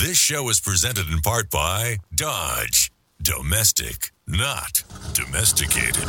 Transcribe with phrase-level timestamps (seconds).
[0.00, 2.90] This show is presented in part by Dodge.
[3.20, 6.04] Domestic, not domesticated.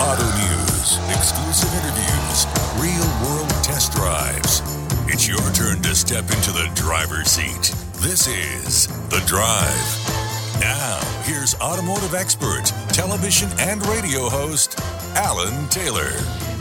[0.00, 2.46] Auto news, exclusive interviews,
[2.80, 4.62] real world test drives.
[5.06, 7.74] It's your turn to step into the driver's seat.
[8.00, 10.58] This is The Drive.
[10.58, 14.80] Now, here's automotive expert, television and radio host,
[15.14, 16.12] Alan Taylor.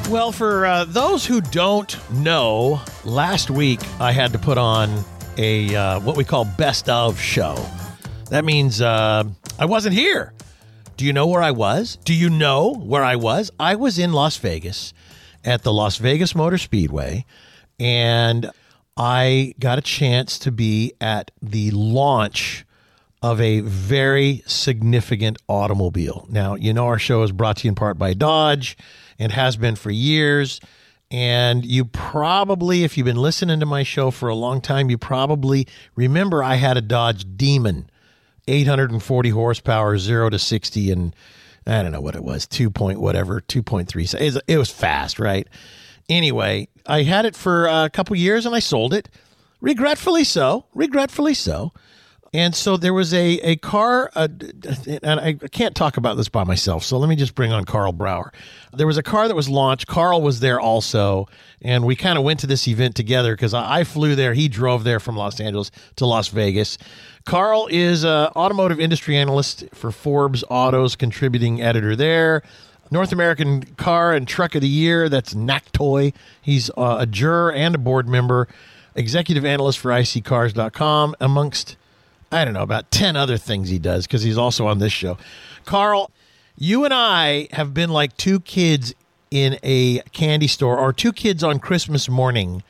[0.09, 5.05] Well, for uh, those who don't know, last week I had to put on
[5.37, 7.63] a uh, what we call best of show.
[8.31, 9.25] That means uh,
[9.59, 10.33] I wasn't here.
[10.97, 11.99] Do you know where I was?
[12.05, 13.51] Do you know where I was?
[13.59, 14.95] I was in Las Vegas
[15.45, 17.23] at the Las Vegas Motor Speedway,
[17.79, 18.49] and
[18.97, 22.65] I got a chance to be at the launch
[23.21, 26.25] of a very significant automobile.
[26.31, 28.75] Now, you know, our show is brought to you in part by Dodge
[29.19, 30.59] and has been for years.
[31.11, 34.97] And you probably, if you've been listening to my show for a long time, you
[34.97, 37.89] probably remember I had a Dodge Demon,
[38.47, 41.15] 840 horsepower, zero to 60, and
[41.67, 44.41] I don't know what it was, 2 point whatever, 2.3.
[44.47, 45.47] It was fast, right?
[46.07, 49.09] Anyway, I had it for a couple years and I sold it.
[49.61, 50.65] Regretfully so.
[50.73, 51.73] Regretfully so.
[52.31, 54.27] And so there was a, a car, uh,
[55.01, 57.91] and I can't talk about this by myself, so let me just bring on Karl
[57.91, 58.31] Brauer.
[58.71, 59.87] There was a car that was launched.
[59.87, 61.27] Karl was there also,
[61.59, 64.35] and we kind of went to this event together because I, I, flew there.
[64.35, 66.77] He drove there from Los Angeles to Las Vegas.
[67.25, 72.43] Karl is an automotive industry analyst for Forbes Autos, contributing editor there.
[72.91, 76.13] North American Car and Truck of the Year, that's NACTOY.
[76.41, 78.47] He's uh, a juror and a board member,
[78.95, 81.77] executive analyst for iSeeCars.com, amongst
[82.31, 85.17] I don't know, about 10 other things he does because he's also on this show.
[85.65, 86.11] Karl,
[86.57, 88.93] you and I have been like two kids
[89.31, 92.63] in a candy store or two kids on Christmas morning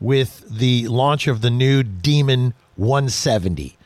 [0.00, 3.76] with the launch of the new Demon 170.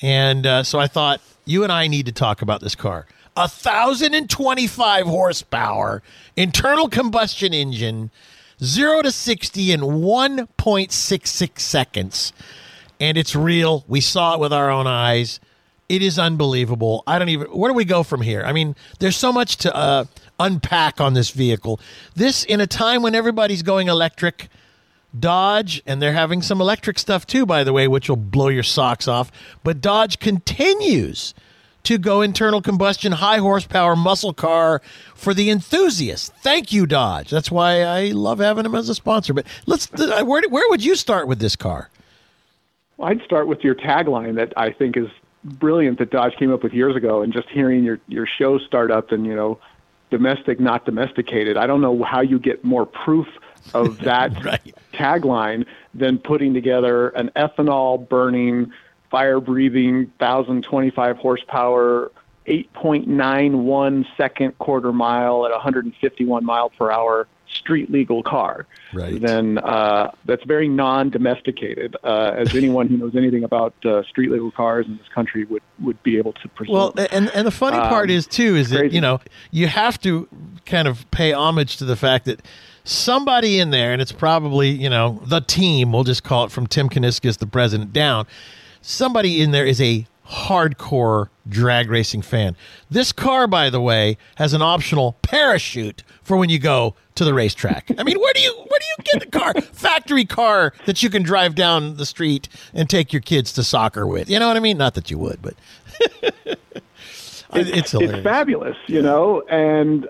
[0.00, 3.06] And uh, so I thought you and I need to talk about this car.
[3.36, 6.02] A 1,025 horsepower
[6.36, 8.10] internal combustion engine,
[8.62, 12.32] 0 to 60 in 1.66 seconds
[13.02, 13.84] and it's real.
[13.88, 15.40] We saw it with our own eyes.
[15.88, 17.02] It is unbelievable.
[17.04, 17.48] I don't even.
[17.48, 18.44] Where do we go from here?
[18.46, 20.04] I mean, there's so much to uh,
[20.38, 21.80] unpack on this vehicle.
[22.14, 24.48] This in a time when everybody's going electric.
[25.18, 28.62] Dodge, and they're having some electric stuff too, by the way, which will blow your
[28.62, 29.30] socks off.
[29.62, 31.34] But Dodge continues
[31.82, 34.80] to go internal combustion, high horsepower muscle car
[35.14, 36.32] for the enthusiast.
[36.36, 37.28] Thank you, Dodge.
[37.28, 39.34] That's why I love having them as a sponsor.
[39.34, 41.90] But let's, uh, where, where would you start with this car?
[43.02, 45.08] I'd start with your tagline that I think is
[45.44, 48.90] brilliant that Dodge came up with years ago, and just hearing your your show start
[48.90, 49.58] up and you know,
[50.10, 51.56] domestic not domesticated.
[51.56, 53.26] I don't know how you get more proof
[53.74, 54.74] of that right.
[54.92, 58.72] tagline than putting together an ethanol burning,
[59.10, 62.10] fire breathing, 1025 horsepower
[62.46, 69.20] 8.91 second quarter mile at 151 mile per hour street legal car, right.
[69.20, 74.50] then uh, that's very non-domesticated, uh, as anyone who knows anything about uh, street legal
[74.50, 76.74] cars in this country would, would be able to presume.
[76.74, 78.82] Well, and and the funny um, part is too is crazy.
[78.82, 79.20] that you know
[79.50, 80.28] you have to
[80.66, 82.42] kind of pay homage to the fact that
[82.84, 85.92] somebody in there, and it's probably you know the team.
[85.92, 88.26] We'll just call it from Tim Kuniskis, the president, down.
[88.80, 92.56] Somebody in there is a hardcore drag racing fan.
[92.90, 97.34] This car, by the way, has an optional parachute for when you go to the
[97.34, 97.90] racetrack.
[97.98, 99.54] I mean, where do you where do you get the car?
[99.60, 104.06] Factory car that you can drive down the street and take your kids to soccer
[104.06, 104.30] with.
[104.30, 104.78] You know what I mean?
[104.78, 105.54] Not that you would, but
[106.22, 110.08] it's, it's, it's fabulous, you know, and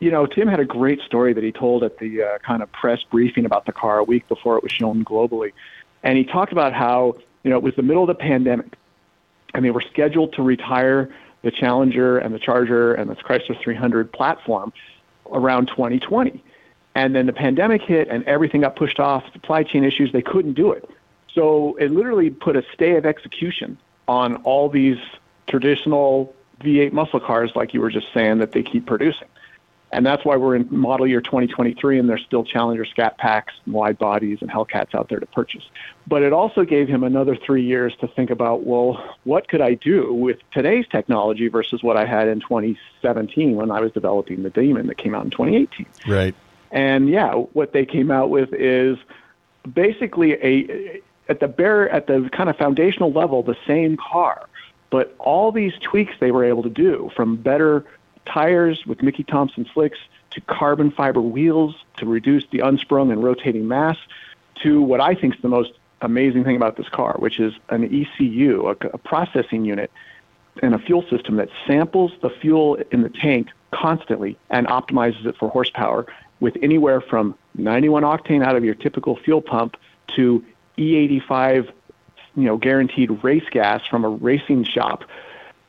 [0.00, 2.70] you know, Tim had a great story that he told at the uh, kind of
[2.72, 5.52] press briefing about the car a week before it was shown globally.
[6.02, 8.74] And he talked about how, you know, it was the middle of the pandemic
[9.54, 11.10] and they were scheduled to retire
[11.42, 14.72] the Challenger and the Charger and the Chrysler 300 platform
[15.30, 16.42] around 2020.
[16.94, 20.54] And then the pandemic hit and everything got pushed off, supply chain issues, they couldn't
[20.54, 20.88] do it.
[21.32, 23.76] So it literally put a stay of execution
[24.06, 24.98] on all these
[25.48, 29.28] traditional V8 muscle cars, like you were just saying, that they keep producing.
[29.94, 33.74] And that's why we're in model year 2023 and there's still Challenger Scat Packs, and
[33.74, 35.64] wide bodies, and Hellcats out there to purchase.
[36.06, 39.74] But it also gave him another three years to think about, well, what could I
[39.74, 44.50] do with today's technology versus what I had in 2017 when I was developing the
[44.50, 45.86] Demon that came out in 2018?
[46.08, 46.34] Right.
[46.70, 48.98] And yeah, what they came out with is
[49.72, 54.48] basically a at the bare at the kind of foundational level the same car,
[54.90, 57.84] but all these tweaks they were able to do from better
[58.26, 59.98] tires with Mickey Thompson slicks
[60.30, 63.96] to carbon fiber wheels to reduce the unsprung and rotating mass
[64.62, 67.84] to what I think is the most amazing thing about this car, which is an
[67.84, 69.90] ECU, a, a processing unit,
[70.62, 75.36] and a fuel system that samples the fuel in the tank constantly and optimizes it
[75.36, 76.06] for horsepower
[76.40, 79.76] with anywhere from 91 octane out of your typical fuel pump
[80.14, 80.44] to
[80.78, 81.70] E85,
[82.36, 85.04] you know, guaranteed race gas from a racing shop.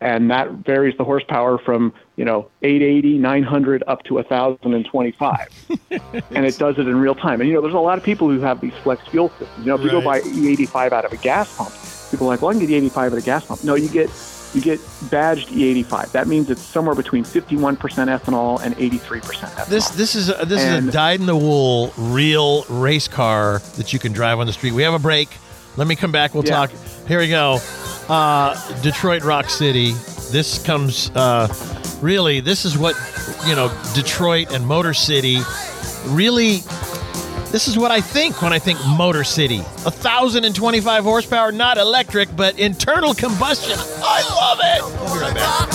[0.02, 5.68] And that varies the horsepower from you know 880 900 up to 1025
[6.32, 8.30] and it does it in real time and you know there's a lot of people
[8.30, 9.86] who have these flex fuel systems you know if right.
[9.86, 11.72] you go buy e85 out of a gas pump
[12.12, 14.10] people are like well i can get e85 at a gas pump no you get
[14.54, 14.80] you get
[15.12, 16.14] badged E85.
[16.14, 19.68] That means it's somewhere between 51% ethanol and 83% ethanol.
[19.68, 23.60] This this is a, this and, is a dyed in the wool real race car
[23.76, 24.72] that you can drive on the street.
[24.72, 25.28] We have a break.
[25.76, 26.34] Let me come back.
[26.34, 26.68] We'll yeah.
[26.68, 26.72] talk.
[27.06, 27.60] Here we go
[28.10, 29.92] uh, Detroit Rock City.
[30.32, 31.48] This comes uh,
[32.02, 32.40] really.
[32.40, 32.96] This is what
[33.48, 33.72] you know.
[33.94, 35.40] Detroit and Motor City
[36.08, 36.62] really.
[37.52, 39.60] This is what I think when I think Motor City.
[39.86, 43.78] A thousand and twenty-five horsepower, not electric, but internal combustion.
[43.80, 44.82] I love it.
[45.02, 45.72] We'll be right back.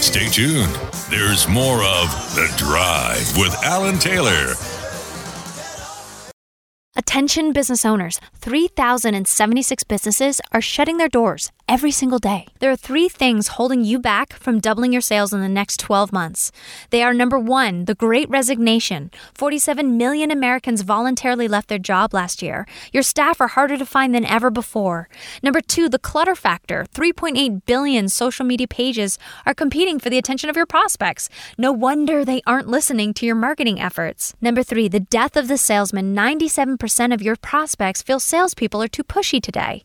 [0.00, 0.74] Stay tuned.
[1.10, 4.54] There's more of The Drive with Alan Taylor.
[6.98, 8.20] Attention business owners.
[8.40, 12.46] 3,076 businesses are shutting their doors every single day.
[12.60, 16.12] There are three things holding you back from doubling your sales in the next 12
[16.12, 16.50] months.
[16.88, 19.10] They are number one, the great resignation.
[19.34, 22.66] 47 million Americans voluntarily left their job last year.
[22.90, 25.10] Your staff are harder to find than ever before.
[25.42, 26.86] Number two, the clutter factor.
[26.94, 31.28] 3.8 billion social media pages are competing for the attention of your prospects.
[31.58, 34.34] No wonder they aren't listening to your marketing efforts.
[34.40, 36.14] Number three, the death of the salesman.
[36.14, 39.82] 97% of your prospects feel salespeople are too pushy today.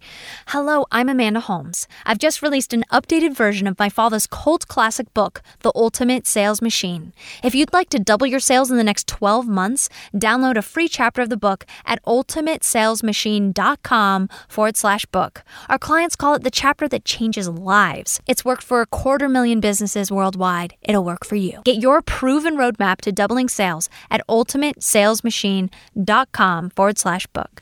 [0.47, 1.72] Hello, I'm Amanda Holmes.
[2.05, 6.61] I've just released an updated version of my father's cult classic book, The Ultimate Sales
[6.61, 7.13] Machine.
[7.43, 10.87] If you'd like to double your sales in the next 12 months, download a free
[10.87, 15.43] chapter of the book at ultimatesalesmachine.com forward slash book.
[15.69, 18.21] Our clients call it the chapter that changes lives.
[18.27, 20.75] It's worked for a quarter million businesses worldwide.
[20.81, 21.61] It'll work for you.
[21.65, 27.61] Get your proven roadmap to doubling sales at ultimatesalesmachine.com forward slash book.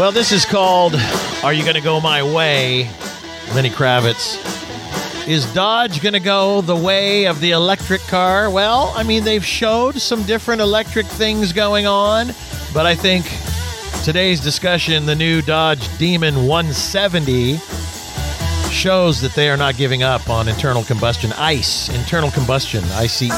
[0.00, 0.94] Well, this is called
[1.44, 2.88] Are You Gonna Go My Way?
[3.54, 4.38] Lenny Kravitz.
[5.28, 8.48] Is Dodge going to go the way of the electric car?
[8.48, 12.28] Well, I mean, they've showed some different electric things going on,
[12.72, 13.26] but I think
[14.02, 17.58] today's discussion, the new Dodge Demon 170,
[18.70, 23.28] shows that they are not giving up on internal combustion, ICE, internal combustion, ICE.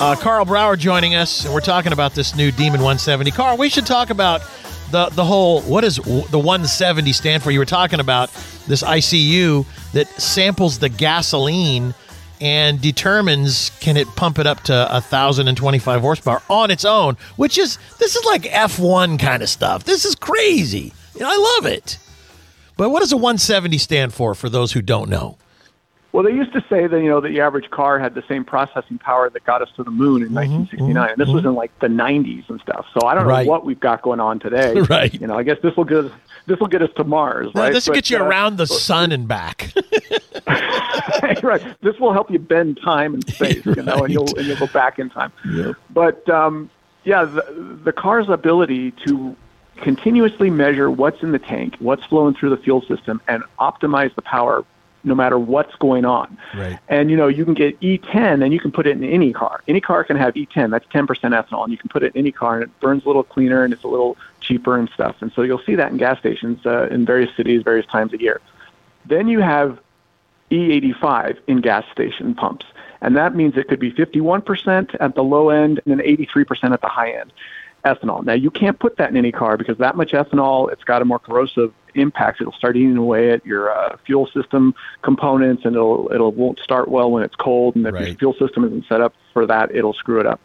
[0.00, 3.30] Uh, Karl Brauer joining us, and we're talking about this new Demon 170.
[3.30, 4.42] Karl, we should talk about
[4.90, 7.50] the the whole what does the 170 stand for?
[7.50, 8.30] You were talking about
[8.66, 11.94] this ICU that samples the gasoline
[12.40, 17.78] and determines can it pump it up to 1025 horsepower on its own, which is
[17.98, 19.84] this is like F1 kind of stuff.
[19.84, 20.92] This is crazy.
[21.20, 21.98] I love it.
[22.76, 25.36] But what does a 170 stand for for those who don't know?
[26.12, 28.98] Well, they used to say that you know the average car had the same processing
[28.98, 31.36] power that got us to the moon in mm-hmm, 1969, mm-hmm, and this mm-hmm.
[31.36, 32.86] was in like the 90s and stuff.
[32.98, 33.44] So I don't right.
[33.44, 34.74] know what we've got going on today.
[34.88, 35.12] right.
[35.12, 36.12] You know, I guess this will get us,
[36.46, 37.50] this will get us to Mars.
[37.54, 37.72] Right.
[37.72, 39.72] This will get you uh, around the sun and back.
[41.42, 41.62] right.
[41.82, 43.64] This will help you bend time and space.
[43.66, 45.30] You know, and you'll and you'll go back in time.
[45.50, 45.76] Yep.
[45.90, 46.70] But um,
[47.04, 49.36] yeah, the, the car's ability to
[49.82, 54.22] continuously measure what's in the tank, what's flowing through the fuel system, and optimize the
[54.22, 54.64] power
[55.04, 56.36] no matter what's going on.
[56.54, 56.78] Right.
[56.88, 59.62] And you know, you can get E10 and you can put it in any car.
[59.68, 60.70] Any car can have E10.
[60.70, 63.06] That's 10% ethanol, and you can put it in any car, and it burns a
[63.06, 65.16] little cleaner and it's a little cheaper and stuff.
[65.20, 68.20] And so you'll see that in gas stations uh, in various cities, various times a
[68.20, 68.40] year.
[69.06, 69.78] Then you have
[70.50, 72.66] E85 in gas station pumps,
[73.00, 76.80] and that means it could be 51% at the low end and then 83% at
[76.80, 77.32] the high end
[77.84, 78.24] ethanol.
[78.24, 81.04] Now you can't put that in any car because that much ethanol, it's got a
[81.04, 82.40] more corrosive impact.
[82.40, 86.88] It'll start eating away at your uh, fuel system components, and it'll it'll won't start
[86.88, 87.76] well when it's cold.
[87.76, 88.08] And if right.
[88.08, 90.40] your fuel system isn't set up for that, it'll screw it up.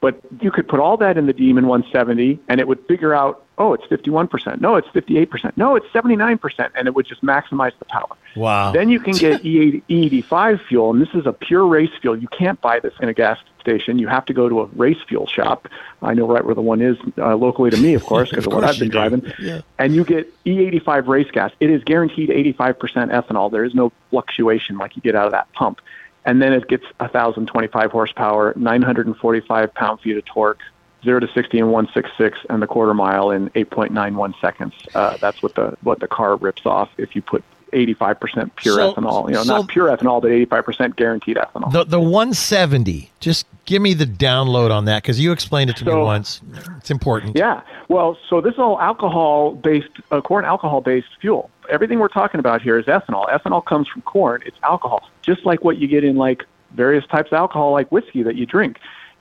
[0.00, 3.44] But you could put all that in the Demon 170, and it would figure out,
[3.58, 4.60] oh, it's 51%.
[4.60, 5.56] No, it's 58%.
[5.56, 8.16] No, it's 79%, and it would just maximize the power.
[8.36, 8.70] Wow.
[8.70, 12.16] Then you can get E85 fuel, and this is a pure race fuel.
[12.16, 13.98] You can't buy this in a gas station.
[13.98, 15.68] You have to go to a race fuel shop.
[16.02, 18.52] I know right where the one is uh, locally to me, of course, because of,
[18.52, 19.32] of what I've been driving.
[19.38, 19.60] Yeah.
[19.78, 21.52] And you get E85 race gas.
[21.60, 22.76] It is guaranteed 85%
[23.12, 23.50] ethanol.
[23.50, 25.80] There is no fluctuation like you get out of that pump
[26.28, 30.60] and then it gets 1,025 horsepower, 945 pound feet of torque,
[31.02, 34.74] zero to 60 in 166, and the quarter mile in 8.91 seconds.
[34.94, 38.94] Uh, that's what the what the car rips off if you put 85% pure so,
[38.94, 39.28] ethanol.
[39.28, 41.72] You know, so not pure ethanol, but 85% guaranteed ethanol.
[41.72, 43.10] The the 170.
[43.20, 46.40] Just give me the download on that because you explained it to so, me once.
[46.78, 47.36] It's important.
[47.36, 47.62] Yeah.
[47.88, 51.50] Well, so this is all alcohol based, uh, corn alcohol based fuel.
[51.70, 53.28] Everything we're talking about here is ethanol.
[53.30, 54.42] Ethanol comes from corn.
[54.46, 58.22] It's alcohol, just like what you get in like various types of alcohol, like whiskey
[58.22, 58.78] that you drink.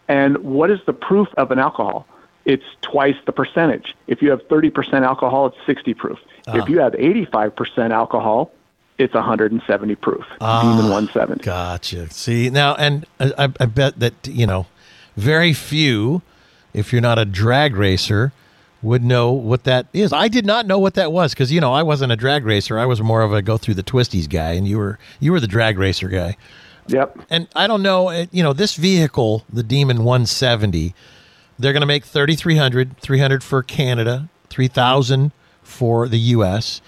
[0.08, 2.08] And what is the proof of an alcohol?
[2.48, 3.94] It's twice the percentage.
[4.08, 6.18] If you have 30% alcohol, it's 60 proof.
[6.48, 6.66] If ah.
[6.68, 8.52] you have 85% alcohol,
[8.98, 10.26] it's 170 proof.
[10.42, 11.44] Ah, Demon 170.
[11.44, 12.10] Gotcha.
[12.10, 14.66] See now, and I, I bet that you know,
[15.18, 16.22] very few,
[16.74, 18.32] if you're not a drag racer,
[18.82, 20.14] would know what that is.
[20.14, 22.80] I did not know what that was because you know I wasn't a drag racer.
[22.80, 25.42] I was more of a go through the twisties guy, and you were you were
[25.42, 26.38] the drag racer guy.
[26.88, 27.20] Yep.
[27.30, 30.96] And I don't know, you know, this vehicle, the Demon 170,
[31.60, 36.82] they're going to make 3,300, 300 for Canada, 3,000 for the U.S.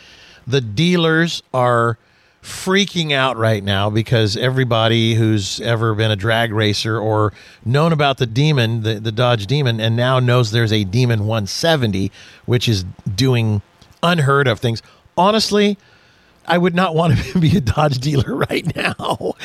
[0.46, 1.98] The dealers are
[2.42, 7.34] freaking out right now because everybody who's ever been a drag racer or
[7.66, 12.12] known about the Demon, the, the Dodge Demon, and now knows there's a Demon 170,
[12.46, 13.62] which is doing
[14.02, 14.82] unheard of things.
[15.18, 15.78] Honestly,
[16.50, 19.36] I would not want to be a Dodge dealer right now.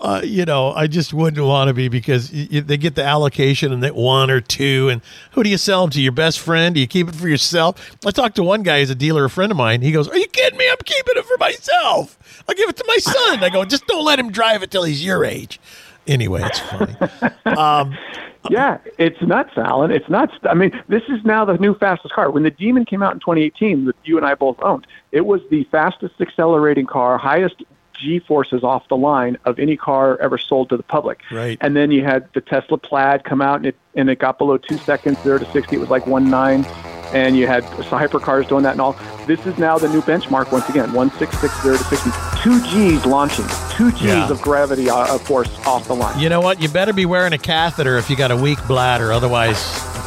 [0.00, 3.72] Uh, you know, I just wouldn't want to be because y- they get the allocation
[3.72, 4.88] and that one or two.
[4.90, 5.00] And
[5.32, 6.00] who do you sell them to?
[6.00, 6.74] Your best friend?
[6.74, 7.96] Do you keep it for yourself?
[8.06, 9.82] I talked to one guy who's a dealer, a friend of mine.
[9.82, 10.68] He goes, "Are you kidding me?
[10.70, 12.18] I'm keeping it for myself.
[12.48, 14.84] I'll give it to my son." I go, "Just don't let him drive it till
[14.84, 15.58] he's your age."
[16.06, 16.96] Anyway, it's funny.
[17.46, 17.96] Um,
[18.50, 19.90] yeah, it's nuts, Alan.
[19.90, 20.32] It's nuts.
[20.44, 22.30] I mean, this is now the new fastest car.
[22.30, 25.42] When the Demon came out in 2018, that you and I both owned, it was
[25.50, 27.62] the fastest accelerating car, highest
[28.00, 31.20] G forces off the line of any car ever sold to the public.
[31.30, 31.58] Right.
[31.60, 34.56] And then you had the Tesla Plaid come out, and it and it got below
[34.56, 35.76] two seconds, zero to sixty.
[35.76, 36.64] It was like one nine,
[37.12, 38.96] and you had hypercars doing that and all.
[39.26, 42.10] This is now the new benchmark once again, one six six zero to sixty.
[42.42, 44.30] Two G's launching, two G's yeah.
[44.30, 46.18] of gravity uh, force off the line.
[46.18, 46.60] You know what?
[46.60, 49.58] You better be wearing a catheter if you got a weak bladder, otherwise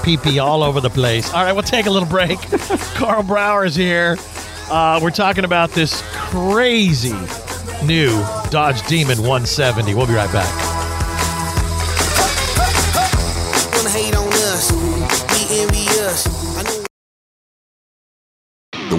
[0.04, 1.34] pee pee all over the place.
[1.34, 2.40] All right, we'll take a little break.
[2.96, 4.18] Karl Brauer is here.
[4.70, 7.14] Uh, we're talking about this crazy
[7.86, 8.12] new
[8.50, 9.94] Dodge Demon 170.
[9.94, 10.93] We'll be right back.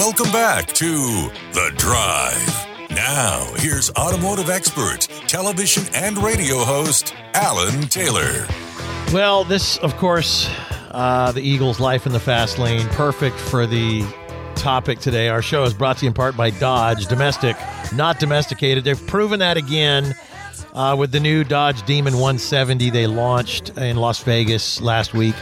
[0.00, 2.90] Welcome back to The Drive.
[2.90, 8.46] Now, here's automotive expert, television and radio host, Alan Taylor.
[9.12, 10.48] Well, this, of course,
[10.90, 14.04] uh, the Eagles' life in the fast lane, perfect for the
[14.56, 15.28] topic today.
[15.28, 17.56] Our show is brought to you in part by Dodge, domestic,
[17.94, 18.84] not domesticated.
[18.84, 20.14] They've proven that again
[20.74, 25.34] uh, with the new Dodge Demon 170 they launched in Las Vegas last week.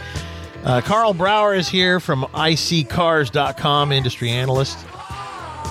[0.64, 4.78] Uh, Karl Brauer is here from iSeeCars.com, industry analyst.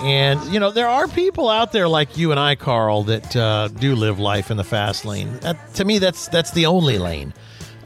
[0.02, 3.68] And, you know, there are people out there like you and I, Karl, that uh,
[3.68, 5.38] do live life in the fast lane.
[5.74, 7.34] To me, that's that's the only lane.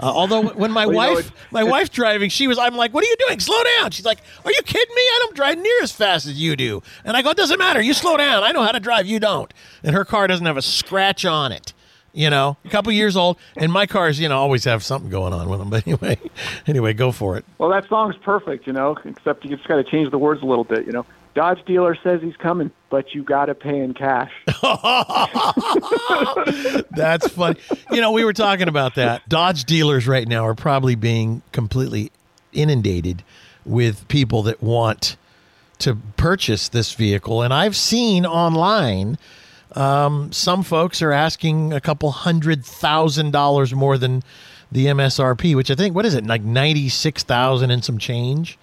[0.02, 3.04] Uh, although when my well, wife, know, my wife driving, she was, I'm like, "What
[3.04, 3.40] are you doing?
[3.40, 5.02] Slow down!" She's like, "Are you kidding me?
[5.02, 7.80] I don't drive near as fast as you do." And I go, "It doesn't matter.
[7.80, 8.42] You slow down.
[8.42, 9.06] I know how to drive.
[9.06, 11.72] You don't." And her car doesn't have a scratch on it
[12.12, 15.32] you know, a couple years old, and my cars, you know, always have something going
[15.32, 15.70] on with them.
[15.72, 16.18] But anyway,
[16.66, 17.44] anyway, go for it.
[17.56, 20.44] Well, that song's perfect, you know, except you just got to change the words a
[20.44, 21.06] little bit, you know.
[21.34, 24.30] Dodge dealer says he's coming, but you got to pay in cash.
[26.90, 27.58] That's funny.
[27.90, 29.28] You know, we were talking about that.
[29.28, 32.12] Dodge dealers right now are probably being completely
[32.52, 33.24] inundated
[33.64, 35.16] with people that want
[35.78, 39.18] to purchase this vehicle, and I've seen online
[39.74, 44.22] um, some folks are asking a couple hundred thousand dollars more than
[44.70, 48.58] the MSRP, which I think what is it like ninety six thousand and some change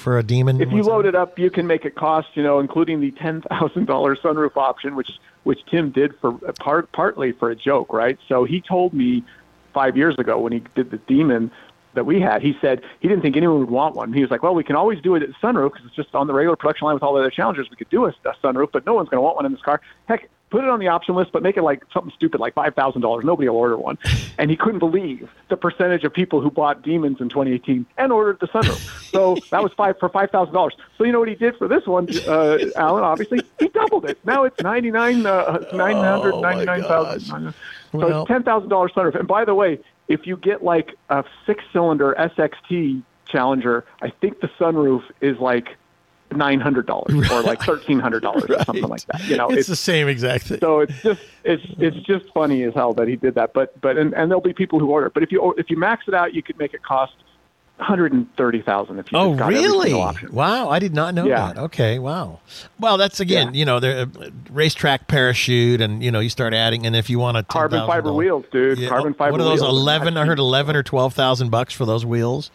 [0.00, 0.60] for a demon.
[0.60, 3.42] If you load it up, you can make it cost you know, including the ten
[3.42, 5.12] thousand dollar sunroof option, which
[5.44, 8.18] which Tim did for part partly for a joke, right?
[8.28, 9.24] So he told me
[9.72, 11.50] five years ago when he did the demon
[11.94, 14.12] that we had, he said he didn't think anyone would want one.
[14.12, 16.26] He was like, well, we can always do it at sunroof because it's just on
[16.26, 17.68] the regular production line with all the other Challengers.
[17.68, 19.62] We could do a, a sunroof, but no one's going to want one in this
[19.62, 19.80] car.
[20.06, 22.74] Heck, put it on the option list, but make it like something stupid like five
[22.74, 23.24] thousand dollars.
[23.24, 23.98] Nobody will order one.
[24.38, 28.40] And he couldn't believe the percentage of people who bought Demons in 2018 and ordered
[28.40, 29.10] the sunroof.
[29.10, 30.74] So that was five for five thousand dollars.
[30.98, 33.04] So you know what he did for this one, uh, Alan?
[33.04, 34.18] Obviously, he doubled it.
[34.24, 37.54] Now it's ninety nine uh, nine hundred ninety nine thousand.
[37.92, 39.18] So well, it's ten thousand dollars sunroof.
[39.18, 39.78] And by the way,
[40.08, 45.76] if you get like a six cylinder SXT Challenger, I think the sunroof is like
[46.32, 47.30] nine hundred dollars right.
[47.30, 48.60] or like thirteen hundred dollars right.
[48.60, 49.24] or something like that.
[49.26, 50.60] You know, it's, it's, the same exact thing.
[50.60, 53.52] So it's just it's it's just funny as hell that he did that.
[53.52, 55.10] But but and, and there'll be people who order.
[55.10, 57.14] But if you if you max it out, you could make it cost
[57.80, 59.94] hundred and thirty thousand if you oh really
[60.30, 61.46] wow i did not know yeah.
[61.46, 62.38] that okay wow
[62.78, 63.58] well that's again yeah.
[63.58, 67.18] you know the uh, racetrack parachute and you know you start adding and if you
[67.18, 68.88] want a carbon fiber wheels dude yeah.
[68.88, 72.50] carbon fiber what are those 11 i heard 11 or 12000 bucks for those wheels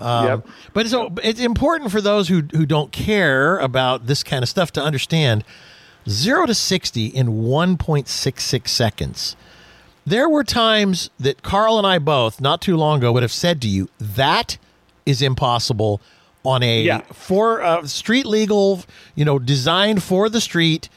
[0.00, 0.46] um, yep.
[0.72, 4.70] But so it's important for those who who don't care about this kind of stuff
[4.72, 5.44] to understand
[6.08, 9.36] zero to sixty in one point six six seconds.
[10.04, 13.60] There were times that Karl and I both, not too long ago, would have said
[13.62, 14.58] to you that
[15.04, 16.00] is impossible
[16.44, 17.00] on a yeah.
[17.12, 18.84] for uh, street legal,
[19.16, 20.88] you know, designed for the street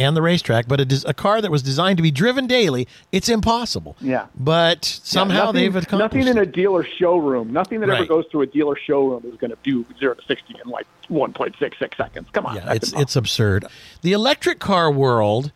[0.00, 3.28] and the racetrack, but a, a car that was designed to be driven daily, it's
[3.28, 3.96] impossible.
[4.00, 4.26] Yeah.
[4.34, 7.52] But somehow yeah, nothing, they've accomplished nothing in a dealer showroom.
[7.52, 7.98] Nothing that right.
[7.98, 10.86] ever goes through a dealer showroom is going to do zero to sixty in like
[11.08, 12.28] one point six six seconds.
[12.32, 13.66] Come on, yeah, it's it's absurd.
[14.02, 15.52] The electric car world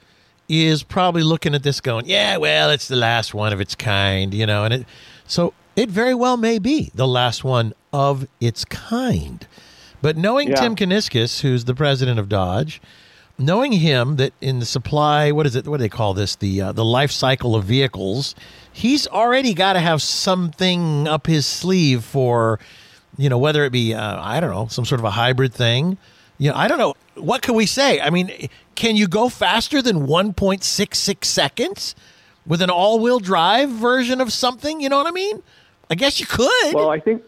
[0.49, 4.35] is probably looking at this going, yeah, well, it's the last one of its kind,
[4.35, 4.87] you know, and it
[5.27, 9.47] so it very well may be the last one of its kind.
[10.03, 10.57] But knowing yeah.
[10.57, 12.83] Tim Kuniskis, who's the president of Dodge,
[13.39, 15.67] knowing him that in the supply, what is it?
[15.67, 16.37] What do they call this?
[16.37, 18.35] The uh, the life cycle of vehicles.
[18.73, 22.59] He's already got to have something up his sleeve for,
[23.17, 25.99] you know, whether it be uh, I don't know some sort of a hybrid thing.
[26.39, 28.01] You know, I don't know what can we say.
[28.01, 31.95] I mean, can you go faster than 1.66 seconds
[32.45, 34.81] with an all-wheel drive version of something?
[34.81, 35.43] You know what I mean?
[35.89, 36.75] I guess you could.
[36.75, 37.23] Well, I think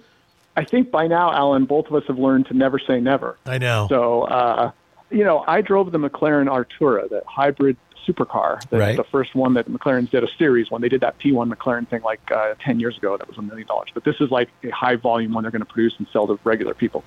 [0.57, 3.37] I think by now, Alan, both of us have learned to never say never.
[3.47, 3.87] I know.
[3.89, 4.23] So.
[4.23, 4.73] Uh,
[5.11, 8.97] you know, I drove the McLaren Artura, that hybrid supercar, the, right.
[8.97, 12.03] the first one that McLaren's did a series when they did that P1 McLaren thing
[12.03, 13.17] like uh, 10 years ago.
[13.17, 13.89] That was a million dollars.
[13.93, 16.39] But this is like a high volume one they're going to produce and sell to
[16.45, 17.05] regular people.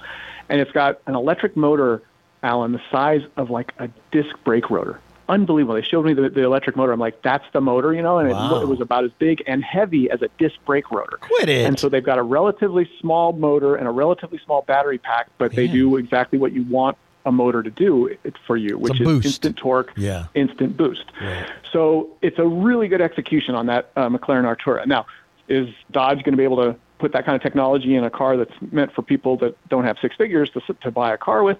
[0.50, 2.02] And it's got an electric motor,
[2.44, 5.00] Alan, the size of like a disc brake rotor.
[5.30, 5.76] Unbelievable.
[5.76, 6.92] They showed me the, the electric motor.
[6.92, 8.58] I'm like, that's the motor, you know, and wow.
[8.58, 11.18] it, it was about as big and heavy as a disc brake rotor.
[11.22, 11.68] Quit it.
[11.68, 15.54] And so they've got a relatively small motor and a relatively small battery pack, but
[15.54, 16.98] they do exactly what you want
[17.30, 19.26] a motor to do it for you, which is boost.
[19.26, 20.26] instant torque, yeah.
[20.34, 21.06] instant boost.
[21.22, 21.50] Right.
[21.72, 24.86] So it's a really good execution on that uh, McLaren Artura.
[24.86, 25.06] Now,
[25.48, 28.36] is Dodge going to be able to put that kind of technology in a car
[28.36, 31.58] that's meant for people that don't have six figures to, to buy a car with?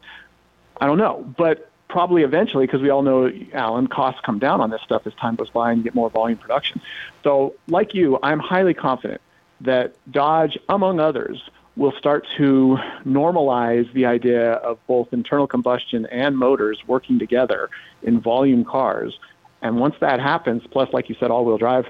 [0.82, 4.70] I don't know, but probably eventually, because we all know, Alan, costs come down on
[4.70, 6.82] this stuff as time goes by and you get more volume production.
[7.24, 9.22] So, like you, I'm highly confident
[9.62, 11.42] that Dodge, among others,
[11.80, 17.70] will start to normalize the idea of both internal combustion and motors working together
[18.04, 19.18] in volume cars.
[19.62, 21.86] And once that happens, plus, like you said, all wheel drive,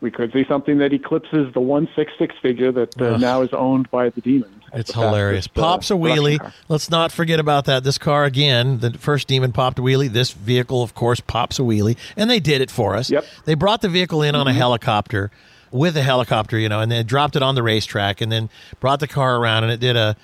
[0.00, 4.10] we could see something that eclipses the 166 figure that uh, now is owned by
[4.10, 4.62] the Demon.
[4.72, 5.46] It's hilarious.
[5.46, 6.52] Fastest, uh, pops a wheelie.
[6.68, 7.82] Let's not forget about that.
[7.82, 10.08] This car again, the first Demon popped a wheelie.
[10.08, 13.10] This vehicle, of course, pops a wheelie, and they did it for us.
[13.10, 13.24] Yep.
[13.46, 14.42] They brought the vehicle in mm-hmm.
[14.42, 14.58] on a mm-hmm.
[14.58, 15.32] helicopter
[15.74, 19.00] with a helicopter, you know, and then dropped it on the racetrack and then brought
[19.00, 20.16] the car around and it did a,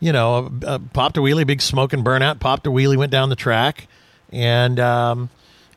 [0.00, 3.12] you know, a, a popped a wheelie, big smoke and burnout, popped a wheelie, went
[3.12, 3.86] down the track.
[4.32, 5.28] And, um,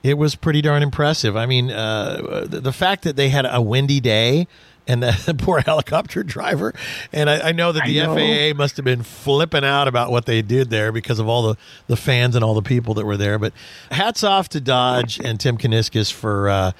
[0.02, 1.36] it was pretty darn impressive.
[1.36, 4.48] I mean, uh, the, the, fact that they had a windy day
[4.88, 6.74] and the, the poor helicopter driver,
[7.12, 8.16] and I, I know that the know.
[8.16, 11.58] FAA must have been flipping out about what they did there because of all the,
[11.88, 13.38] the fans and all the people that were there.
[13.38, 13.52] But
[13.92, 16.72] hats off to Dodge and Tim Kuniskis for uh,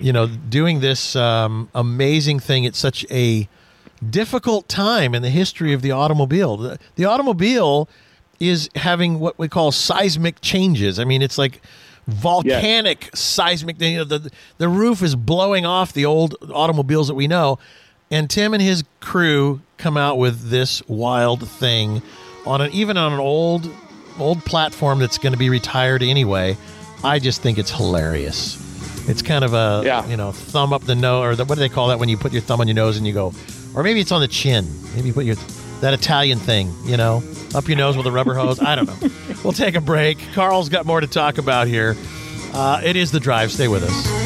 [0.00, 3.48] you know, doing this um, amazing thing at such a
[4.08, 6.56] difficult time in the history of the automobile.
[6.56, 7.88] The, the automobile
[8.38, 10.98] is having what we call seismic changes.
[10.98, 11.60] I mean, it's like
[12.06, 13.20] volcanic yes.
[13.20, 13.80] seismic.
[13.80, 17.58] You know, the the roof is blowing off the old automobiles that we know,
[18.10, 22.02] and Tim and his crew come out with this wild thing
[22.46, 23.70] on an even on an old
[24.18, 26.56] old platform that's going to be retired anyway.
[27.04, 28.69] I just think it's hilarious.
[29.10, 30.06] It's kind of a yeah.
[30.06, 32.16] you know thumb up the nose, or the, what do they call that when you
[32.16, 33.34] put your thumb on your nose and you go,
[33.74, 34.66] or maybe it's on the chin.
[34.94, 35.36] Maybe you put your
[35.80, 37.22] that Italian thing, you know,
[37.54, 38.60] up your nose with a rubber hose.
[38.60, 39.10] I don't know.
[39.42, 40.18] We'll take a break.
[40.34, 41.96] Karl's got more to talk about here.
[42.52, 43.50] Uh, it is the drive.
[43.50, 44.20] Stay with us.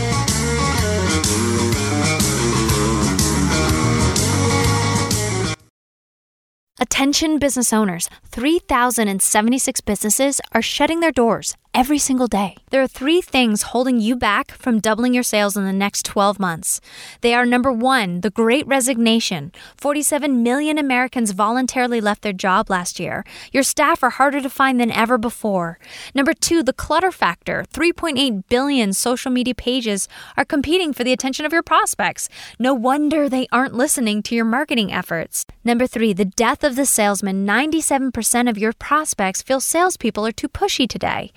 [6.81, 12.57] Attention business owners 3,076 businesses are shutting their doors every single day.
[12.71, 16.39] There are three things holding you back from doubling your sales in the next 12
[16.39, 16.81] months.
[17.21, 19.53] They are number one, the great resignation.
[19.77, 23.25] 47 million Americans voluntarily left their job last year.
[23.53, 25.79] Your staff are harder to find than ever before.
[26.15, 27.65] Number two, the clutter factor.
[27.73, 32.29] 3.8 billion social media pages are competing for the attention of your prospects.
[32.59, 35.45] No wonder they aren't listening to your marketing efforts.
[35.67, 37.47] Number three, the death of the salesman.
[37.47, 41.33] 97% of your prospects feel salespeople are too pushy today.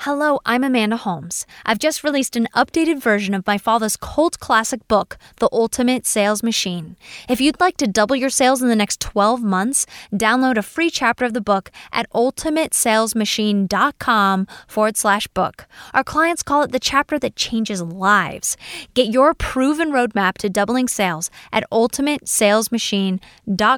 [0.00, 1.46] Hello, I'm Amanda Holmes.
[1.64, 6.42] I've just released an updated version of my father's cult classic book, The Ultimate Sales
[6.42, 6.96] Machine.
[7.26, 10.90] If you'd like to double your sales in the next 12 months, download a free
[10.90, 15.66] chapter of the book at ultimatesalesmachine.com forward slash book.
[15.94, 18.58] Our clients call it the chapter that changes lives.
[18.92, 23.69] Get your proven roadmap to doubling sales at ultimatesalesmachine.com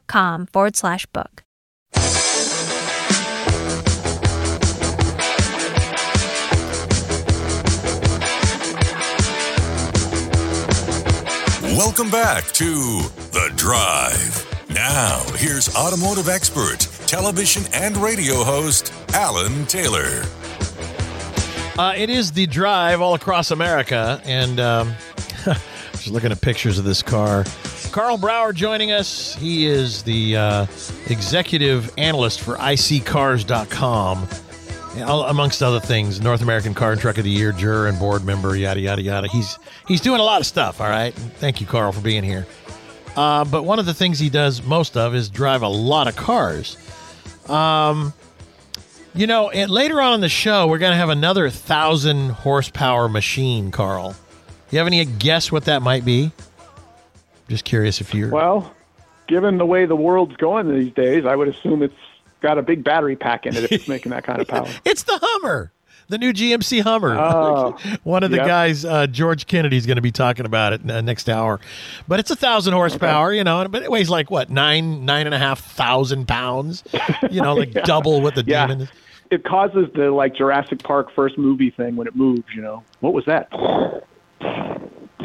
[0.46, 1.42] forward slash book.
[11.76, 13.00] Welcome back to
[13.32, 14.46] The Drive.
[14.68, 20.22] Now, here's automotive expert, television and radio host, Alan Taylor.
[21.78, 24.94] Uh, it is The Drive all across America, and um,
[25.92, 27.44] just looking at pictures of this car.
[27.92, 29.34] Karl Brauer joining us.
[29.34, 30.66] He is the uh,
[31.08, 34.26] executive analyst for iSeeCars.com
[34.96, 38.56] amongst other things, North American Car and Truck of the Year juror and board member,
[38.56, 39.28] yada yada yada.
[39.28, 40.80] He's he's doing a lot of stuff.
[40.80, 42.46] All right, thank you, Karl, for being here.
[43.14, 46.16] Uh, but one of the things he does most of is drive a lot of
[46.16, 46.78] cars.
[47.46, 48.14] Um,
[49.14, 53.06] you know, and later on in the show, we're going to have another thousand horsepower
[53.10, 54.16] machine, Karl.
[54.70, 56.32] You have any guess what that might be?
[57.52, 58.30] Just curious if you're.
[58.30, 58.74] Well,
[59.26, 61.92] given the way the world's going these days, I would assume it's
[62.40, 64.66] got a big battery pack in it if it's making that kind of power.
[64.86, 65.70] it's the Hummer,
[66.08, 67.14] the new GMC Hummer.
[67.14, 68.46] Oh, One of the yep.
[68.46, 71.60] guys, uh, George Kennedy, is going to be talking about it uh, next hour.
[72.08, 73.36] But it's a thousand horsepower, okay.
[73.36, 76.84] you know, but it weighs like what nine nine and a half thousand pounds.
[77.30, 77.82] You know, like yeah.
[77.82, 78.66] double what the yeah.
[78.66, 78.88] demon is.
[79.30, 82.44] It causes the like Jurassic Park first movie thing when it moves.
[82.54, 83.52] You know, what was that?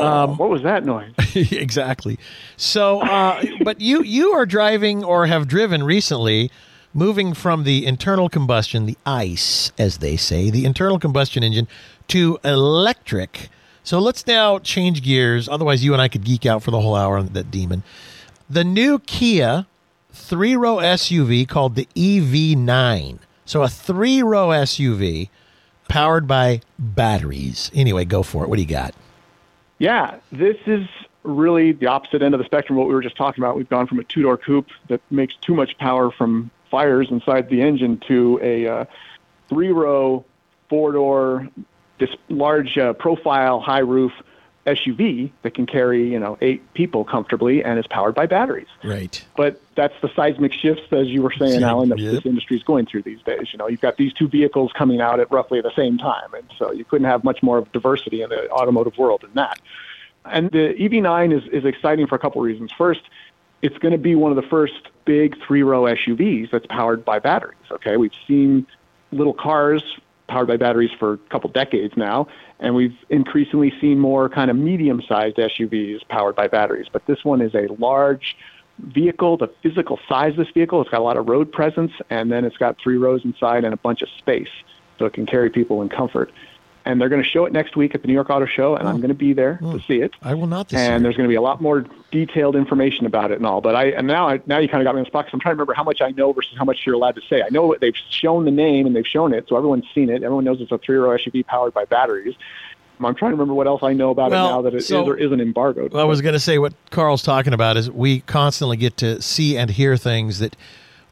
[0.01, 1.13] Um, what was that noise?
[1.35, 2.17] exactly.
[2.55, 6.51] So, uh, but you you are driving or have driven recently
[6.93, 11.67] moving from the internal combustion, the ICE, as they say, the internal combustion engine,
[12.07, 13.49] to electric.
[13.83, 15.47] So let's now change gears.
[15.47, 17.83] Otherwise, you and I could geek out for the whole hour on that demon.
[18.49, 19.65] The new Kia
[20.11, 23.19] three row SUV called the EV9.
[23.45, 25.29] So a three row SUV
[25.87, 27.71] powered by batteries.
[27.73, 28.49] Anyway, go for it.
[28.49, 28.93] What do you got?
[29.79, 30.87] Yeah, this is
[31.23, 33.55] really the opposite end of the spectrum what we were just talking about.
[33.55, 37.49] We've gone from a two door coupe that makes too much power from fires inside
[37.49, 38.85] the engine to a uh,
[39.49, 40.25] three row,
[40.69, 41.47] four door,
[41.99, 44.11] this large uh, profile, high roof
[44.67, 48.67] SUV that can carry, you know, eight people comfortably and is powered by batteries.
[48.83, 49.25] Right.
[49.35, 52.15] But that's the seismic shifts, as you were saying, Alan, that yep.
[52.15, 53.47] this industry is going through these days.
[53.53, 56.33] You know, you've got these two vehicles coming out at roughly the same time.
[56.33, 59.59] And so you couldn't have much more of diversity in the automotive world than that.
[60.25, 62.71] And the EV9 is, is exciting for a couple of reasons.
[62.77, 63.01] First,
[63.61, 67.19] it's going to be one of the first big three row SUVs that's powered by
[67.19, 67.57] batteries.
[67.71, 68.67] Okay, we've seen
[69.11, 69.81] little cars
[70.27, 72.27] powered by batteries for a couple decades now,
[72.59, 76.87] and we've increasingly seen more kind of medium sized SUVs powered by batteries.
[76.91, 78.37] But this one is a large
[78.79, 82.31] vehicle, the physical size of this vehicle, it's got a lot of road presence, and
[82.31, 84.49] then it's got three rows inside and a bunch of space,
[84.99, 86.31] so it can carry people in comfort
[86.87, 88.87] and they're going to show it next week at the New York Auto Show, and
[88.87, 88.91] oh.
[88.91, 89.77] I'm going to be there oh.
[89.77, 90.13] to see it.
[90.21, 90.73] I will not.
[90.73, 90.99] and year.
[90.99, 93.59] there's going to be a lot more detailed information about it and all.
[93.59, 95.33] But I and now I, now you kind of got me on the spot because
[95.33, 97.41] I'm trying to remember how much I know versus how much you're allowed to say.
[97.41, 100.23] I know what they've shown the name and they've shown it, so everyone's seen it.
[100.23, 102.35] Everyone knows it's a three-row SUV powered by batteries.
[102.99, 105.03] I'm trying to remember what else I know about well, it now that it so,
[105.03, 105.93] is or isn't embargoed.
[105.93, 109.21] Well, I was going to say what Karl's talking about is we constantly get to
[109.21, 110.55] see and hear things that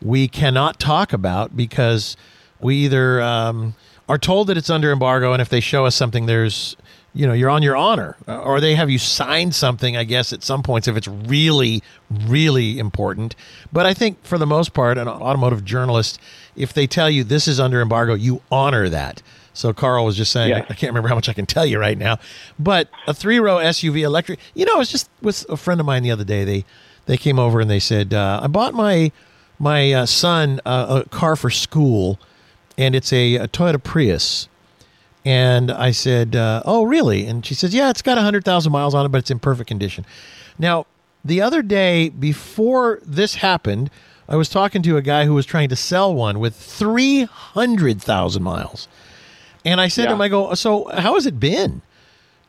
[0.01, 2.17] we cannot talk about because
[2.59, 3.21] we either.
[3.21, 3.75] Um,
[4.07, 6.75] are told that it's under embargo, and if they show us something, there's
[7.13, 9.97] you know you're on your honor, uh, or they have you sign something.
[9.97, 13.35] I guess at some points if it's really really important.
[13.71, 16.19] But I think for the most part, an automotive journalist,
[16.55, 19.21] if they tell you this is under embargo, you honor that.
[19.53, 21.97] So Karl was just saying, I can't remember how much I can tell you right
[21.97, 22.17] now,
[22.59, 24.39] but a three row SUV electric.
[24.53, 26.43] You know, I was just with a friend of mine the other day.
[26.43, 26.65] They
[27.05, 29.11] they came over and they said, uh, I bought my
[29.57, 32.19] my uh, son uh, a car for school
[32.77, 34.47] and it's a, a Toyota Prius.
[35.23, 38.93] And I said, uh, "Oh, really?" And she says, "Yeah, it's got hundred thousand miles
[38.93, 40.05] on it, but it's in perfect condition."
[40.59, 40.85] Now,
[41.23, 43.89] the other day before this happened,
[44.29, 48.87] I was talking to a guy who was trying to sell one with 300,000 miles.
[49.63, 50.09] And I said yeah.
[50.09, 51.81] to him, I go, so how has it been?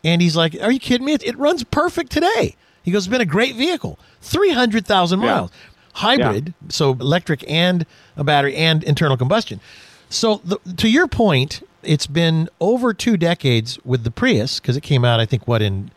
[0.05, 1.15] And he's like, are you kidding me?
[1.15, 2.55] It, it runs perfect today.
[2.83, 5.51] He goes, it's been a great vehicle, 300,000 miles.
[5.51, 5.71] Yeah.
[5.95, 6.69] Hybrid, yeah.
[6.69, 7.87] so electric and
[8.17, 9.61] a battery and internal combustion.
[10.09, 14.83] So, the, to your point, it's been over two decades with the Prius because it
[14.83, 15.91] came out, I think, what in,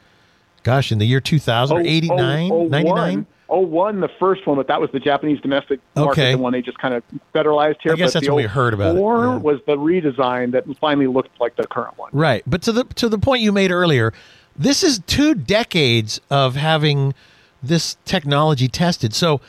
[0.64, 3.26] gosh, in the year 2000 or 89, oh, 99?
[3.52, 6.32] Oh, one, the first one, but that was the Japanese domestic market, okay.
[6.34, 7.94] the one they just kind of federalized here.
[7.94, 8.96] I guess but that's what we heard about.
[8.96, 9.38] Four yeah.
[9.38, 12.12] was the redesign that finally looked like the current one.
[12.14, 14.14] Right, but to the to the point you made earlier,
[14.56, 17.16] this is two decades of having
[17.64, 19.16] this technology tested.
[19.16, 19.42] So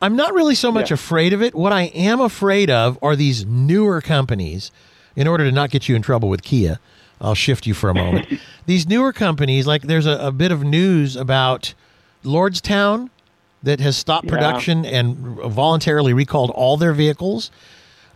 [0.00, 0.94] I'm not really so much yeah.
[0.94, 1.54] afraid of it.
[1.54, 4.70] What I am afraid of are these newer companies.
[5.16, 6.78] In order to not get you in trouble with Kia,
[7.20, 8.28] I'll shift you for a moment.
[8.66, 11.74] these newer companies, like there's a, a bit of news about
[12.24, 13.10] Lordstown
[13.62, 14.30] that has stopped yeah.
[14.30, 17.50] production and voluntarily recalled all their vehicles.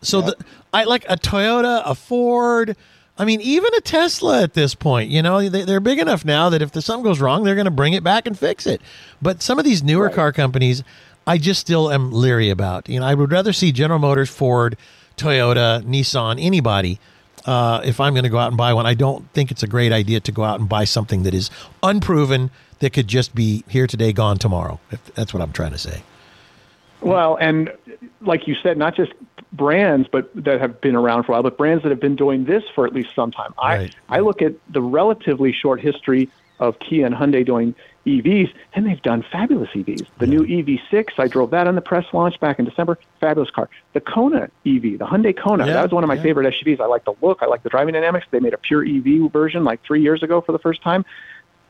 [0.02, 0.38] So yep.
[0.38, 2.76] the, I like a Toyota, a Ford.
[3.18, 6.48] I mean, even a Tesla at this point, you know, they, are big enough now
[6.48, 8.80] that if the something goes wrong, they're going to bring it back and fix it.
[9.20, 10.14] But some of these newer right.
[10.14, 10.82] car companies,
[11.26, 12.88] I just still am leery about.
[12.88, 14.76] You know, I would rather see General Motors, Ford,
[15.16, 16.98] Toyota, Nissan, anybody.
[17.44, 19.66] Uh, if I'm going to go out and buy one, I don't think it's a
[19.66, 21.50] great idea to go out and buy something that is
[21.82, 24.80] unproven, that could just be here today, gone tomorrow.
[24.90, 26.02] If that's what I'm trying to say.
[27.00, 27.72] Well, and
[28.20, 29.12] like you said, not just
[29.52, 32.44] brands, but that have been around for a while, but brands that have been doing
[32.44, 33.52] this for at least some time.
[33.62, 33.94] Right.
[34.08, 36.28] I I look at the relatively short history
[36.60, 37.74] of Kia and Hyundai doing
[38.06, 40.06] EVs, and they've done fabulous EVs.
[40.18, 42.98] The new EV6, I drove that on the press launch back in December.
[43.20, 43.68] Fabulous car.
[43.92, 46.22] The Kona EV, the Hyundai Kona, yeah, that was one of my yeah.
[46.22, 46.80] favorite SUVs.
[46.80, 48.26] I like the look, I like the driving dynamics.
[48.30, 51.04] They made a pure EV version like three years ago for the first time.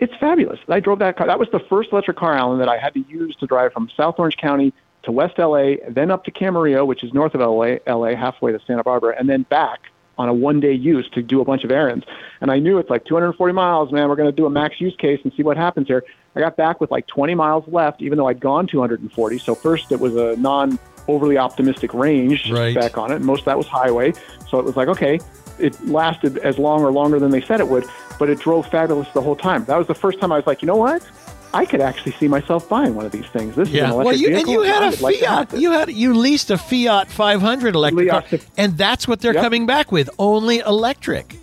[0.01, 0.59] It's fabulous.
[0.68, 1.27] I drove that car.
[1.27, 3.90] That was the first electric car, Alan, that I had to use to drive from
[3.97, 4.73] South Orange County
[5.05, 8.61] to West LA, then up to Camarillo, which is north of LA, LA halfway to
[8.66, 11.71] Santa Barbara, and then back on a one day use to do a bunch of
[11.71, 12.05] errands.
[12.40, 14.09] And I knew it's like 240 miles, man.
[14.09, 16.05] We're going to do a max use case and see what happens here.
[16.35, 19.38] I got back with like 20 miles left, even though I'd gone 240.
[19.38, 22.75] So first it was a non overly optimistic range right.
[22.75, 23.21] back on it.
[23.21, 24.12] Most of that was highway.
[24.49, 25.18] So it was like, okay,
[25.59, 27.85] it lasted as long or longer than they said it would,
[28.18, 29.64] but it drove fabulous the whole time.
[29.66, 31.07] That was the first time I was like, you know what?
[31.55, 33.57] I could actually see myself buying one of these things.
[33.57, 33.85] This yeah.
[33.85, 34.55] is an electric well, you, vehicle.
[34.55, 35.53] And you had a Fiat.
[35.53, 38.25] Like you had you leased a Fiat 500 electric car,
[38.57, 39.42] and that's what they're yep.
[39.42, 41.37] coming back with, only electric.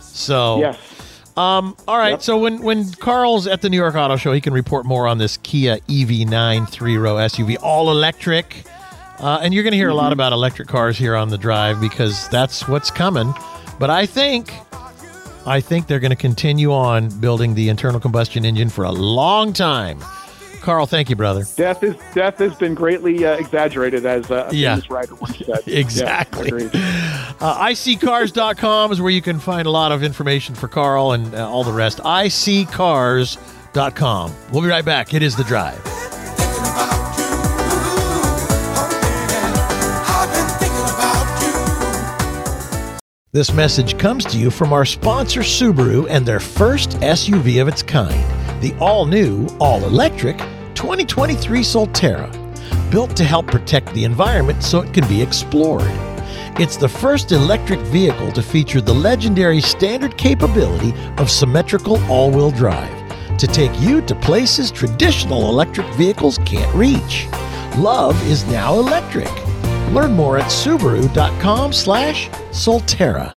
[0.00, 0.78] So yes.
[1.36, 2.10] Um, all right.
[2.10, 2.22] Yep.
[2.22, 5.18] So when when Karl's at the New York Auto Show, he can report more on
[5.18, 8.64] this Kia EV9 three row SUV, all electric.
[9.18, 9.92] Uh, and you're going to hear mm-hmm.
[9.92, 10.14] a lot mm-hmm.
[10.14, 13.32] about electric cars here on the drive because that's what's coming.
[13.78, 14.52] But I think
[15.46, 19.52] I think they're going to continue on building the internal combustion engine for a long
[19.52, 20.00] time.
[20.62, 21.44] Karl, thank you, brother.
[21.56, 24.76] Death is death has been greatly uh, exaggerated, as uh, a yeah.
[24.76, 25.62] famous writer once said.
[25.66, 26.50] exactly.
[26.50, 31.34] Yeah, uh, iSeeCars.com is where you can find a lot of information for Karl and
[31.34, 31.98] uh, all the rest.
[31.98, 34.34] iSeeCars.com.
[34.52, 35.14] We'll be right back.
[35.14, 35.82] It is the drive.
[43.32, 47.82] This message comes to you from our sponsor Subaru and their first SUV of its
[47.82, 48.22] kind,
[48.62, 50.38] the all new, all electric
[50.74, 52.30] 2023 Solterra,
[52.90, 55.90] built to help protect the environment so it can be explored.
[56.60, 62.52] It's the first electric vehicle to feature the legendary standard capability of symmetrical all wheel
[62.52, 63.02] drive
[63.38, 67.26] to take you to places traditional electric vehicles can't reach.
[67.76, 69.30] Love is now electric.
[69.92, 73.32] Learn more at Subaru.com slash Solterra.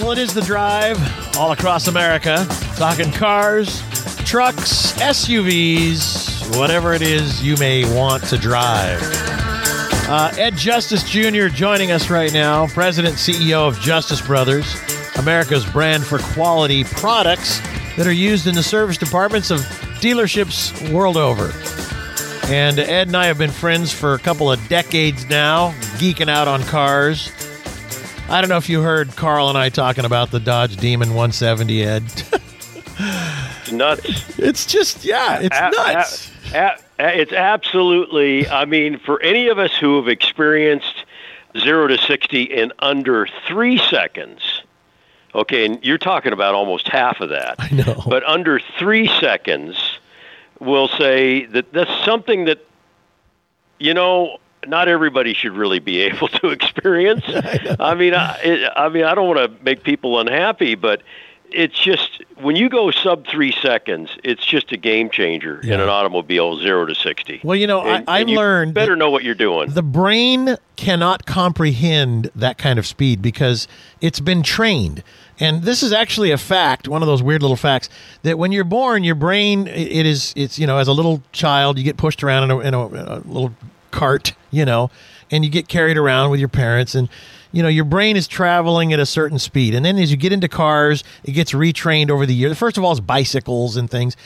[0.00, 0.98] Well, it is the drive
[1.36, 2.46] all across America.
[2.76, 3.80] Talking cars,
[4.26, 9.00] trucks, SUVs, whatever it is you may want to drive.
[10.08, 11.48] Uh, Ed Justice Jr.
[11.48, 14.76] joining us right now, President CEO of Justice Brothers,
[15.16, 17.58] America's brand for quality products
[17.96, 19.60] that are used in the service departments of
[20.00, 21.52] dealerships world over.
[22.52, 26.48] And Ed and I have been friends for a couple of decades now, geeking out
[26.48, 27.32] on cars.
[28.28, 31.82] I don't know if you heard Karl and I talking about the Dodge Demon 170,
[31.84, 32.02] Ed.
[32.06, 34.38] it's nuts.
[34.38, 36.30] It's just, yeah, it's nuts.
[36.98, 41.04] It's absolutely, I mean, for any of us who have experienced
[41.56, 44.62] zero to 60 in under three seconds,
[45.34, 47.56] Okay, and you're talking about almost half of that.
[47.58, 48.02] I know.
[48.08, 49.98] But under three seconds,
[50.60, 52.64] we'll say that that's something that,
[53.78, 57.24] you know, not everybody should really be able to experience.
[57.80, 61.02] I, mean, I, it, I mean, I don't want to make people unhappy, but
[61.50, 65.74] it's just when you go sub three seconds, it's just a game changer yeah.
[65.74, 67.40] in an automobile, zero to sixty.
[67.42, 69.70] Well, you know, and, I, have learned better know what you're doing.
[69.70, 73.68] The brain cannot comprehend that kind of speed because
[74.00, 75.02] it's been trained.
[75.38, 77.88] And this is actually a fact, one of those weird little facts
[78.22, 81.78] that when you're born, your brain it is it's you know as a little child
[81.78, 83.52] you get pushed around in a, in a, in a little
[83.90, 84.90] cart, you know,
[85.30, 87.08] and you get carried around with your parents and
[87.52, 89.74] you know, your brain is traveling at a certain speed.
[89.74, 92.58] And then as you get into cars, it gets retrained over the years.
[92.58, 94.16] First of all, it's bicycles and things.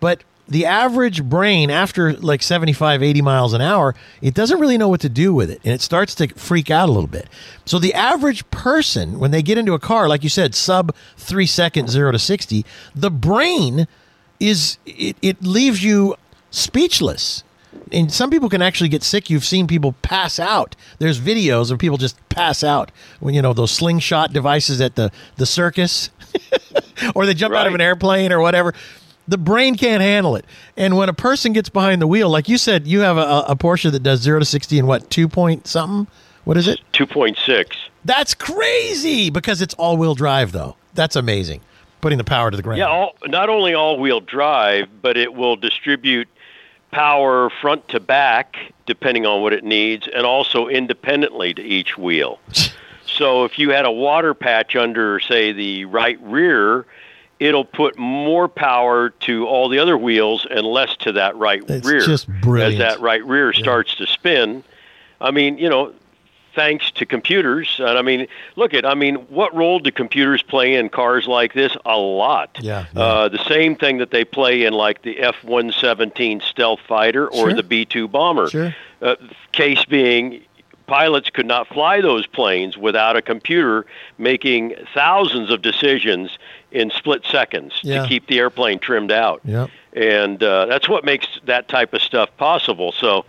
[0.00, 4.88] But the average brain, after like 75, 80 miles an hour, it doesn't really know
[4.88, 5.60] what to do with it.
[5.62, 7.28] And it starts to freak out a little bit.
[7.64, 11.46] So the average person, when they get into a car, like you said, sub three
[11.46, 13.86] seconds, zero to 60, the brain
[14.40, 16.16] is, it, it leaves you
[16.50, 17.44] speechless
[17.92, 19.30] and some people can actually get sick.
[19.30, 20.76] You've seen people pass out.
[20.98, 25.10] There's videos of people just pass out when you know those slingshot devices at the
[25.36, 26.10] the circus,
[27.14, 27.60] or they jump right.
[27.60, 28.74] out of an airplane or whatever.
[29.28, 30.44] The brain can't handle it.
[30.76, 33.56] And when a person gets behind the wheel, like you said, you have a, a
[33.56, 36.12] Porsche that does zero to sixty in what two point something.
[36.44, 36.80] What is it?
[36.92, 37.76] Two point six.
[38.04, 40.76] That's crazy because it's all wheel drive though.
[40.94, 41.60] That's amazing.
[42.00, 42.78] Putting the power to the ground.
[42.78, 46.28] Yeah, all, not only all wheel drive, but it will distribute
[46.90, 52.38] power front to back, depending on what it needs, and also independently to each wheel.
[53.06, 56.86] so if you had a water patch under, say, the right rear,
[57.38, 62.00] it'll put more power to all the other wheels and less to that right rear.
[62.00, 62.74] Just brilliant.
[62.74, 63.60] As that right rear yeah.
[63.60, 64.62] starts to spin.
[65.20, 65.92] I mean, you know,
[66.54, 67.76] thanks to computers.
[67.78, 71.54] And I mean, look at, I mean, what role do computers play in cars like
[71.54, 71.76] this?
[71.84, 72.58] A lot.
[72.60, 72.86] Yeah.
[72.94, 73.00] yeah.
[73.00, 77.50] Uh, the same thing that they play in like the F 117 stealth fighter or
[77.50, 77.54] sure.
[77.54, 78.48] the B 2 bomber.
[78.48, 78.74] Sure.
[79.00, 79.16] Uh,
[79.52, 80.42] case being,
[80.90, 83.86] pilots could not fly those planes without a computer
[84.18, 86.36] making thousands of decisions
[86.72, 88.02] in split seconds yeah.
[88.02, 89.40] to keep the airplane trimmed out.
[89.44, 89.70] Yep.
[89.92, 92.90] And uh, that's what makes that type of stuff possible.
[92.90, 93.24] So,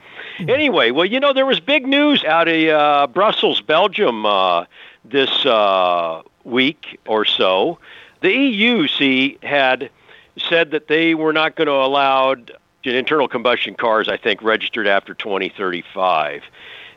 [0.47, 4.65] Anyway, well, you know, there was big news out of uh, Brussels, Belgium, uh,
[5.05, 7.79] this uh, week or so.
[8.21, 9.89] The EU, see, had
[10.37, 12.35] said that they were not going to allow
[12.83, 16.43] internal combustion cars, I think, registered after 2035.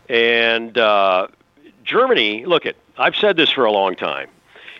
[0.08, 1.28] And uh,
[1.84, 4.28] Germany, look it, I've said this for a long time.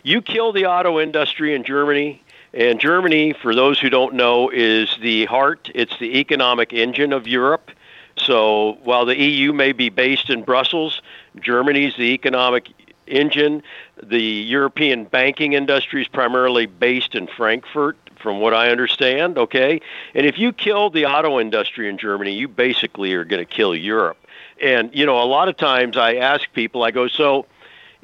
[0.03, 2.23] You kill the auto industry in Germany,
[2.53, 7.27] and Germany, for those who don't know, is the heart, it's the economic engine of
[7.27, 7.71] Europe.
[8.17, 11.03] So while the EU may be based in Brussels,
[11.41, 12.69] Germany's the economic
[13.07, 13.63] engine.
[14.03, 19.39] The European banking industry is primarily based in Frankfurt, from what I understand.
[19.39, 19.81] Okay,
[20.15, 23.75] and if you kill the auto industry in Germany, you basically are going to kill
[23.75, 24.19] Europe.
[24.63, 27.47] And you know, a lot of times I ask people, I go, so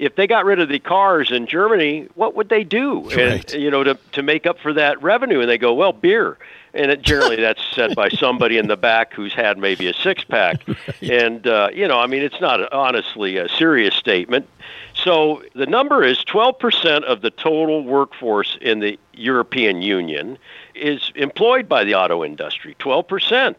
[0.00, 3.02] if they got rid of the cars in Germany, what would they do?
[3.10, 3.18] Right.
[3.52, 6.38] And you know, to to make up for that revenue, and they go, well, beer
[6.74, 10.24] and it, generally that's said by somebody in the back who's had maybe a six
[10.24, 10.60] pack.
[10.70, 11.10] Right.
[11.10, 14.48] And uh, you know, I mean, it's not honestly a serious statement.
[14.94, 20.38] So the number is 12% of the total workforce in the European Union
[20.74, 22.76] is employed by the auto industry.
[22.78, 23.56] 12%,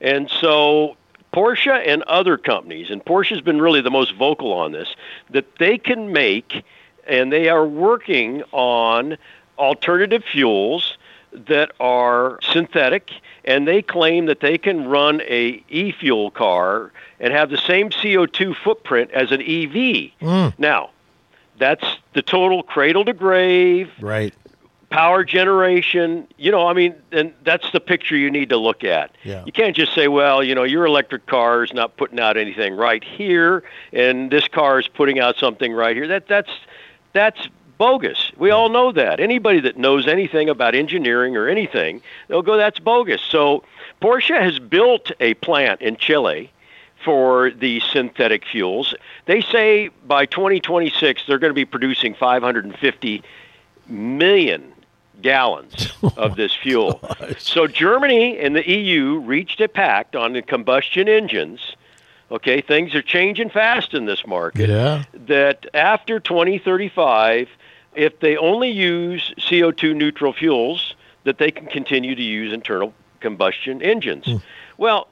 [0.00, 0.96] and so.
[1.32, 4.94] Porsche and other companies, and Porsche's been really the most vocal on this,
[5.30, 6.64] that they can make,
[7.06, 9.16] and they are working on
[9.58, 10.96] alternative fuels
[11.32, 13.10] that are synthetic
[13.44, 18.54] and they claim that they can run a e-fuel car and have the same CO2
[18.54, 20.10] footprint as an EV.
[20.20, 20.58] Mm.
[20.58, 20.90] Now,
[21.58, 23.90] that's the total cradle to grave.
[24.00, 24.34] Right.
[24.92, 29.16] Power generation, you know, I mean, and that's the picture you need to look at.
[29.24, 29.42] Yeah.
[29.46, 32.74] You can't just say, well, you know, your electric car is not putting out anything
[32.76, 36.06] right here, and this car is putting out something right here.
[36.06, 36.50] That that's
[37.14, 38.32] that's bogus.
[38.36, 39.18] We all know that.
[39.18, 43.20] Anybody that knows anything about engineering or anything, they'll go, that's bogus.
[43.22, 43.64] So
[44.00, 46.50] Porsche has built a plant in Chile
[47.04, 48.94] for the synthetic fuels.
[49.26, 53.22] They say by 2026 they're going to be producing 550
[53.88, 54.71] million
[55.22, 57.00] gallons of this fuel.
[57.38, 61.76] so Germany and the EU reached a pact on the combustion engines.
[62.30, 64.70] Okay, things are changing fast in this market.
[64.70, 65.04] Yeah.
[65.14, 67.48] That after 2035
[67.94, 70.94] if they only use CO2 neutral fuels,
[71.24, 74.24] that they can continue to use internal combustion engines.
[74.24, 74.42] Mm.
[74.78, 75.08] Well,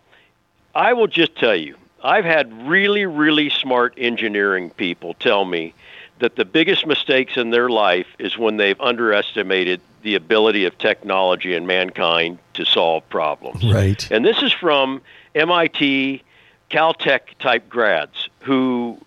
[0.74, 5.74] I will just tell you, I've had really, really smart engineering people tell me
[6.20, 11.54] that the biggest mistakes in their life is when they've underestimated the ability of technology
[11.54, 13.64] and mankind to solve problems.
[13.64, 14.10] Right.
[14.10, 15.02] And this is from
[15.34, 16.22] MIT,
[16.70, 18.98] Caltech type grads who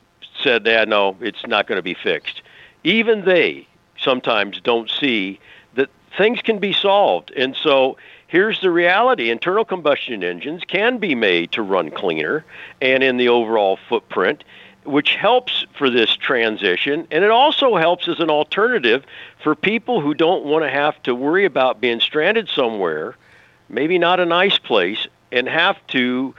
[0.42, 2.42] said, yeah, no, it's not going to be fixed
[2.84, 5.40] even they sometimes don't see
[5.76, 7.32] that things can be solved.
[7.36, 7.98] And so
[8.28, 12.46] here's the reality internal combustion engines can be made to run cleaner
[12.82, 14.44] and in the overall footprint
[14.86, 19.04] which helps for this transition and it also helps as an alternative
[19.42, 23.16] for people who don't want to have to worry about being stranded somewhere
[23.70, 26.34] maybe not a nice place and have to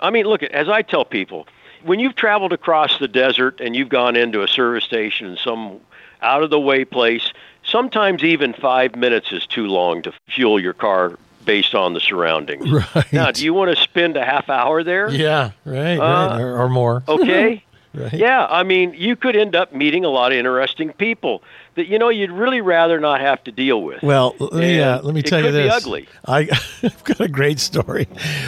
[0.00, 1.46] i mean look at as i tell people
[1.82, 5.80] when you've traveled across the desert and you've gone into a service station in some
[6.22, 7.32] out of the way place
[7.64, 12.70] sometimes even five minutes is too long to fuel your car based on the surroundings.
[12.94, 13.12] Right.
[13.12, 15.10] Now, do you want to spend a half hour there?
[15.10, 16.40] Yeah, right, uh, right.
[16.40, 17.02] Or, or, more.
[17.08, 17.64] Okay.
[17.94, 18.12] right.
[18.12, 21.42] Yeah, I mean, you could end up meeting a lot of interesting people
[21.74, 24.02] that you know you'd really rather not have to deal with.
[24.02, 25.72] Well, let me uh, let me tell you this.
[25.72, 26.08] ugly.
[26.26, 26.48] I,
[26.82, 28.06] I've got a great story.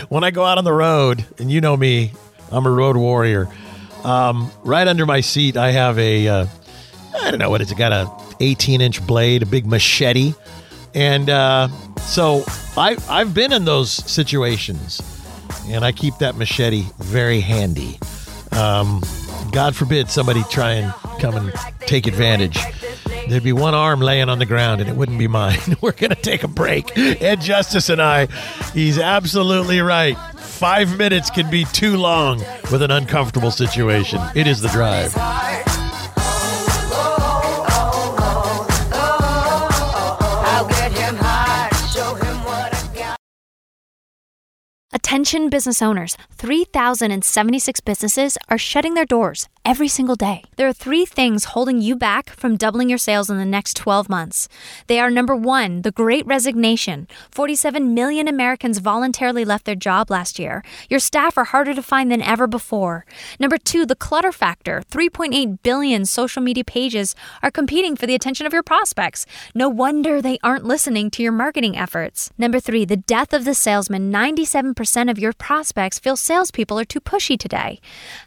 [0.09, 2.12] When I go out on the road, and you know me,
[2.51, 3.49] I'm a road warrior.
[4.05, 6.47] Um, right under my seat, I have a uh,
[7.20, 10.34] I don't know what it's got a 18 inch blade, a big machete,
[10.95, 11.68] and uh,
[12.01, 12.45] so
[12.76, 15.01] I I've been in those situations,
[15.66, 17.99] and I keep that machete very handy.
[18.53, 19.03] Um,
[19.53, 22.59] God forbid somebody try and come and take advantage.
[23.28, 25.59] There'd be one arm laying on the ground, and it wouldn't be mine.
[25.80, 26.96] We're going to take a break.
[26.96, 28.26] Ed Justice and I,
[28.74, 30.16] he's absolutely right.
[30.38, 32.38] Five minutes can be too long
[32.70, 34.20] with an uncomfortable situation.
[34.34, 35.82] It is the drive.
[45.12, 50.42] Attention business owners 3,076 businesses are shutting their doors every single day.
[50.56, 54.08] There are three things holding you back from doubling your sales in the next 12
[54.08, 54.48] months.
[54.88, 57.06] They are number one, the great resignation.
[57.30, 60.64] 47 million Americans voluntarily left their job last year.
[60.90, 63.06] Your staff are harder to find than ever before.
[63.38, 64.82] Number two, the clutter factor.
[64.90, 69.26] 3.8 billion social media pages are competing for the attention of your prospects.
[69.54, 72.30] No wonder they aren't listening to your marketing efforts.
[72.36, 74.10] Number three, the death of the salesman.
[74.12, 77.80] 97% of your prospects feel salespeople are too pushy today.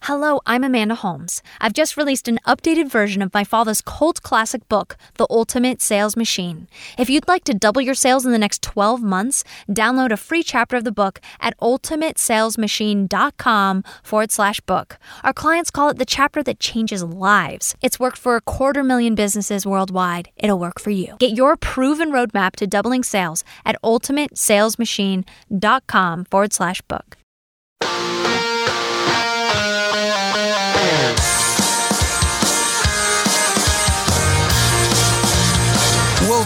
[0.03, 1.24] Hello, I'm Amanda Holmes.
[1.59, 6.15] I've just released an updated version of my father's cult classic book, The Ultimate Sales
[6.15, 6.67] Machine.
[6.97, 10.43] If you'd like to double your sales in the next 12 months, download a free
[10.43, 14.99] chapter of the book at ultimatesalesmachine.com forward slash book.
[15.23, 17.75] Our clients call it the chapter that changes lives.
[17.81, 20.29] It's worked for a quarter million businesses worldwide.
[20.37, 21.15] It'll work for you.
[21.19, 27.17] Get your proven roadmap to doubling sales at ultimatesalesmachine.com forward slash book.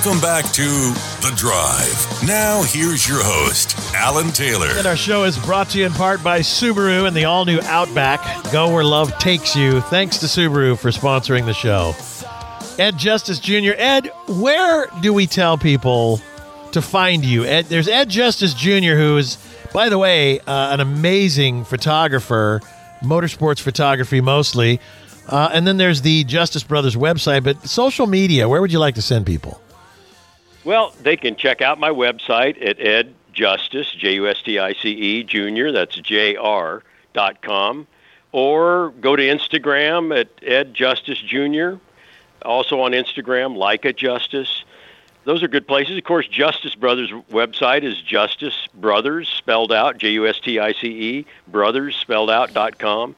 [0.01, 2.25] Welcome back to The Drive.
[2.25, 4.69] Now, here's your host, Alan Taylor.
[4.69, 7.59] And our show is brought to you in part by Subaru and the all new
[7.63, 8.49] Outback.
[8.49, 9.81] Go where love takes you.
[9.81, 11.95] Thanks to Subaru for sponsoring the show.
[12.81, 13.73] Ed Justice Jr.
[13.75, 16.21] Ed, where do we tell people
[16.71, 17.43] to find you?
[17.43, 19.37] Ed, there's Ed Justice Jr., who is,
[19.73, 22.61] by the way, uh, an amazing photographer,
[23.01, 24.79] motorsports photography mostly.
[25.27, 28.95] Uh, and then there's the Justice Brothers website, but social media, where would you like
[28.95, 29.59] to send people?
[30.63, 34.73] Well, they can check out my website at Ed Justice, J U S T I
[34.73, 36.83] C E, Junior, that's J R
[37.13, 37.87] dot com,
[38.31, 41.75] or go to Instagram at Ed Justice Jr.,
[42.43, 44.63] also on Instagram, like a Justice.
[45.23, 45.97] Those are good places.
[45.97, 50.73] Of course, Justice Brothers website is Justice Brothers, spelled out, J U S T I
[50.73, 53.15] C E, brothers, spelled out, dot com.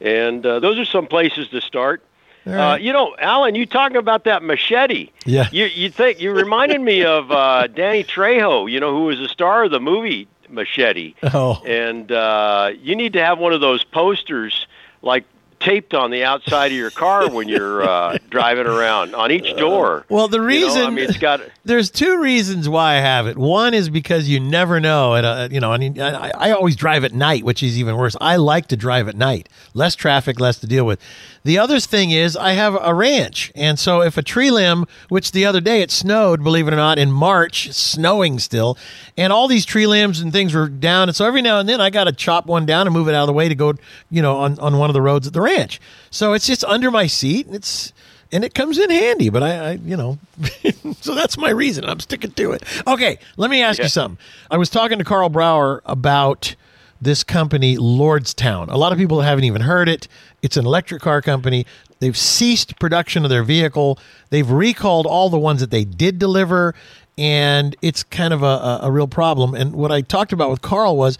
[0.00, 2.02] And uh, those are some places to start.
[2.46, 5.10] Uh, you know, Alan, you talking about that machete?
[5.26, 5.48] Yeah.
[5.52, 9.28] You you think you reminded me of uh, Danny Trejo, you know, who was the
[9.28, 11.14] star of the movie Machete.
[11.22, 11.62] Oh.
[11.64, 14.66] And uh, you need to have one of those posters
[15.02, 15.24] like
[15.60, 20.06] taped on the outside of your car when you're uh, driving around on each door.
[20.08, 23.26] Well, the reason you know, I mean, it's got there's two reasons why I have
[23.26, 23.36] it.
[23.36, 25.14] One is because you never know.
[25.14, 27.96] At a, you know, I mean, I, I always drive at night, which is even
[27.96, 28.16] worse.
[28.20, 30.98] I like to drive at night, less traffic, less to deal with.
[31.42, 35.32] The other thing is I have a ranch, and so if a tree limb, which
[35.32, 38.76] the other day it snowed, believe it or not, in March, snowing still,
[39.16, 41.80] and all these tree limbs and things were down, and so every now and then
[41.80, 43.74] I got to chop one down and move it out of the way to go,
[44.10, 45.80] you know, on on one of the roads at the ranch.
[46.10, 47.46] So it's just under my seat.
[47.46, 47.92] And It's
[48.32, 49.28] and it comes in handy.
[49.28, 50.18] But I, I you know,
[51.00, 51.84] so that's my reason.
[51.84, 52.62] I'm sticking to it.
[52.86, 53.84] Okay, let me ask yeah.
[53.84, 54.18] you something.
[54.50, 56.54] I was talking to Karl Brauer about
[57.00, 58.68] this company, Lordstown.
[58.70, 60.06] A lot of people haven't even heard it.
[60.42, 61.66] It's an electric car company.
[61.98, 63.98] They've ceased production of their vehicle.
[64.30, 66.74] They've recalled all the ones that they did deliver,
[67.16, 69.54] and it's kind of a, a, real problem.
[69.54, 71.18] And what I talked about with Karl was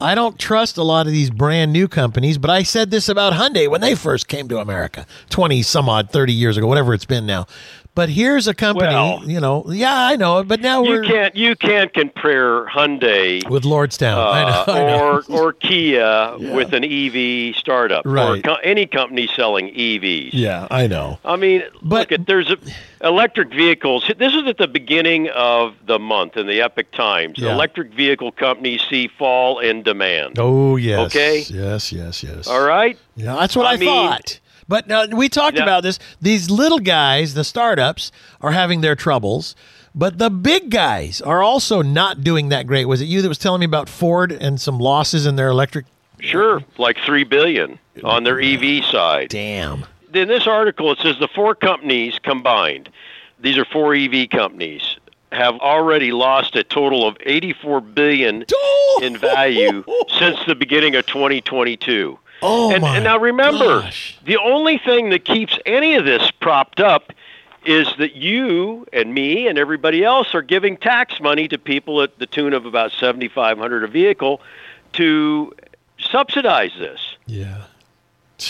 [0.00, 3.34] I don't trust a lot of these brand new companies, but I said this about
[3.34, 7.04] Hyundai when they first came to America 20 some odd, 30 years ago, whatever it's
[7.04, 7.46] been now.
[7.94, 11.36] But here's a company, Well- you know, yeah, I know but now You we're can't
[11.36, 14.16] you can't compare Hyundai with Lordstown.
[14.16, 15.04] I uh, know, I know.
[15.04, 20.30] or or Kia with an EV startup or co- any company selling EVs.
[20.32, 21.18] yeah, I know.
[21.24, 22.56] I mean, But- look at there's a,
[23.06, 24.10] electric vehicles.
[24.16, 27.38] This is at the beginning of the month in the Epoch Times.
[27.38, 27.52] Yeah.
[27.52, 30.38] Electric vehicle companies see fall in demand.
[30.38, 31.06] Oh yes.
[31.14, 31.44] Okay.
[31.48, 32.46] Yes, yes, yes.
[32.46, 32.96] All right.
[33.16, 34.38] Yeah, that's what I, I mean- thought.
[34.68, 35.62] But now we talked Yeah.
[35.64, 35.98] about this.
[36.20, 39.54] These little guys, the startups, are having their troubles.
[39.94, 42.86] But the big guys are also not doing that great.
[42.86, 45.84] Was it you that was telling me about Ford and some losses in their electric?
[46.20, 49.28] Sure, like three billion on their EV side.
[49.28, 49.84] Damn.
[50.14, 52.88] in this article, it says the four companies combined,
[53.40, 54.96] these are four EV companies,
[55.32, 58.44] have already lost a total of 84 billion
[59.02, 59.82] in value
[60.18, 62.18] since the beginning of 2022.
[62.42, 64.18] Oh and, my and now remember, gosh.
[64.24, 67.12] the only thing that keeps any of this propped up
[67.64, 72.18] is that you and me and everybody else are giving tax money to people at
[72.18, 74.40] the tune of about 7500 a vehicle
[74.94, 75.54] to
[75.98, 77.16] subsidize this.
[77.26, 77.64] Yeah.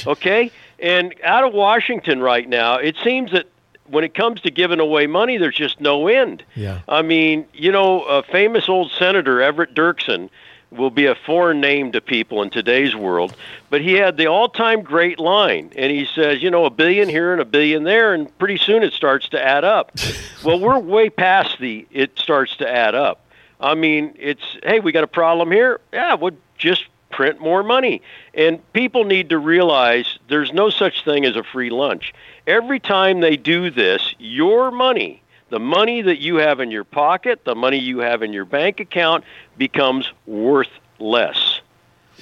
[0.07, 0.51] Okay?
[0.78, 3.47] And out of Washington right now, it seems that
[3.86, 6.43] when it comes to giving away money, there's just no end.
[6.55, 6.80] Yeah.
[6.88, 10.30] I mean, you know, a famous old senator, Everett Dirksen,
[10.73, 13.35] will be a foreign name to people in today's world,
[13.70, 17.33] but he had the all-time great line, and he says, you know, a billion here
[17.33, 19.93] and a billion there, and pretty soon it starts to add up.
[20.45, 23.25] well, we're way past the it starts to add up.
[23.61, 25.81] I mean, it's hey, we got a problem here.
[25.93, 28.03] Yeah, we'll just print more money.
[28.35, 32.12] And people need to realize there's no such thing as a free lunch.
[32.47, 35.22] Every time they do this, your money,
[35.53, 38.80] the money that you have in your pocket, the money you have in your bank
[38.80, 39.22] account
[39.59, 41.61] becomes worth less.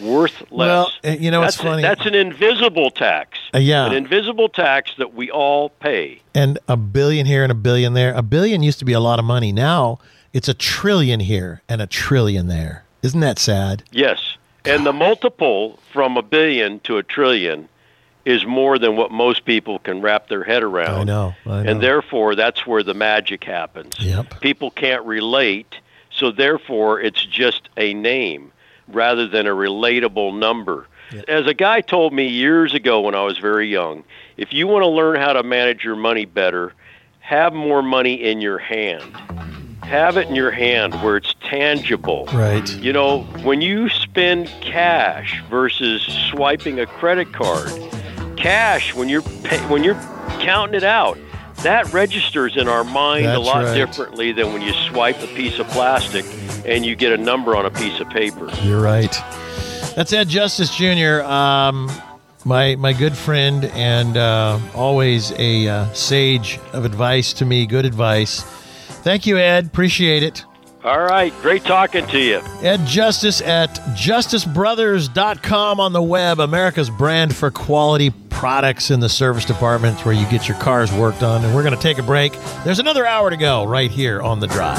[0.02, 0.50] Worth less.
[0.50, 1.82] Well, uh, you know, it's that's, funny.
[1.82, 3.38] That's an invisible tax.
[3.54, 3.86] Uh, yeah.
[3.86, 6.20] An invisible tax that we all pay.
[6.34, 8.12] And a billion here and a billion there.
[8.14, 9.52] A billion used to be a lot of money.
[9.52, 10.00] Now
[10.32, 12.84] it's a trillion here and a trillion there.
[13.00, 13.84] Isn't that sad?
[13.92, 14.38] Yes.
[14.64, 17.68] And the multiple from a billion to a trillion
[18.24, 21.00] is more than what most people can wrap their head around.
[21.00, 21.34] I know.
[21.46, 21.70] I know.
[21.70, 23.98] And therefore, that's where the magic happens.
[23.98, 24.40] Yep.
[24.40, 25.76] People can't relate,
[26.10, 28.52] so therefore, it's just a name
[28.88, 30.86] rather than a relatable number.
[31.26, 34.04] As a guy told me years ago when I was very young,
[34.36, 36.72] if you want to learn how to manage your money better,
[37.18, 39.16] have more money in your hand.
[39.82, 42.26] Have it in your hand where it's tangible.
[42.32, 42.68] Right.
[42.76, 47.72] You know, when you spend cash versus swiping a credit card,
[48.41, 50.01] cash when you're pay, when you're
[50.41, 51.18] counting it out,
[51.62, 53.74] that registers in our mind a lot right.
[53.74, 56.24] differently than when you swipe a piece of plastic
[56.64, 58.51] and you get a number on a piece of paper.
[58.62, 59.12] You're right.
[59.95, 61.91] That's Ed Justice Jr., um,
[62.45, 67.66] my my good friend and uh, always a uh, sage of advice to me.
[67.66, 68.43] Good advice.
[69.03, 69.66] Thank you, Ed.
[69.66, 70.45] Appreciate it.
[70.82, 72.40] All right, great talking to you.
[72.62, 79.44] Ed Justice at justicebrothers.com on the web, America's brand for quality products in the service
[79.44, 81.44] departments where you get your cars worked on.
[81.44, 82.32] And we're going to take a break.
[82.64, 84.78] There's another hour to go right here on the drive.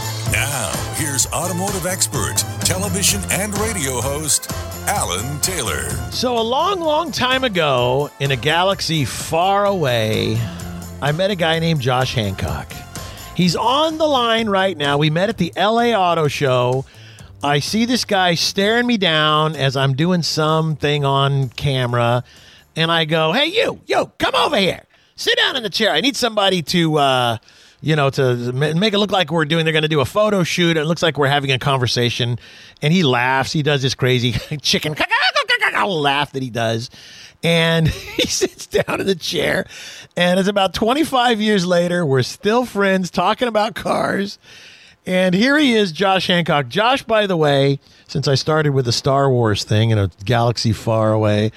[0.31, 4.49] Now, here's automotive expert, television and radio host,
[4.87, 5.89] Alan Taylor.
[6.09, 10.39] So, a long, long time ago, in a galaxy far away,
[11.01, 12.71] I met a guy named Josh Hancock.
[13.35, 14.97] He's on the line right now.
[14.97, 16.85] We met at the LA Auto Show.
[17.43, 22.23] I see this guy staring me down as I'm doing something on camera,
[22.77, 24.83] and I go, "Hey, you, you, come over here.
[25.17, 25.91] Sit down in the chair.
[25.91, 27.37] I need somebody to, uh,
[27.81, 29.65] you know, to make it look like we're doing.
[29.65, 30.77] They're going to do a photo shoot.
[30.77, 32.39] It looks like we're having a conversation."
[32.81, 33.51] And he laughs.
[33.51, 34.95] He does this crazy chicken
[35.89, 36.89] laugh that he does.
[37.43, 39.65] And he sits down in the chair,
[40.15, 42.05] and it's about 25 years later.
[42.05, 44.37] We're still friends talking about cars.
[45.05, 46.67] And here he is, Josh Hancock.
[46.67, 50.73] Josh, by the way, since I started with the Star Wars thing in a galaxy
[50.73, 51.51] far away,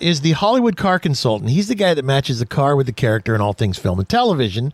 [0.00, 1.50] is the Hollywood car consultant.
[1.50, 4.08] He's the guy that matches the car with the character in all things film and
[4.08, 4.72] television.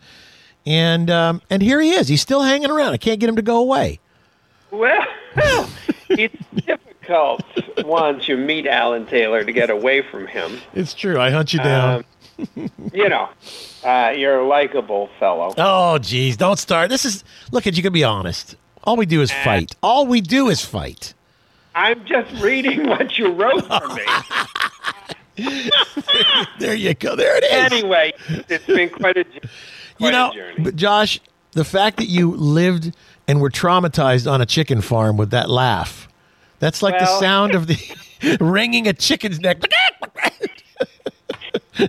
[0.65, 2.07] And um, and here he is.
[2.07, 2.93] He's still hanging around.
[2.93, 3.99] I can't get him to go away.
[4.69, 5.05] Well,
[6.09, 7.43] it's difficult
[7.85, 10.59] once you meet Alan Taylor to get away from him.
[10.73, 11.19] It's true.
[11.19, 12.05] I hunt you down.
[12.55, 13.29] Um, you know,
[13.83, 15.53] uh, you're a likable fellow.
[15.57, 16.89] Oh, geez, don't start.
[16.89, 17.83] This is look at you.
[17.83, 18.55] Can be honest.
[18.83, 19.75] All we do is fight.
[19.83, 21.13] All we do is fight.
[21.75, 24.03] I'm just reading what you wrote for me.
[26.59, 27.15] there you go.
[27.15, 27.51] There it is.
[27.51, 28.13] Anyway,
[28.49, 29.25] it's been quite a,
[30.01, 31.19] you know, but Josh,
[31.51, 32.95] the fact that you lived
[33.27, 36.07] and were traumatized on a chicken farm with that laugh,
[36.59, 39.61] that's like well, the sound of the wringing a chicken's neck.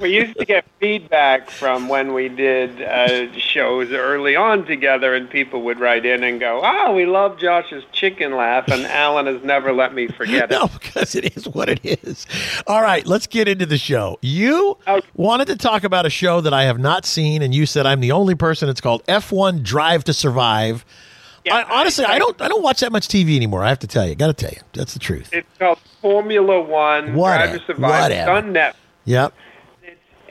[0.01, 5.29] we used to get feedback from when we did uh, shows early on together, and
[5.29, 9.43] people would write in and go, "Oh, we love Josh's chicken laugh," and Alan has
[9.43, 10.53] never let me forget it.
[10.63, 12.27] No, because it is what it is.
[12.67, 14.19] All right, let's get into the show.
[14.21, 15.07] You okay.
[15.15, 18.01] wanted to talk about a show that I have not seen, and you said I'm
[18.01, 18.69] the only person.
[18.69, 20.85] It's called F1 Drive to Survive.
[21.45, 22.41] Yeah, I, honestly, I, I, don't.
[22.41, 23.65] I don't watch that much TV anymore.
[23.65, 24.15] I have to tell you.
[24.15, 25.31] Got to tell you, that's the truth.
[25.33, 27.47] It's called Formula One Whatever.
[27.47, 28.03] Drive to Survive.
[28.03, 28.31] Whatever.
[28.31, 28.77] on Net.
[29.07, 29.35] Yep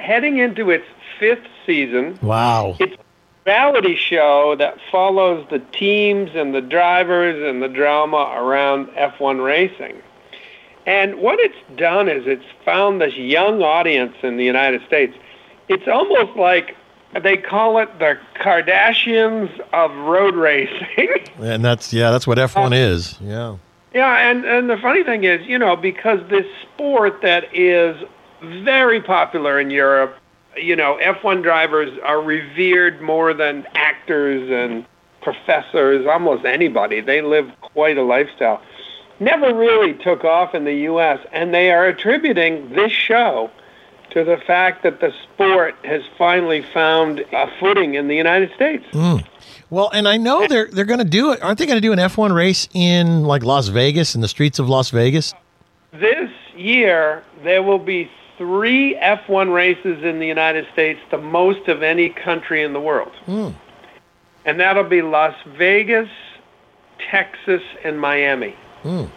[0.02, 0.86] heading into its
[1.20, 2.18] fifth season.
[2.22, 2.76] Wow.
[2.80, 8.88] It's a reality show that follows the teams and the drivers and the drama around
[8.90, 10.02] F1 racing.
[10.86, 15.16] And what it's done is it's found this young audience in the United States.
[15.68, 16.76] It's almost like
[17.22, 21.10] they call it the Kardashians of road racing.
[21.40, 23.18] and that's yeah, that's what F1 uh, is.
[23.22, 23.58] Yeah.
[23.94, 28.02] Yeah, and and the funny thing is, you know, because this sport that is
[28.42, 30.16] very popular in Europe.
[30.58, 34.86] You know, F1 drivers are revered more than actors and
[35.22, 37.00] professors, almost anybody.
[37.02, 38.62] They live quite a lifestyle.
[39.20, 43.52] Never really took off in the U.S., and they are attributing this show
[44.12, 48.84] to the fact that the sport has finally found a footing in the United States.
[48.92, 49.26] Mm.
[49.70, 51.42] Well, and I know they're they're going to do it.
[51.42, 54.60] Aren't they going to do an F1 race in like Las Vegas in the streets
[54.60, 55.34] of Las Vegas?
[55.94, 58.10] This year there will be
[58.42, 63.12] three F1 races in the United States, the most of any country in the world.
[63.28, 63.54] Mm.
[64.46, 66.10] And that'll be Las Vegas,
[66.98, 68.56] Texas, and Miami.
[68.82, 69.12] Mm.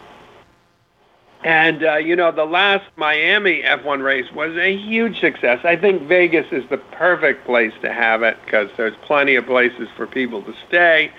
[1.43, 5.65] And, uh, you know, the last Miami F1 race was a huge success.
[5.65, 9.89] I think Vegas is the perfect place to have it because there's plenty of places
[9.97, 11.11] for people to stay,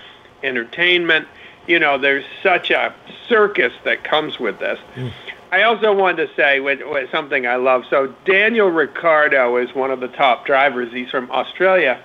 [0.44, 1.26] entertainment.
[1.66, 2.94] You know, there's such a
[3.28, 4.78] circus that comes with this.
[4.94, 5.12] Mm.
[5.52, 7.84] I also wanted to say with, with something I love.
[7.88, 10.92] So Daniel Ricciardo is one of the top drivers.
[10.92, 12.02] He's from Australia,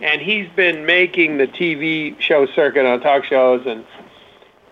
[0.00, 3.84] and he's been making the TV show circuit on talk shows and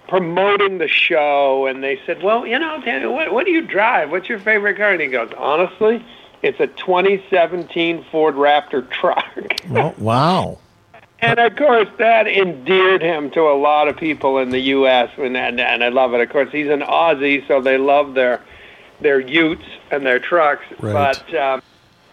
[0.09, 1.66] promoting the show.
[1.66, 4.11] And they said, "Well, you know, Daniel, what, what do you drive?
[4.11, 6.05] What's your favorite car?" And he goes, "Honestly,
[6.43, 9.27] it's a 2017 Ford Raptor truck."
[9.70, 10.59] Oh, wow
[11.23, 15.11] and of course, that endeared him to a lot of people in the U.S.
[15.16, 16.20] and and, and I love it.
[16.20, 18.43] Of course, he's an Aussie, so they love their
[19.01, 20.64] their Utes and their trucks.
[20.81, 20.93] Right.
[20.93, 21.62] But um,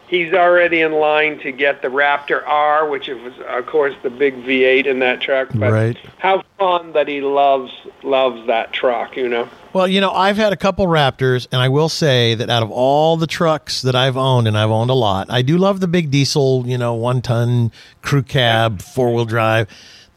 [0.08, 4.36] he's already in line to get the Raptor R, which is of course the big
[4.44, 5.50] V8 in that truck.
[5.56, 5.98] But right.
[6.20, 7.72] how fun that he loves
[8.04, 9.50] loves that truck, you know.
[9.72, 12.72] Well, you know, I've had a couple Raptors, and I will say that out of
[12.72, 15.88] all the trucks that I've owned, and I've owned a lot, I do love the
[15.88, 19.68] big diesel, you know, one ton crew cab, four wheel drive.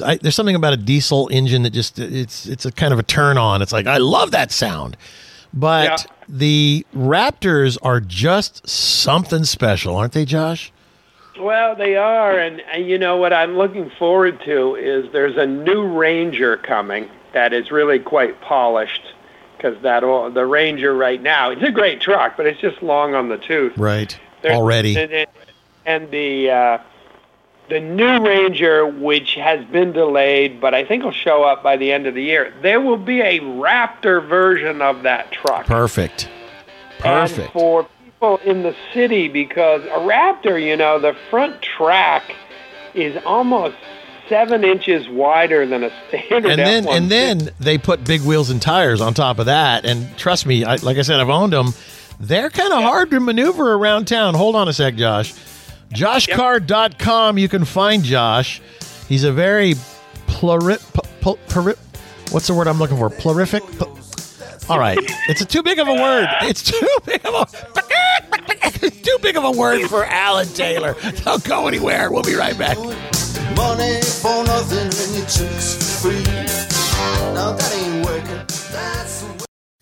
[0.03, 3.03] I, there's something about a diesel engine that just it's it's a kind of a
[3.03, 3.61] turn on.
[3.61, 4.97] It's like I love that sound.
[5.53, 6.15] But yeah.
[6.31, 10.73] the Raptors are just something special, aren't they, Josh?
[11.39, 15.47] Well, they are, and, and you know what I'm looking forward to is there's a
[15.47, 19.03] new Ranger coming that is really quite polished
[19.63, 20.01] because that
[20.35, 23.77] the Ranger right now it's a great truck, but it's just long on the tooth.
[23.79, 24.19] Right.
[24.43, 24.97] There's, Already.
[24.97, 25.27] And,
[25.87, 26.79] and the uh,
[27.69, 31.93] the new Ranger, which has been delayed, but I think will show up by the
[31.93, 32.53] end of the year.
[32.61, 35.67] There will be a Raptor version of that truck.
[35.67, 36.29] Perfect.
[36.99, 37.39] Perfect.
[37.39, 42.35] And for people in the city, because a Raptor, you know, the front track
[42.95, 43.77] is almost
[44.29, 46.51] seven inches wider than a standard.
[46.51, 46.97] And then F-150.
[46.97, 49.85] and then they put big wheels and tires on top of that.
[49.85, 51.73] And trust me, I, like I said, I've owned them.
[52.21, 52.89] They're kind of yep.
[52.89, 54.35] hard to maneuver around town.
[54.35, 55.35] Hold on a sec, Josh.
[55.93, 57.39] JoshCar.com.
[57.39, 58.61] You can find Josh.
[59.09, 59.75] He's a very
[60.27, 60.79] pluri,
[61.21, 61.75] pl, pl,
[62.31, 63.11] what's the word I'm looking for?
[63.11, 63.61] Plurific.
[64.71, 64.99] All right,
[65.29, 66.29] it's a too big of a word.
[66.43, 68.91] It's too big of a.
[68.91, 70.95] too big of a word for Alan Taylor.
[71.25, 72.11] Don't go anywhere.
[72.11, 72.79] We'll be right back.
[73.57, 76.23] Money for nothing and your chicks free.
[77.35, 78.47] Now that ain't working.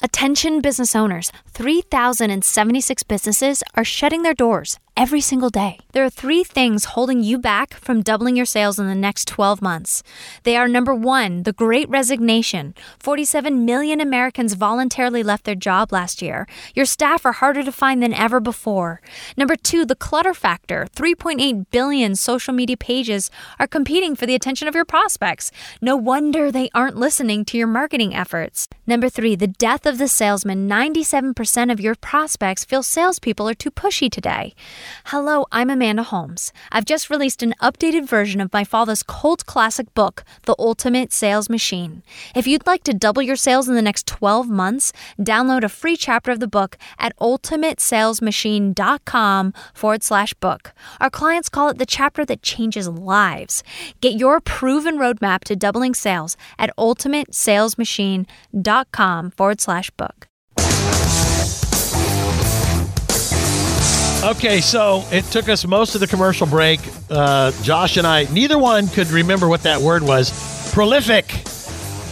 [0.02, 5.78] Attention business owners 3,076 businesses are shutting their doors every single day.
[5.92, 9.62] There are three things holding you back from doubling your sales in the next 12
[9.62, 10.02] months.
[10.42, 12.74] They are number one, the great resignation.
[12.98, 16.46] 47 million Americans voluntarily left their job last year.
[16.74, 19.00] Your staff are harder to find than ever before.
[19.38, 20.86] Number two, the clutter factor.
[20.94, 25.50] 3.8 billion social media pages are competing for the attention of your prospects.
[25.80, 28.68] No wonder they aren't listening to your marketing efforts.
[28.86, 30.68] Number three, the death of the salesman.
[30.68, 34.52] 97% of your prospects feel salespeople are too pushy today.
[35.06, 36.52] Hello, I'm Amanda Holmes.
[36.72, 41.50] I've just released an updated version of my father's cult classic book, The Ultimate Sales
[41.50, 42.02] Machine.
[42.34, 45.96] If you'd like to double your sales in the next 12 months, download a free
[45.96, 50.72] chapter of the book at ultimatesalesmachine.com forward slash book.
[51.00, 53.62] Our clients call it the chapter that changes lives.
[54.00, 60.29] Get your proven roadmap to doubling sales at ultimatesalesmachine.com forward slash book.
[64.22, 66.78] Okay, so it took us most of the commercial break.
[67.08, 70.72] Uh, Josh and I, neither one could remember what that word was.
[70.74, 71.26] Prolific.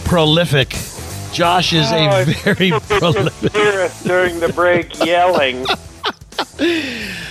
[0.05, 0.69] Prolific.
[1.33, 3.53] Josh is oh, a very prolific.
[4.03, 5.67] during the break yelling.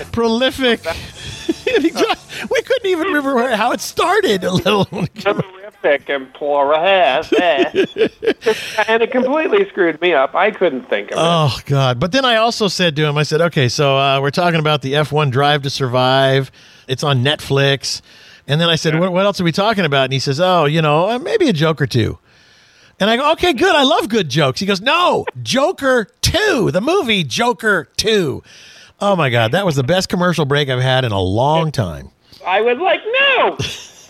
[0.12, 0.81] prolific.
[2.51, 4.45] we couldn't even remember how it started.
[4.49, 4.85] A little.
[5.15, 10.35] Terrific and pluralist, and it completely screwed me up.
[10.35, 11.21] I couldn't think of it.
[11.21, 11.99] Oh God!
[11.99, 14.83] But then I also said to him, I said, "Okay, so uh, we're talking about
[14.83, 16.51] the F1 Drive to Survive.
[16.87, 18.03] It's on Netflix."
[18.47, 19.01] And then I said, yeah.
[19.01, 21.49] what, what else are we talking about?" And he says, "Oh, you know, uh, maybe
[21.49, 22.19] a joke or two.
[23.01, 23.75] And I go, okay, good.
[23.75, 24.59] I love good jokes.
[24.59, 28.43] He goes, no, Joker 2, the movie Joker 2.
[29.01, 32.11] Oh my God, that was the best commercial break I've had in a long time.
[32.45, 33.57] I was like, no,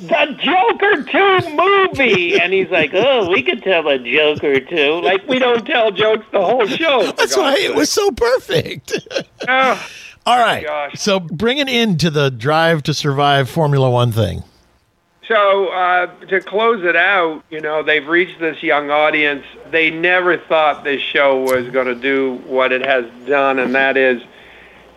[0.00, 2.40] the Joker 2 movie.
[2.40, 5.00] And he's like, oh, we could tell a joke or two.
[5.02, 7.12] Like, we don't tell jokes the whole show.
[7.12, 8.94] That's why it was so perfect.
[9.48, 9.88] oh,
[10.24, 10.96] All right.
[10.98, 14.42] So bring it into the Drive to Survive Formula One thing.
[15.26, 19.44] So uh, to close it out, you know, they've reached this young audience.
[19.70, 23.98] They never thought this show was going to do what it has done, and that
[23.98, 24.22] is–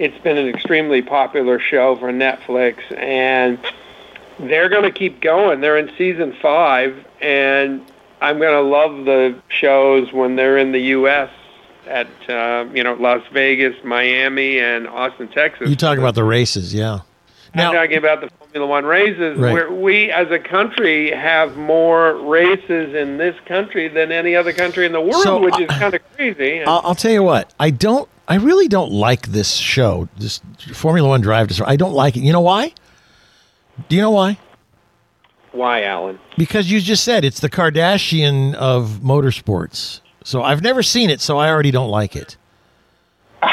[0.01, 3.59] it's been an extremely popular show for Netflix, and
[4.39, 5.61] they're going to keep going.
[5.61, 7.85] They're in season five, and
[8.19, 11.29] I'm going to love the shows when they're in the U.S.
[11.85, 15.69] at uh, you know Las Vegas, Miami, and Austin, Texas.
[15.69, 17.01] You talk about the races, yeah.
[17.53, 19.53] Now, I'm talking about the Formula One races, right.
[19.53, 24.87] where we as a country have more races in this country than any other country
[24.87, 26.63] in the world, so, which is uh, kind of crazy.
[26.63, 30.39] I'll, I'll tell you what, I don't I really don't like this show, this
[30.73, 32.21] Formula One Drive to I don't like it.
[32.21, 32.73] You know why?
[33.89, 34.37] Do you know why?
[35.51, 36.17] Why, Alan?
[36.37, 39.99] Because you just said it's the Kardashian of motorsports.
[40.23, 42.37] So I've never seen it, so I already don't like it.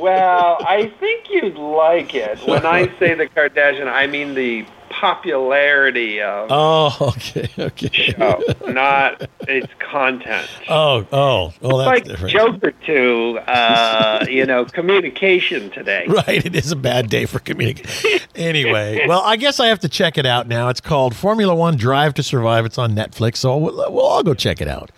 [0.00, 2.38] well, I think you'd like it.
[2.46, 4.64] When I say the Kardashian, I mean the
[5.04, 10.48] popularity of oh okay okay show, not its content.
[10.66, 12.32] Oh oh well, that's like different.
[12.32, 16.06] Joker two, uh, you know, communication today.
[16.08, 18.26] Right, it is a bad day for communication.
[18.34, 20.70] anyway, well, I guess I have to check it out now.
[20.70, 22.64] It's called Formula One Drive to Survive.
[22.64, 24.90] It's on Netflix, so we'll, we'll all go check it out.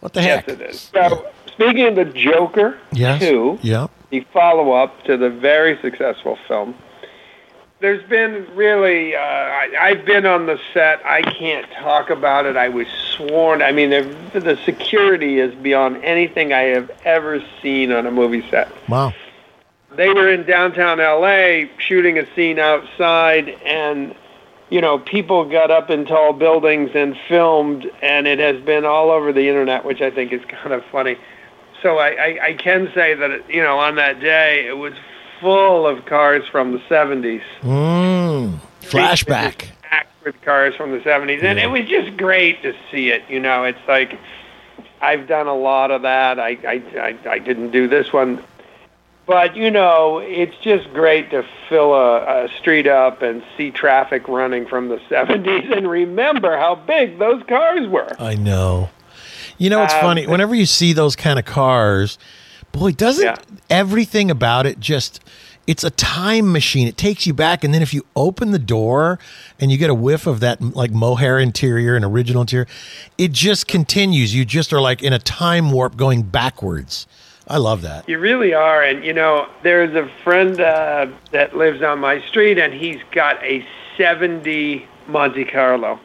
[0.00, 0.46] What the heck?
[0.46, 0.80] Yes, it is.
[0.92, 3.20] So, speaking of the Joker yes.
[3.22, 6.74] two, yeah, the follow up to the very successful film
[7.80, 11.04] there's been really uh, I, I've been on the set.
[11.04, 12.56] I can't talk about it.
[12.56, 13.62] I was sworn.
[13.62, 18.48] I mean, the, the security is beyond anything I have ever seen on a movie
[18.50, 18.70] set.
[18.88, 19.12] Wow.
[19.94, 24.14] They were in downtown LA shooting a scene outside, and
[24.68, 29.10] you know, people got up in tall buildings and filmed, and it has been all
[29.10, 31.16] over the internet, which I think is kind of funny.
[31.82, 34.94] So I, I, I can say that you know on that day it was
[35.40, 37.42] full of cars from the 70s.
[37.62, 39.68] Mm, flashback.
[40.24, 41.42] With cars from the 70s.
[41.42, 41.64] And yeah.
[41.64, 43.22] it was just great to see it.
[43.28, 44.18] You know, it's like
[45.00, 46.40] I've done a lot of that.
[46.40, 48.42] I, I, I, I didn't do this one.
[49.26, 54.28] But, you know, it's just great to fill a, a street up and see traffic
[54.28, 58.14] running from the 70s and remember how big those cars were.
[58.20, 58.90] I know.
[59.58, 60.26] You know, it's um, funny.
[60.26, 62.18] Whenever you see those kind of cars,
[62.78, 63.36] boy, doesn't yeah.
[63.70, 65.20] everything about it just
[65.66, 66.86] it's a time machine.
[66.86, 69.18] It takes you back, and then if you open the door
[69.58, 72.68] and you get a whiff of that like mohair interior and original interior,
[73.18, 74.34] it just continues.
[74.34, 77.06] You just are like in a time warp going backwards.
[77.48, 78.08] I love that.
[78.08, 78.82] You really are.
[78.82, 83.42] And, you know, there's a friend uh, that lives on my street, and he's got
[83.42, 83.64] a
[83.96, 86.00] 70 Monte Carlo.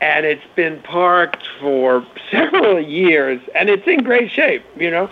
[0.00, 5.10] And it's been parked for several years, and it's in great shape, you know.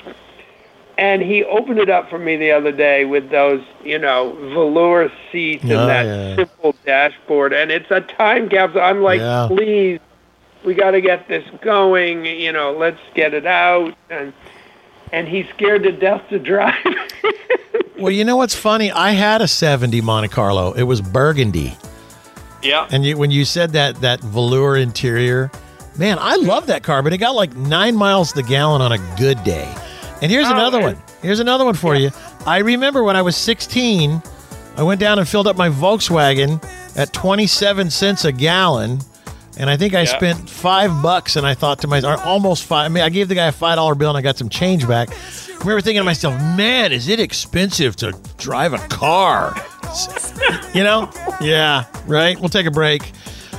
[0.99, 5.11] And he opened it up for me the other day with those, you know, velour
[5.31, 6.37] seats and Oh, that yeah.
[6.37, 7.53] simple dashboard.
[7.55, 8.83] And it's a time capsule.
[8.83, 9.47] I'm like, Yeah.
[9.49, 10.01] please,
[10.65, 12.27] we got to get this going.
[12.27, 13.95] You know, let's get it out.
[14.11, 14.33] And
[15.13, 16.75] and he's scared to death to drive.
[17.99, 18.91] Well, you know what's funny?
[18.91, 20.73] I had a 70 Monte Carlo.
[20.73, 21.77] It was burgundy.
[22.61, 22.89] yeah.
[22.91, 25.53] And you, when you said that that velour interior,
[25.97, 28.91] man, I love that car, but it got like nine miles to the gallon on
[28.91, 29.73] a good day.
[30.23, 30.97] And here's Oh, another one.
[31.21, 32.11] Here's another one for you.
[32.47, 34.23] I remember when I was 16,
[34.77, 36.63] I went down and filled up my Volkswagen
[36.97, 39.01] at 27 cents a gallon.
[39.59, 40.17] And I think I Yeah.
[40.17, 42.87] spent five bucks, and I thought to myself, almost five.
[42.87, 44.89] I mean, I gave the guy a five dollar bill, and I got some change
[44.89, 45.11] back.
[45.11, 49.55] I remember thinking to myself, "Man, is it expensive to drive a car?"
[50.75, 51.11] You know?
[51.43, 52.41] Yeah, right.
[52.41, 53.13] We'll take a break.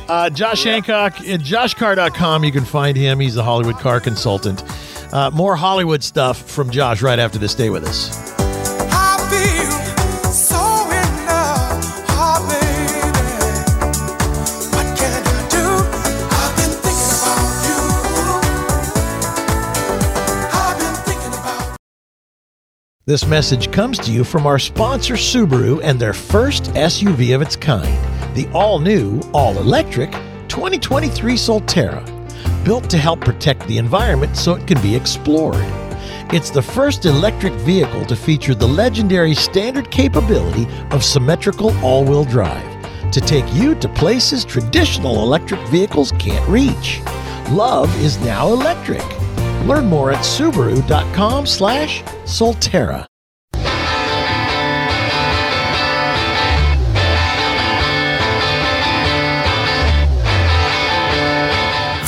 [0.10, 2.44] Uh, Josh Hancock at joshcar.com.
[2.44, 3.20] You can find him.
[3.20, 4.64] He's the Hollywood car consultant.
[5.14, 7.52] Uh, more Hollywood stuff from Josh right after this.
[7.52, 8.33] Stay with us.
[23.06, 27.58] This message comes to you from our sponsor Subaru and their first SUV of its
[27.58, 27.98] kind,
[28.34, 30.14] the all new, all electric
[30.48, 35.66] 2023 Solterra, built to help protect the environment so it can be explored.
[36.32, 42.24] It's the first electric vehicle to feature the legendary standard capability of symmetrical all wheel
[42.24, 47.02] drive to take you to places traditional electric vehicles can't reach.
[47.52, 49.04] Love is now electric.
[49.66, 53.06] Learn more at Subaru.com slash Solterra.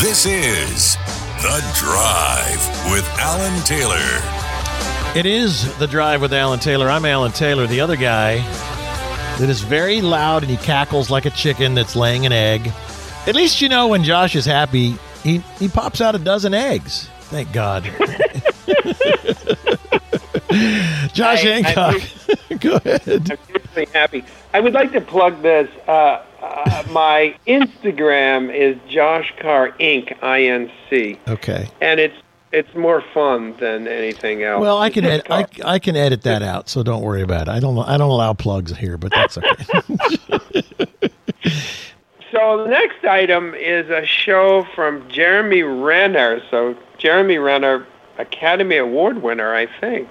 [0.01, 0.95] This is
[1.41, 3.95] The Drive with Alan Taylor.
[5.17, 6.89] It is The Drive with Alan Taylor.
[6.89, 8.37] I'm Alan Taylor, the other guy
[9.39, 12.71] that is very loud and he cackles like a chicken that's laying an egg.
[13.27, 17.09] At least you know when Josh is happy, he, he pops out a dozen eggs.
[17.29, 17.83] Thank God.
[21.13, 22.01] Josh I- I- Hancock.
[22.61, 23.31] Go ahead.
[23.31, 23.37] I'm
[23.75, 24.23] really happy.
[24.53, 25.69] I would like to plug this.
[25.87, 30.15] Uh, uh, my Instagram is Josh Carr Inc.
[30.23, 31.67] I N C, Okay.
[31.81, 32.15] and it's
[32.51, 34.61] it's more fun than anything else.
[34.61, 37.51] Well, I can ed- I, I can edit that out, so don't worry about it.
[37.51, 40.61] I don't I don't allow plugs here, but that's okay.
[42.31, 46.41] So the next item is a show from Jeremy Renner.
[46.51, 47.85] So Jeremy Renner,
[48.17, 50.07] Academy Award winner, I think,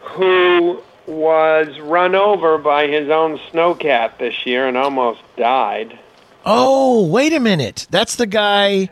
[0.00, 5.98] who was run over by his own snowcat this year and almost died.
[6.44, 7.86] oh, wait a minute.
[7.90, 8.88] That's the guy.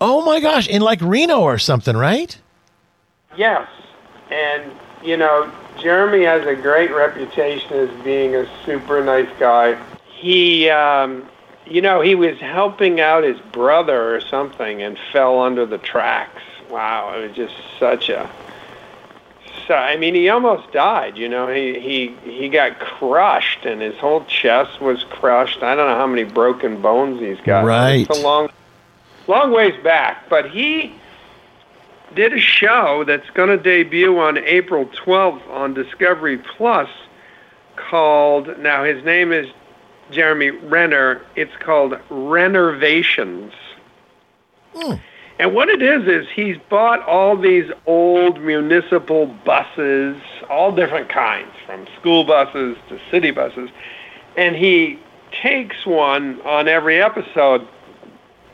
[0.00, 2.38] Oh my gosh, in like Reno or something, right?
[3.36, 3.68] Yes,
[4.30, 4.70] and
[5.02, 9.78] you know Jeremy has a great reputation as being a super nice guy.
[10.06, 11.28] He, um,
[11.70, 16.42] you know, he was helping out his brother or something and fell under the tracks.
[16.68, 18.28] Wow, it was just such a.
[19.66, 21.16] So I mean, he almost died.
[21.16, 25.62] You know, he he he got crushed and his whole chest was crushed.
[25.62, 27.64] I don't know how many broken bones he's got.
[27.64, 28.08] Right.
[28.08, 28.50] It's a long,
[29.28, 30.94] long ways back, but he
[32.14, 36.88] did a show that's going to debut on April 12th on Discovery Plus
[37.76, 39.46] called, now his name is
[40.10, 41.22] Jeremy Renner.
[41.36, 43.52] It's called Rennervations.
[44.74, 44.94] Hmm.
[45.38, 51.50] And what it is, is he's bought all these old municipal buses, all different kinds,
[51.64, 53.70] from school buses to city buses,
[54.36, 54.98] and he
[55.32, 57.66] takes one on every episode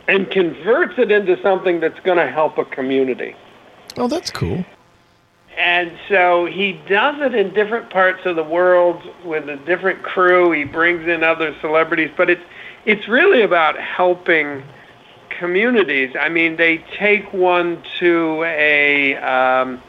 [0.07, 3.35] and converts it into something that's going to help a community.
[3.97, 4.65] Oh, that's cool.
[5.57, 10.53] And so he does it in different parts of the world with a different crew.
[10.53, 12.45] He brings in other celebrities, but it's
[12.85, 14.63] it's really about helping
[15.39, 16.15] communities.
[16.19, 19.83] I mean, they take one to a um,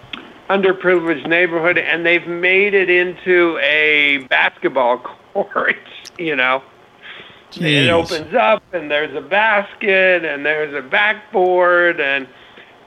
[0.49, 4.97] underprivileged neighborhood and they've made it into a basketball
[5.34, 5.76] court.
[6.18, 6.63] You know,
[7.55, 12.28] it opens up and there's a basket and there's a backboard and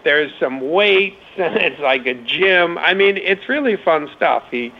[0.05, 2.79] there's some weights and it's like a gym.
[2.79, 4.45] I mean, it's really fun stuff.
[4.51, 4.73] He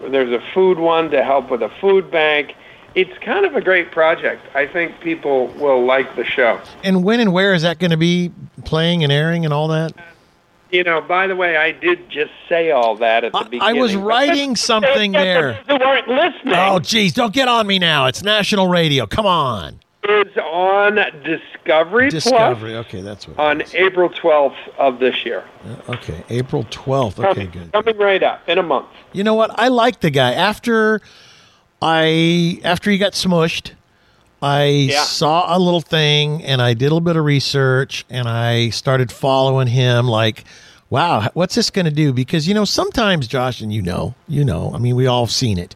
[0.00, 2.54] there's a food one to help with a food bank.
[2.94, 4.42] It's kind of a great project.
[4.54, 6.60] I think people will like the show.
[6.84, 8.32] And when and where is that going to be
[8.64, 9.92] playing and airing and all that?
[10.70, 13.76] You know, by the way, I did just say all that at the I, beginning.
[13.76, 15.54] I was writing something there.
[15.54, 16.54] Who weren't listening.
[16.54, 18.06] Oh, geez, don't get on me now.
[18.06, 19.06] It's national radio.
[19.06, 19.80] Come on.
[20.04, 20.94] Is on
[21.24, 22.76] Discovery, Discovery.
[22.76, 23.36] Okay, that's what.
[23.36, 25.44] Plus on April 12th of this year.
[25.88, 27.18] Uh, okay, April 12th.
[27.18, 27.72] Okay, Coming- good.
[27.72, 28.86] Coming right up in a month.
[29.12, 29.50] You know what?
[29.58, 30.32] I like the guy.
[30.32, 31.00] After
[31.82, 33.72] I after he got smushed,
[34.42, 35.02] I Yeah.
[35.02, 39.10] saw a little thing and I did a little bit of research and I started
[39.12, 40.44] following him like
[40.90, 42.14] wow, what's this going to do?
[42.14, 45.30] Because you know, sometimes Josh and you know, you know, I mean, we all have
[45.32, 45.74] seen it.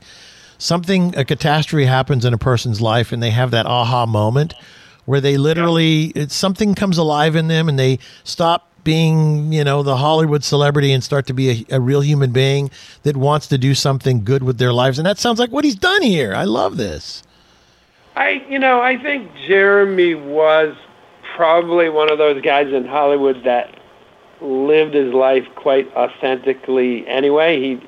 [0.63, 4.55] Something a catastrophe happens in a person's life and they have that aha moment
[5.07, 9.83] where they literally it's something comes alive in them and they stop being you know
[9.83, 12.71] the hollywood celebrity and start to be a, a real human being
[13.03, 15.01] that wants to do something good with their lives.
[15.01, 16.33] And that sounds like what he's done here.
[16.33, 17.25] I love this.
[18.15, 20.77] I, you know, I think Jeremy was
[21.35, 23.81] probably one of those guys in Hollywood that
[24.41, 27.05] lived his life quite authentically.
[27.09, 27.81] Anyway, he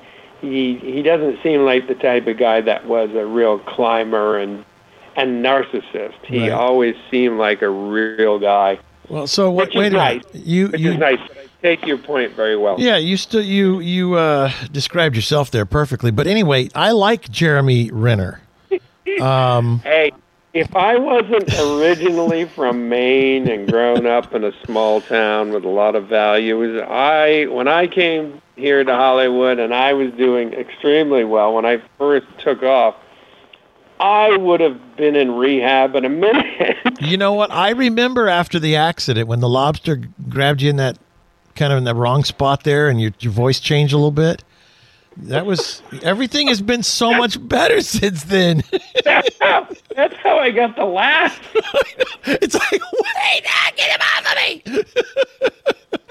[0.51, 4.65] he he doesn't seem like the type of guy that was a real climber and
[5.17, 6.15] and narcissist.
[6.27, 6.53] He Right.
[6.53, 8.79] always seemed like a real guy,
[9.09, 10.23] well so what which wait a nice.
[10.33, 11.19] minute you which you is nice.
[11.21, 12.77] I take your point very well.
[12.79, 17.91] yeah you still you you uh described yourself there perfectly but anyway i like jeremy
[17.91, 18.43] renner
[19.23, 20.13] um Hey,
[20.55, 25.69] if I wasn't originally from Maine and grown up in a small town with a
[25.69, 31.25] lot of values, I when I came here to Hollywood and I was doing extremely
[31.25, 32.95] well when I first took off,
[33.99, 36.77] I would have been in rehab in a minute.
[37.01, 37.51] You know what?
[37.51, 40.97] I remember after the accident when the lobster grabbed you in that
[41.57, 44.45] kind of in the wrong spot there and your your voice changed a little bit.
[45.17, 48.63] That was everything has been so much better since then.
[49.05, 51.39] that's, how, that's how I got the laugh.
[52.25, 54.37] it's like, wait, ah, get him off of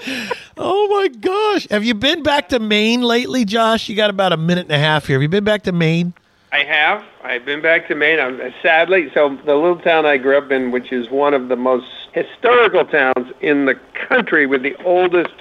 [0.06, 0.34] me.
[0.56, 1.68] oh my gosh.
[1.70, 3.88] Have you been back to Maine lately, Josh?
[3.88, 5.16] You got about a minute and a half here.
[5.16, 6.14] Have you been back to Maine?
[6.52, 7.04] I have.
[7.24, 8.20] I've been back to Maine.
[8.20, 11.56] I'm, sadly, so the little town I grew up in, which is one of the
[11.56, 13.74] most historical towns in the
[14.08, 15.34] country with the oldest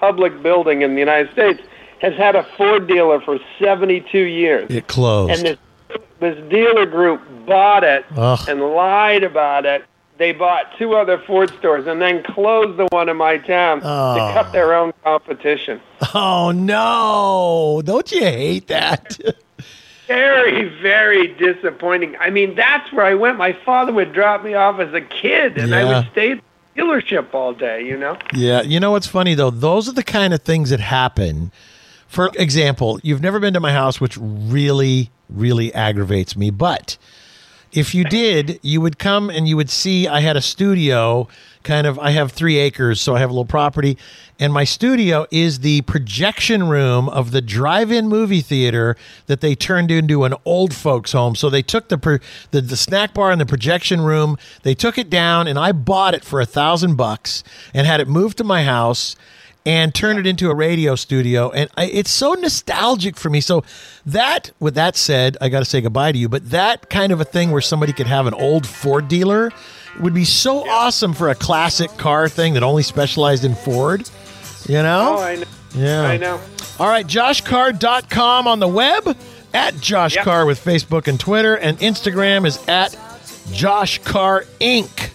[0.00, 1.62] public building in the United States,
[2.00, 4.70] has had a Ford dealer for 72 years.
[4.70, 5.32] It closed.
[5.44, 8.40] And this, this dealer group bought it Ugh.
[8.48, 9.84] and lied about it.
[10.18, 14.14] They bought two other Ford stores and then closed the one in my town Oh.
[14.16, 15.80] to cut their own competition.
[16.14, 17.82] oh no.
[17.84, 19.16] Don't you hate that?
[20.08, 22.16] very, very disappointing.
[22.18, 23.38] I mean, that's where I went.
[23.38, 26.40] My father would drop me off as a kid, and I would stay at
[26.74, 28.16] the dealership all day, you know?
[28.34, 29.50] Yeah, you know what's funny though?
[29.50, 31.52] Those are the kind of things that happen.
[32.08, 36.50] For example, you've never been to my house, which really, really aggravates me.
[36.50, 36.96] But
[37.70, 41.28] if you did, you would come and you would see I had a studio.
[41.64, 43.98] Kind of, I have three acres, so I have a little property,
[44.40, 48.96] and my studio is the projection room of the drive-in movie theater
[49.26, 51.34] that they turned into an old folks' home.
[51.34, 52.20] So they took the
[52.52, 56.14] the, the snack bar and the projection room, they took it down, and I bought
[56.14, 57.44] it for a thousand bucks
[57.74, 59.14] and had it moved to my house
[59.68, 63.62] and turn it into a radio studio and I, it's so nostalgic for me so
[64.06, 67.20] that with that said i got to say goodbye to you but that kind of
[67.20, 69.50] a thing where somebody could have an old ford dealer
[70.00, 74.08] would be so awesome for a classic car thing that only specialized in ford
[74.66, 75.44] you know Oh, I know.
[75.74, 76.40] yeah I know.
[76.80, 79.16] all right joshcar.com on the web
[79.54, 80.24] at josh Yep.
[80.24, 82.96] carr with facebook and twitter and instagram is at
[83.52, 85.10] josh carr inc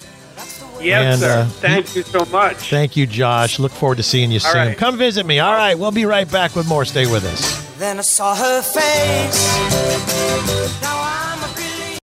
[0.83, 1.39] Yes, And, sir.
[1.41, 2.69] uh, Thank you so much.
[2.69, 3.59] Thank you, Josh.
[3.59, 4.67] Look forward to seeing you All soon.
[4.67, 4.77] right.
[4.77, 5.39] Come visit me.
[5.39, 6.85] All right, we'll be right back with more.
[6.85, 7.63] Stay with us.
[7.79, 9.61] Then I saw her face.
[10.81, 11.97] Now I'm a.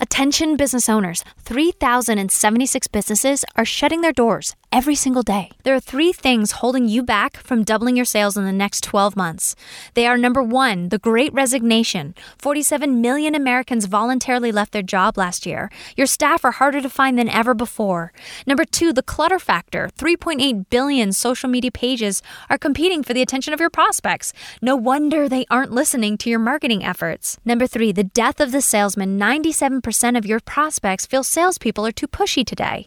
[0.00, 5.50] Attention business owners 3,076 businesses are shutting their doors every single day.
[5.62, 9.16] There are three things holding you back from doubling your sales in the next 12
[9.16, 9.56] months.
[9.94, 12.14] They are number one, the great resignation.
[12.38, 15.70] 47 million Americans voluntarily left their job last year.
[15.96, 18.12] Your staff are harder to find than ever before.
[18.46, 19.88] Number two, the clutter factor.
[19.96, 24.34] 3.8 billion social media pages are competing for the attention of your prospects.
[24.60, 27.38] No wonder they aren't listening to your marketing efforts.
[27.44, 29.18] Number three, the death of the salesman.
[29.18, 32.86] 97% of your prospects feel salespeople are too pushy today.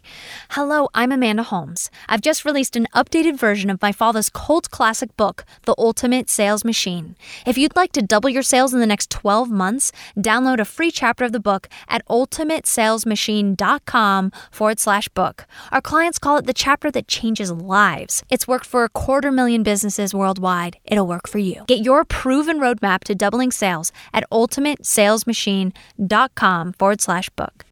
[0.50, 1.71] Hello, I'm Amanda Holmes.
[2.08, 6.64] I've just released an updated version of my father's cult classic book, The Ultimate Sales
[6.64, 7.14] Machine.
[7.46, 10.90] If you'd like to double your sales in the next 12 months, download a free
[10.90, 15.46] chapter of the book at ultimatesalesmachine.com forward slash book.
[15.70, 18.22] Our clients call it the chapter that changes lives.
[18.30, 20.76] It's worked for a quarter million businesses worldwide.
[20.84, 21.64] It'll work for you.
[21.66, 27.64] Get your proven roadmap to doubling sales at ultimatesalesmachine.com forward slash book.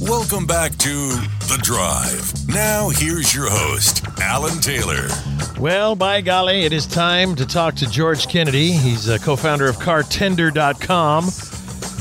[0.00, 1.10] Welcome back to
[1.46, 2.32] The Drive.
[2.48, 5.08] Now, here's your host, Alan Taylor.
[5.58, 8.72] Well, by golly, it is time to talk to George Kennedy.
[8.72, 11.30] He's a co founder of cartender.com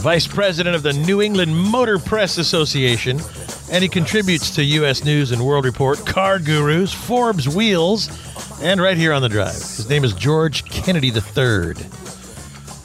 [0.01, 3.19] vice president of the New England Motor Press Association,
[3.71, 5.03] and he contributes to U.S.
[5.03, 8.09] News and World Report, Car Gurus, Forbes Wheels,
[8.63, 9.53] and right here on The Drive.
[9.53, 11.75] His name is George Kennedy III.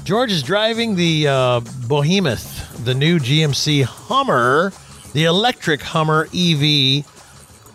[0.04, 4.74] George is driving the uh, Behemoth, the new GMC Hummer,
[5.14, 7.02] the electric Hummer EV,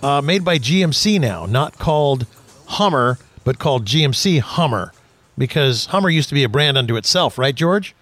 [0.04, 2.28] uh, made by GMC now, not called
[2.68, 4.94] Hummer, but called GMC Hummer,
[5.36, 7.96] because Hummer used to be a brand unto itself, right, George?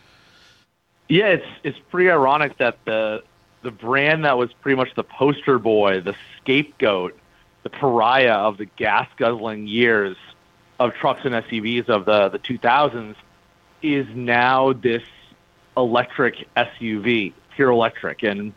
[1.10, 3.24] Yeah, it's it's pretty ironic that the
[3.64, 7.18] the brand that was pretty much the poster boy, the scapegoat,
[7.64, 10.16] the pariah of the gas guzzling years
[10.80, 13.16] of trucks and SUVs of the the 2000s
[13.82, 15.04] is now this
[15.76, 18.54] electric SUV, pure electric, and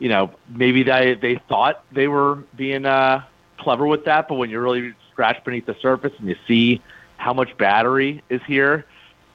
[0.00, 3.22] you know maybe they they thought they were being uh,
[3.58, 6.82] clever with that, but when you really scratch beneath the surface and you see
[7.16, 8.84] how much battery is here,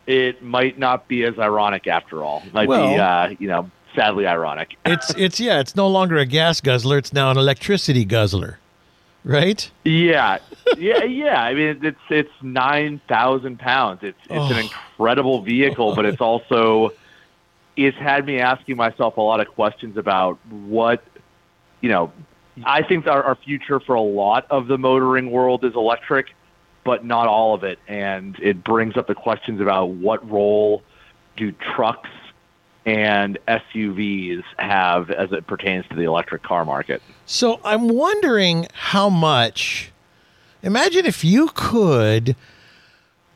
[0.08, 2.42] it might not be as ironic after all.
[2.46, 4.76] It might Well- be uh, you know sadly ironic.
[4.86, 8.58] It's it's yeah, it's no longer a gas guzzler; it's now an electricity guzzler,
[9.24, 9.70] right?
[9.84, 10.40] Yeah,
[10.78, 11.42] yeah, yeah.
[11.44, 14.00] I mean, it's it's nine thousand pounds.
[14.04, 14.52] It's it's Oh.
[14.54, 16.92] an incredible vehicle, but it's also
[17.76, 21.04] it's had me asking myself a lot of questions about what
[21.82, 22.12] you know.
[22.66, 26.34] I think our, our future for a lot of the motoring world is electric,
[26.88, 30.82] but not all of it, and it brings up the questions about what role
[31.36, 32.10] do trucks
[32.86, 37.02] and SUVs have as it pertains to the electric car market.
[37.26, 39.92] So I'm wondering how much.
[40.64, 42.38] Imagine if you could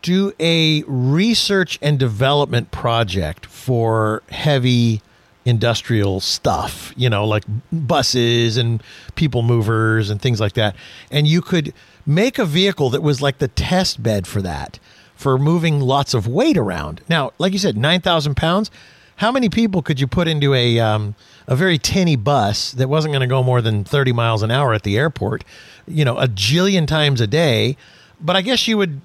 [0.01, 5.01] do a research and development project for heavy
[5.43, 8.81] industrial stuff, you know, like buses and
[9.15, 10.73] people movers and things like that.
[11.11, 11.73] And you could
[12.13, 14.79] make a vehicle that was like the test bed for that,
[15.15, 17.01] for moving lots of weight around.
[17.09, 18.69] Now, like you said, 9,000 pounds.
[19.17, 21.13] How many people could you put into a um,
[21.47, 24.73] a very tinny bus that wasn't going to go more than 30 miles an hour
[24.73, 25.43] at the airport,
[25.87, 27.77] you know, a jillion times a day?
[28.19, 29.01] But I guess you would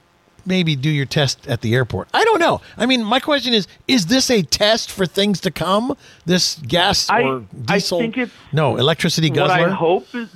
[0.47, 2.09] maybe do your test at the airport.
[2.15, 2.63] I don't know.
[2.79, 5.95] I mean, my question is: Is this a test for things to come?
[6.25, 7.99] This gas I- or I diesel?
[7.99, 10.29] think it's- no electricity What I hope is,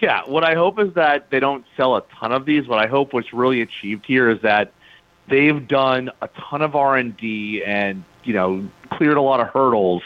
[0.00, 2.66] yeah, what I hope is that they don't sell a ton of these.
[2.66, 4.72] What I hope what's really achieved here is that
[5.28, 9.48] they've done a ton of R and D and you know cleared a lot of
[9.48, 10.02] hurdles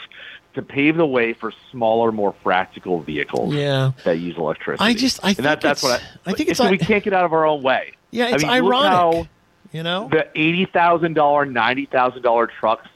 [0.55, 3.91] to pave the way for smaller, more practical vehicles Yeah.
[4.03, 4.87] that use electricity.
[4.87, 6.77] I just- I and think that, that's what I, I think it's so like- we
[6.77, 7.93] can't get out of our own way.
[8.11, 8.91] Yeah, it's I mean, ironic.
[8.91, 9.27] how
[9.71, 10.09] you know.
[10.11, 12.87] the eighty thousand dollar, ninety thousand dollar trucks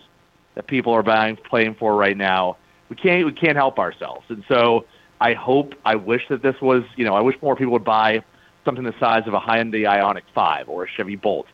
[0.54, 2.58] that people are buying, playing for right now.
[2.90, 4.86] We can't we can't help ourselves, and so
[5.20, 8.24] I hope, I wish that this was, you know, I wish more people would buy
[8.66, 11.48] something the size of a Hyundai Ioniq Five or a Chevy Bolt.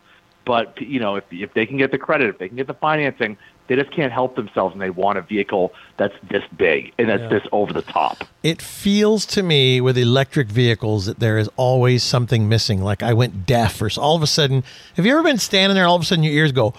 [0.45, 2.73] But you know, if if they can get the credit, if they can get the
[2.73, 3.37] financing,
[3.67, 7.21] they just can't help themselves, and they want a vehicle that's this big and that's
[7.21, 7.29] Yeah.
[7.29, 8.25] this over the top.
[8.43, 12.81] It feels to me with electric vehicles that there is always something missing.
[12.83, 14.65] Like I went deaf, or so all of a sudden.
[14.97, 15.85] Have you ever been standing there?
[15.85, 16.73] All of a sudden, your ears go,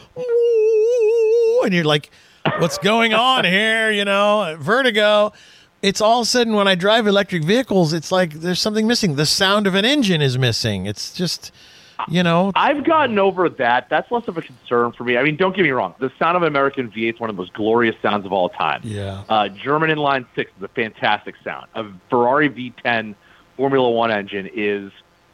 [1.64, 2.10] and you're like,
[2.58, 5.32] "What's going on here?" You know, vertigo.
[5.84, 9.16] It's all of a sudden when I drive electric vehicles, it's like there's something missing.
[9.16, 10.86] The sound of an engine is missing.
[10.86, 11.52] It's just,
[12.08, 13.90] you know, I've gotten over that.
[13.90, 15.18] That's less of a concern for me.
[15.18, 15.94] I mean, don't get me wrong.
[15.98, 18.48] The sound of an American V8 is one of the most glorious sounds of all
[18.48, 18.80] time.
[18.82, 19.24] Yeah.
[19.28, 21.66] Uh, German inline six is a fantastic sound.
[21.74, 23.14] A Ferrari V10
[23.58, 24.90] Formula One engine is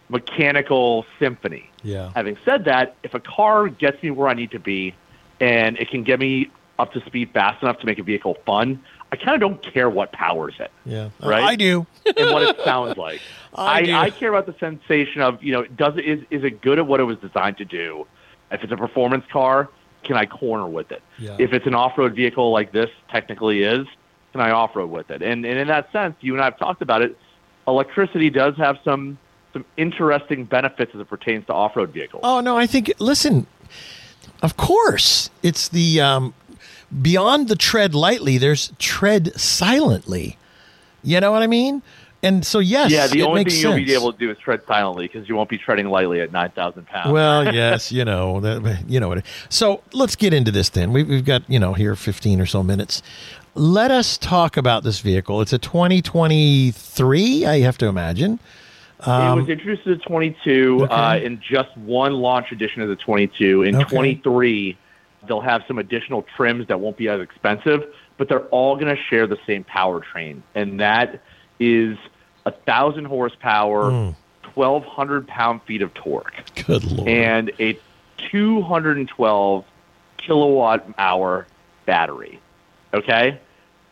[0.09, 1.71] mechanical symphony.
[1.85, 4.95] yeah, Having said that, if a car gets me where I need to be,
[5.39, 6.51] and it can get me
[6.81, 8.83] up to speed fast enough to make a vehicle fun,
[9.13, 11.11] I kind of don't care what powers it yeah.
[11.23, 11.43] Right?
[11.43, 11.87] I do.
[12.17, 13.21] and what it sounds like.
[13.55, 13.91] I.
[13.91, 16.79] I, I care about the sensation of you know does it is is it good
[16.79, 18.07] at what it was designed to do?
[18.51, 19.69] If it's a performance car,
[20.05, 21.03] can I corner with it?
[21.19, 21.37] Yeah.
[21.39, 23.87] If it's an off-road vehicle like this technically is,
[24.33, 25.23] can I off-road with it?
[25.23, 27.17] And and in that sense, you and I have talked about it.
[27.69, 29.19] Electricity does have some
[29.53, 32.23] some interesting benefits as it pertains to off-road vehicles.
[32.25, 33.47] Oh no, I think listen,
[34.43, 36.35] of course, it's the um,
[37.03, 38.39] beyond the tread lightly.
[38.39, 40.37] There's tread silently.
[41.03, 41.83] You know what I mean?
[42.23, 45.09] And so yes, yeah, the only thing you'll be able to do is tread silently
[45.09, 47.11] because you won't be treading lightly at nine thousand pounds.
[47.11, 48.85] Well, yes, you know that.
[48.87, 49.25] You know what?
[49.49, 50.93] So let's get into this then.
[50.93, 53.03] We've, we've got you know here fifteen or so minutes.
[53.55, 55.41] Let us talk about this vehicle.
[55.41, 57.47] It's a 2023.
[57.47, 58.39] I have to imagine.
[59.01, 62.97] it was introduced as a 22 uh, Um, in just one launch edition of the
[62.97, 63.65] 22.
[63.65, 63.85] In Okay.
[63.97, 64.77] 23,
[65.27, 69.01] they'll have some additional trims that won't be as expensive, but they're all going to
[69.03, 71.23] share the same powertrain, and that
[71.59, 71.99] is
[72.47, 74.11] a thousand horsepower, hmm.
[74.43, 76.35] twelve hundred pound feet of torque,
[76.67, 77.09] Good lord.
[77.09, 77.79] and a
[78.31, 79.65] two hundred and twelve
[80.19, 81.47] kilowatt hour
[81.87, 82.41] battery.
[82.93, 83.39] Okay,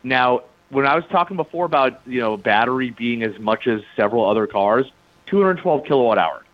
[0.02, 4.28] now when I was talking before about you know battery being as much as several
[4.28, 4.86] other cars,
[5.26, 6.44] two hundred twelve kilowatt hour.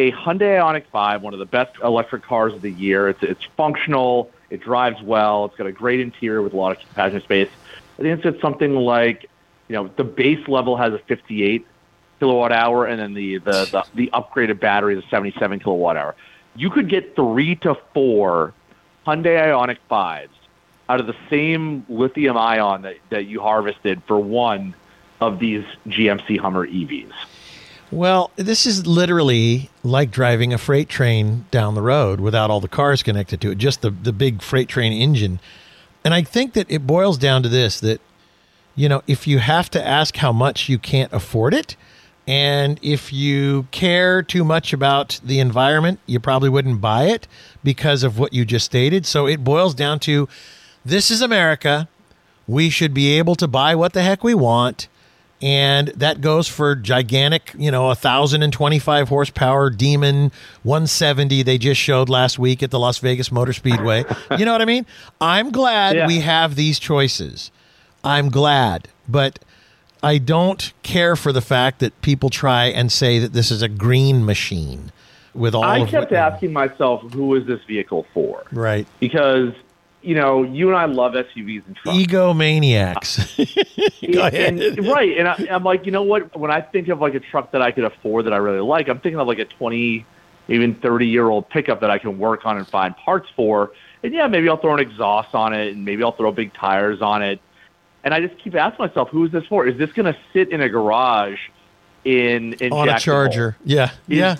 [0.00, 3.10] A Hyundai Ioniq 5, one of the best electric cars of the year.
[3.10, 4.30] It's it's functional.
[4.48, 5.44] It drives well.
[5.44, 7.50] It's got a great interior with a lot of passenger space.
[7.98, 9.28] I think it's something like,
[9.68, 11.66] you know, the base level has a 58
[12.18, 16.14] kilowatt hour, and then the the the, the upgraded battery is a 77 kilowatt hour.
[16.56, 18.54] You could get three to four
[19.06, 20.28] Hyundai Ioniq 5s
[20.88, 24.74] out of the same lithium ion that, that you harvested for one
[25.20, 27.12] of these GMC Hummer EVs.
[27.92, 32.68] Well, this is literally like driving a freight train down the road without all the
[32.68, 35.40] cars connected to it, just the, the big freight train engine.
[36.04, 38.00] And I think that it boils down to this that,
[38.76, 41.74] you know, if you have to ask how much you can't afford it,
[42.28, 47.26] and if you care too much about the environment, you probably wouldn't buy it
[47.64, 49.04] because of what you just stated.
[49.04, 50.28] So it boils down to
[50.84, 51.88] this is America.
[52.46, 54.86] We should be able to buy what the heck we want
[55.42, 60.30] and that goes for gigantic, you know, 1025 horsepower Demon
[60.64, 64.04] 170 they just showed last week at the Las Vegas Motor Speedway.
[64.38, 64.86] you know what I mean?
[65.20, 66.06] I'm glad Yeah.
[66.06, 67.50] we have these choices.
[68.04, 69.38] I'm glad, but
[70.02, 73.68] I don't care for the fact that people try and say that this is a
[73.68, 74.92] green machine
[75.34, 78.42] with all I kept asking myself, who is this vehicle for?
[78.52, 79.52] right Because,
[80.02, 81.98] you know, you and I love SUVs and trucks.
[81.98, 84.12] egomaniacs.
[84.14, 84.58] Go ahead.
[84.58, 85.18] And, right.
[85.18, 86.36] And I, I'm like, you know what?
[86.36, 88.88] When I think of like a truck that I could afford that I really like,
[88.88, 90.06] I'm thinking of like a 20,
[90.48, 93.72] even 30 year old pickup that I can work on and find parts for.
[94.02, 97.02] And yeah, maybe I'll throw an exhaust on it and maybe I'll throw big tires
[97.02, 97.40] on it.
[98.02, 99.66] And I just keep asking myself, who is this for?
[99.66, 101.38] Is this going to sit in a garage
[102.04, 103.56] in, in on a charger.
[103.64, 103.90] Yeah.
[104.06, 104.36] Yeah.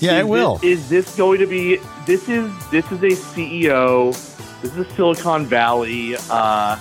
[0.00, 0.56] Yeah, is it will.
[0.56, 1.76] This, is this going to be?
[2.04, 4.33] This is this is a CEO.
[4.64, 6.78] This is Silicon Valley uh,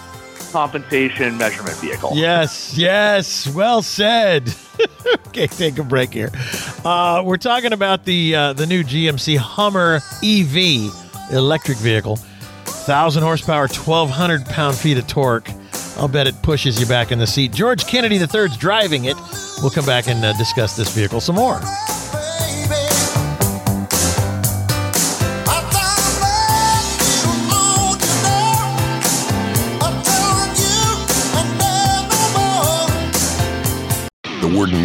[0.53, 2.11] compensation measurement vehicle.
[2.13, 4.55] Yes, yes, well said.
[5.27, 6.31] okay, take a break here.
[6.85, 10.93] Uh, we're talking about the uh, the new GMC Hummer EV
[11.33, 15.49] electric vehicle, thousand horsepower, twelve hundred pound feet of torque.
[15.97, 17.51] I'll bet it pushes you back in the seat.
[17.51, 19.17] George Kennedy III's driving it.
[19.61, 21.59] We'll come back and uh, discuss this vehicle some more.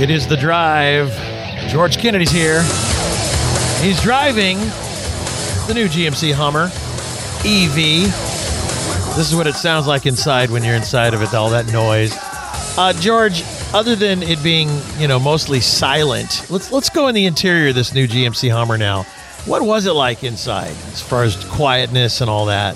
[0.00, 1.12] It is the drive.
[1.68, 2.62] George Kennedy's here.
[3.82, 4.56] He's driving
[5.66, 6.70] the new GMC Hummer
[7.44, 8.08] EV.
[9.14, 12.16] This is what it sounds like inside when you're inside of it, all that noise.
[12.78, 13.44] Uh, George,
[13.74, 17.74] other than it being, you know, mostly silent, let's let's go in the interior of
[17.74, 19.02] this new GMC Hummer now.
[19.44, 22.74] What was it like inside as far as quietness and all that?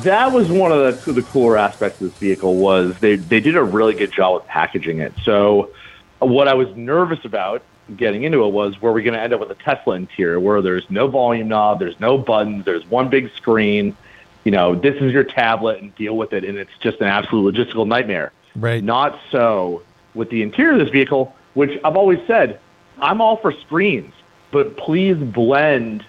[0.00, 3.56] That was one of the, the cooler aspects of this vehicle was they, they did
[3.56, 5.12] a really good job with packaging it.
[5.22, 5.70] So
[6.18, 7.62] what I was nervous about
[7.96, 10.62] getting into it was where we're going to end up with a Tesla interior where
[10.62, 13.96] there's no volume knob, there's no buttons, there's one big screen.
[14.44, 17.54] You know, this is your tablet and deal with it, and it's just an absolute
[17.54, 18.32] logistical nightmare.
[18.56, 18.82] Right.
[18.82, 19.82] Not so
[20.14, 22.58] with the interior of this vehicle, which I've always said,
[22.98, 24.12] I'm all for screens,
[24.50, 26.04] but please blend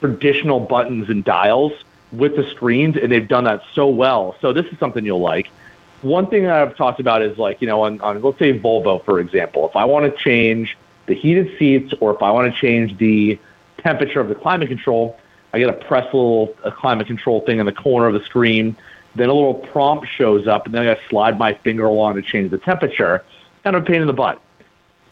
[0.00, 1.72] traditional buttons and dials
[2.12, 4.36] with the screens, and they've done that so well.
[4.40, 5.48] So this is something you'll like.
[6.02, 9.04] One thing that I've talked about is like, you know, on, on let's say Volvo,
[9.04, 10.76] for example, if I want to change
[11.06, 13.38] the heated seats or if I want to change the
[13.78, 15.18] temperature of the climate control,
[15.52, 18.24] I get to press a little a climate control thing in the corner of the
[18.24, 18.76] screen.
[19.14, 22.50] Then a little prompt shows up, and then I slide my finger along to change
[22.50, 23.22] the temperature.
[23.62, 24.40] Kind of a pain in the butt.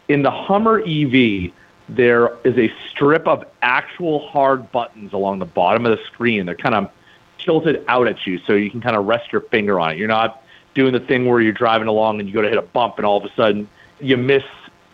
[0.07, 1.51] In the Hummer EV,
[1.95, 6.45] there is a strip of actual hard buttons along the bottom of the screen.
[6.45, 6.89] They're kind of
[7.37, 9.97] tilted out at you, so you can kind of rest your finger on it.
[9.97, 10.43] You're not
[10.73, 13.05] doing the thing where you're driving along and you go to hit a bump, and
[13.05, 13.67] all of a sudden
[13.99, 14.43] you miss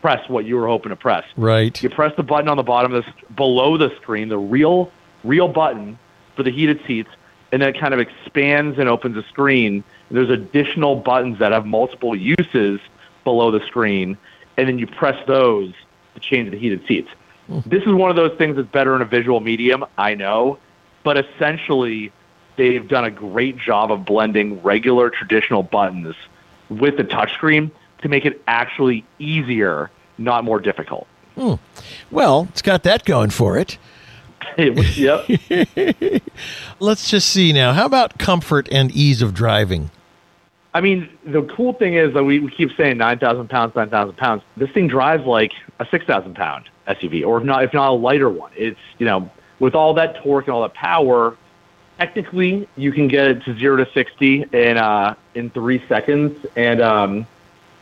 [0.01, 1.25] press what you were hoping to press.
[1.35, 1.81] Right.
[1.81, 4.91] You press the button on the bottom of the below the screen, the real
[5.23, 5.97] real button
[6.35, 7.09] for the heated seats.
[7.51, 9.83] and then it kind of expands and opens a screen.
[10.09, 12.79] And There's additional buttons that have multiple uses
[13.23, 14.17] below the screen,
[14.57, 15.73] and then you press those
[16.17, 17.09] to change the heated seats.
[17.65, 20.59] This is one of those things that's better in a visual medium, I know,
[21.03, 22.11] but essentially
[22.57, 26.15] they've done a great job of blending regular traditional buttons
[26.69, 27.71] with the touchscreen
[28.01, 31.07] to make it actually easier, not more difficult.
[31.35, 31.53] Hmm.
[32.11, 33.77] Well, it's got that going for it.
[34.57, 35.25] yep.
[36.79, 37.73] Let's just see now.
[37.73, 39.89] How about comfort and ease of driving?
[40.77, 44.43] I mean, the cool thing is that we, we keep saying 9,000 pounds, 9,000 pounds.
[44.57, 48.29] This thing drives like a 6,000 pound SUV, or if not, if not a lighter
[48.29, 48.51] one.
[48.55, 49.27] It's, you know,
[49.57, 51.35] with all that torque and all that power,
[51.97, 56.45] technically you can get it to zero to 60 in, uh, in three seconds.
[56.55, 57.25] And, um,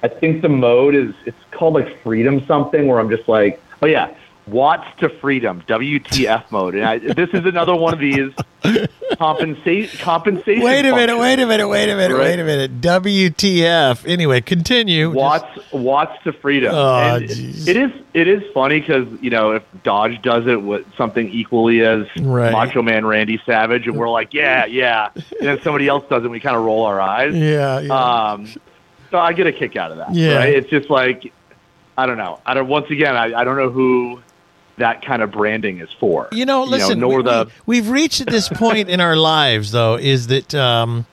[0.01, 3.87] I think the mode is, it's called like freedom something where I'm just like, oh
[3.87, 4.15] yeah,
[4.47, 6.75] watts to freedom, WTF mode.
[6.75, 8.31] And I, this is another one of these
[9.17, 10.63] compensate, compensation.
[10.63, 11.19] Wait a minute, functions.
[11.19, 12.23] wait a minute, wait a minute, Right.
[12.23, 12.81] wait a minute.
[12.81, 14.07] WTF.
[14.07, 15.09] Anyway, continue.
[15.09, 16.73] watts watts to freedom.
[16.73, 17.67] Oh, jeez.
[17.67, 21.81] it is it is funny because you know if Dodge does it with something equally
[21.81, 22.51] as Right.
[22.51, 26.25] Macho Man Randy Savage, and we're like, yeah, yeah, and then somebody else does it,
[26.25, 27.33] and we kind of roll our eyes.
[27.35, 28.31] Yeah, yeah.
[28.31, 28.47] Um,
[29.11, 30.13] so I get a kick out of that.
[30.13, 30.37] Yeah.
[30.37, 30.53] right?
[30.53, 31.31] it's just like
[31.97, 32.41] I don't know.
[32.45, 32.67] I don't.
[32.67, 34.21] Once again, I, I don't know who
[34.77, 36.27] that kind of branding is for.
[36.31, 39.71] You know, listen, nor we, the we, have reached at this point in our lives,
[39.71, 41.05] though, is that um,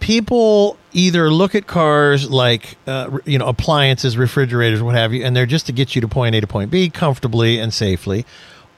[0.00, 5.36] people either look at cars like, uh, you know, appliances, refrigerators, what have you, and
[5.36, 8.24] they're just to get you to point A to point B comfortably and safely.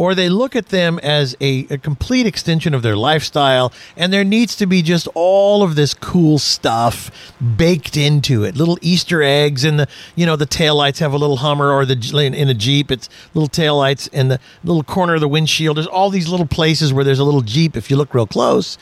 [0.02, 4.24] Or they look at them as a, a complete extension of their lifestyle, and there
[4.24, 8.56] needs to be just all of this cool stuff baked into it.
[8.56, 11.94] Little Easter eggs, and the you know the taillights have a little Hummer, or the
[12.34, 15.76] in a Jeep, it's little taillights, and the little corner of the windshield.
[15.76, 18.78] There's all these little places where there's a little Jeep if you look real close.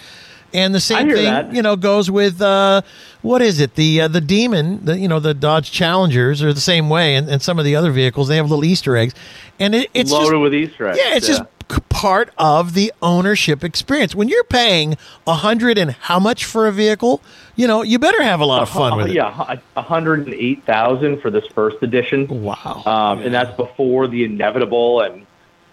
[0.52, 1.52] And the same thing, that.
[1.52, 2.82] you know, goes with uh,
[3.22, 3.74] what is it?
[3.74, 7.28] The uh, the Demon, the you know the Dodge Challengers are the same way, and,
[7.28, 9.14] and some of the other vehicles they have little Easter eggs,
[9.58, 10.98] and it, it's loaded just, with Easter eggs.
[11.00, 11.42] yeah, it's just
[11.88, 14.14] part of the ownership experience.
[14.14, 14.96] When you're paying
[15.26, 17.22] a hundred and how much for a vehicle,
[17.54, 19.10] you know, you better have a lot of fun with it.
[19.10, 22.26] Uh, Yeah, a hundred and eight thousand for this first edition.
[22.42, 22.82] Wow.
[22.86, 25.26] um, and that's before the inevitable and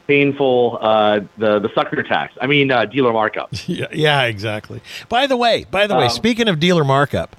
[0.08, 2.34] painful uh, the the sucker tax.
[2.42, 3.50] I mean, uh, dealer markup.
[3.68, 4.82] Yeah, yeah, exactly.
[5.10, 7.36] By the way, by the way, Um, speaking of dealer markup,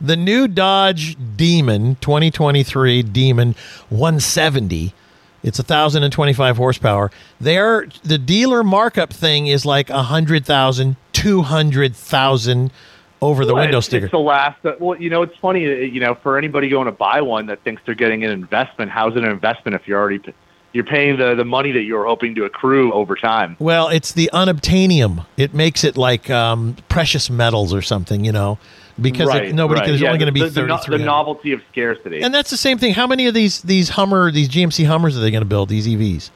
[0.00, 3.54] the new Dodge Demon 2023 Demon
[3.90, 4.92] 170.
[5.44, 7.12] It's 1,025 horsepower.
[7.40, 12.70] There, the dealer markup thing is like 100,000, 200,000
[13.20, 14.06] over the Well, window it's, sticker.
[14.06, 14.58] It's the last.
[14.80, 15.64] Well, you know, it's funny.
[15.66, 18.90] uh, You know, for anybody going to buy one that thinks they're getting an investment,
[18.90, 20.20] how's it an investment if you're already
[20.72, 23.56] you're paying the the money that you're hoping to accrue over time?
[23.58, 25.24] Well, it's the unobtainium.
[25.36, 28.58] It makes it like um, precious metals or something, you know,
[29.00, 29.86] because right, it, nobody right.
[29.88, 30.98] there's Yeah, only going to be the, the, 33.
[30.98, 32.20] the novelty of scarcity.
[32.22, 32.94] and that's the same thing.
[32.94, 35.68] How many of these these Hummer, these GMC Hummers are they going to build?
[35.68, 36.30] These EVs?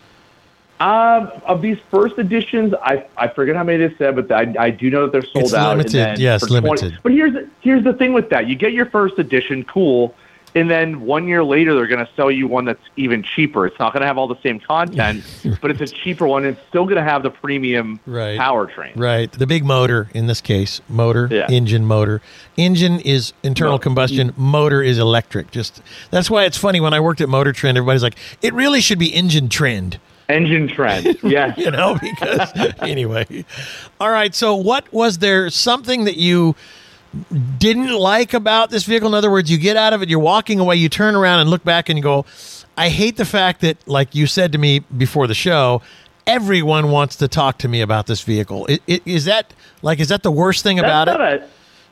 [0.81, 4.71] Um, of these first editions, I I forget how many they said, but I, I
[4.71, 5.77] do know that they're sold It's out.
[5.77, 6.99] limited, yes, for 20 limited.
[7.05, 10.13] but here's here's the thing with that: you get your first edition, cool,
[10.55, 13.67] and then one year later they're going to sell you one that's even cheaper.
[13.67, 15.25] It's not going to have all the same content,
[15.61, 16.45] but it's a cheaper one.
[16.45, 18.39] And it's still going to have the premium Right.
[18.39, 18.93] powertrain.
[18.97, 19.31] Right.
[19.33, 21.47] The big motor in this case, motor, Yeah.
[21.51, 22.21] engine, motor.
[22.57, 25.51] Engine is internal combustion, motor is electric.
[25.51, 28.81] Just that's why it's funny when I worked at Motor Trend, everybody's like, it really
[28.81, 29.99] should be engine trend.
[30.29, 31.59] Engine trend, yes.
[31.59, 32.51] you know, because
[32.81, 33.45] anyway.
[34.01, 34.35] All right.
[34.35, 36.55] So, what was there something that you
[37.59, 39.09] didn't like about this vehicle?
[39.09, 41.51] In other words, you get out of it, you're walking away, you turn around and
[41.51, 42.25] look back and you go,
[42.77, 45.83] I hate the fact that, like you said to me before the show,
[46.27, 48.67] everyone wants to talk to me about this vehicle.
[48.69, 49.53] I- i- Is that
[49.83, 51.17] like, is that the worst thing about it?
[51.21, 51.43] a-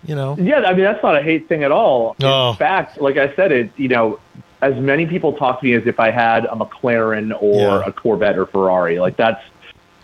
[0.08, 0.36] you know?
[0.38, 2.16] Yeah, I mean that's not a hate thing at all.
[2.22, 2.50] Oh.
[2.52, 4.18] In fact, like I said, it you know,
[4.62, 7.82] as many people talk to me as if I had a McLaren or Yeah.
[7.84, 8.98] a Corvette or Ferrari.
[8.98, 9.42] Like that's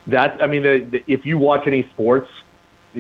[0.07, 0.41] that's.
[0.43, 2.29] I mean, the, the, if you watch any sports,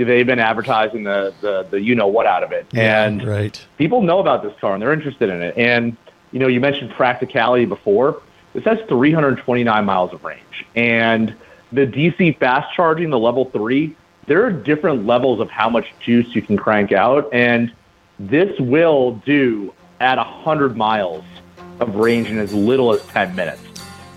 [0.04, 3.64] they've been advertising the the, the you know what out of it, and right.
[3.78, 5.56] people know about this car and they're interested in it.
[5.56, 5.96] And
[6.32, 8.22] you know, you mentioned practicality before.
[8.52, 11.34] This has 329 miles of range, and
[11.72, 13.94] the DC fast charging, the level three,
[14.26, 17.72] there are different levels of how much juice you can crank out, and
[18.18, 21.24] this will do at 100 miles
[21.80, 23.62] of range in as little as 10 minutes,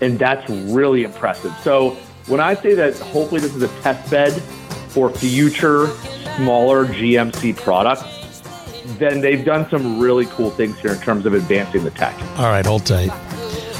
[0.00, 1.52] and that's really impressive.
[1.62, 1.90] So
[2.26, 4.42] when I say that, hopefully this is a test bed
[4.90, 5.88] for future
[6.36, 8.20] smaller GMC products
[8.98, 12.18] then they've done some really cool things here in terms of advancing the tech.
[12.38, 13.10] All right, hold tight.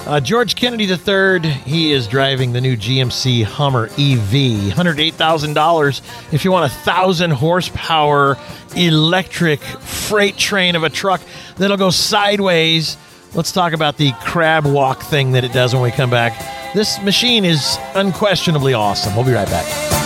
[0.07, 4.73] Uh, George Kennedy III, he is driving the new GMC Hummer EV.
[4.73, 8.37] $108,000 if you want a 1,000 horsepower
[8.75, 11.21] electric freight train of a truck
[11.57, 12.97] that'll go sideways.
[13.35, 16.75] Let's talk about the crab walk thing that it does when we come back.
[16.75, 19.15] This machine is unquestionably awesome.
[19.15, 20.00] We'll be right back.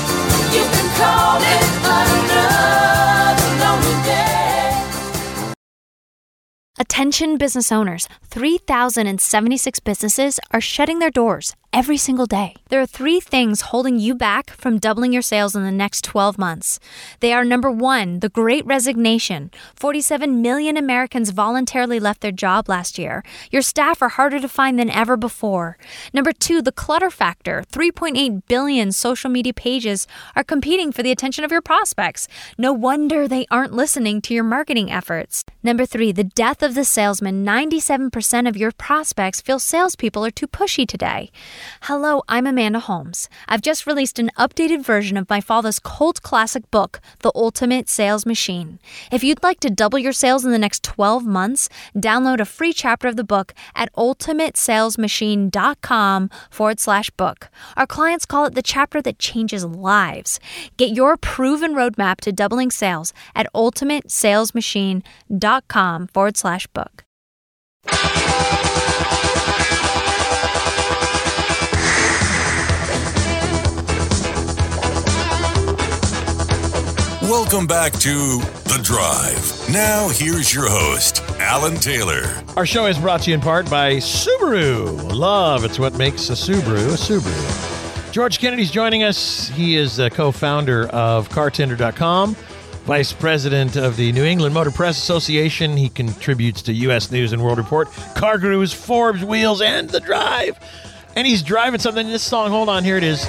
[6.79, 12.55] Attention business owners 3,076 businesses are shutting their doors every single day.
[12.69, 16.39] There are three things holding you back from doubling your sales in the next 12
[16.39, 16.79] months.
[17.19, 19.51] They are number one, the great resignation.
[19.75, 23.25] 47 million Americans voluntarily left their job last year.
[23.51, 25.77] Your staff are harder to find than ever before.
[26.13, 27.65] Number two, the clutter factor.
[27.73, 30.07] 3.8 billion social media pages
[30.37, 32.29] are competing for the attention of your prospects.
[32.57, 35.45] No wonder they aren't listening to your marketing efforts.
[35.65, 37.45] Number three, the death of the salesman.
[37.45, 41.33] 97% of your prospects feel salespeople are too pushy today.
[41.83, 43.29] Hello, I'm Amanda Holmes.
[43.49, 48.27] I've just released an updated version of my father's cult classic book, The Ultimate Sales
[48.27, 48.79] Machine.
[49.13, 52.73] If you'd like to double your sales in the next 12 months, download a free
[52.73, 57.49] chapter of the book at ultimatesalesmachine.com forward slash book.
[57.77, 60.39] Our clients call it the chapter that changes lives.
[60.77, 67.04] Get your proven roadmap to doubling sales at ultimatesalesmachine.com forward slash book.
[77.25, 79.73] Welcome back to The Drive.
[79.73, 82.23] Now, here's your host, Alan Taylor.
[82.55, 85.11] Our show is brought to you in part by Subaru.
[85.11, 88.13] Love, it's what makes a Subaru a Subaru.
[88.13, 89.49] George Kennedy's joining us.
[89.49, 92.35] He is the co founder of CarTender.com,
[92.85, 95.79] vice president of the New England Motor Press Association.
[95.79, 97.11] He contributes to U.S.
[97.11, 100.59] News and World Report, Car Gurus, Forbes, Wheels, and The Drive.
[101.17, 102.07] And he's driving something.
[102.07, 103.25] This song, hold on, here it is.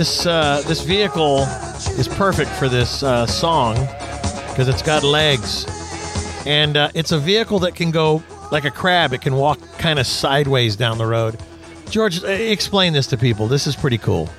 [0.00, 1.40] This uh, this vehicle
[1.98, 3.74] is perfect for this uh, song
[4.48, 5.66] because it's got legs,
[6.46, 9.12] and uh, it's a vehicle that can go like a crab.
[9.12, 11.38] It can walk kind of sideways down the road.
[11.90, 13.46] George, uh, explain this to people.
[13.46, 14.30] This is pretty cool.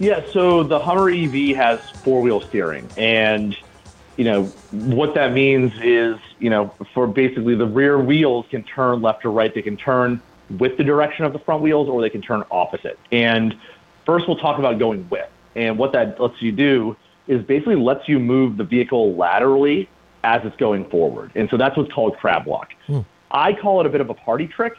[0.00, 3.56] Yeah, so the Hummer EV has four wheel steering, and
[4.16, 9.00] you know what that means is you know for basically the rear wheels can turn
[9.00, 9.54] left or right.
[9.54, 10.20] They can turn
[10.58, 12.98] with the direction of the front wheels, or they can turn opposite.
[13.12, 13.56] And
[14.06, 15.28] first, we'll talk about going with.
[15.56, 19.88] And what that lets you do is basically lets you move the vehicle laterally
[20.24, 21.30] as it's going forward.
[21.34, 22.72] And so that's what's called crab walk.
[22.86, 23.00] Hmm.
[23.30, 24.74] I call it a bit of a party trick.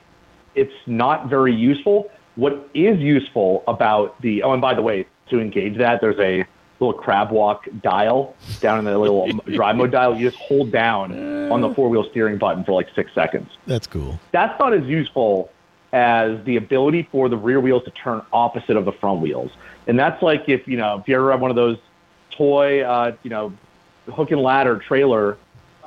[0.56, 2.12] It's not very useful.
[2.36, 6.46] What is useful about the, oh, and by the way, to engage that, there's a
[6.80, 10.16] little crab walk dial down in the little drive mode dial.
[10.16, 13.50] You just hold down on the four wheel steering button for like six seconds.
[13.66, 14.20] That's cool.
[14.32, 15.50] That's not as useful
[15.96, 19.50] as the ability for the rear wheels to turn opposite of the front wheels.
[19.88, 21.78] And that's like if, you know, if you ever have one of those
[22.32, 23.54] toy, uh, you know,
[24.14, 25.38] hook and ladder trailer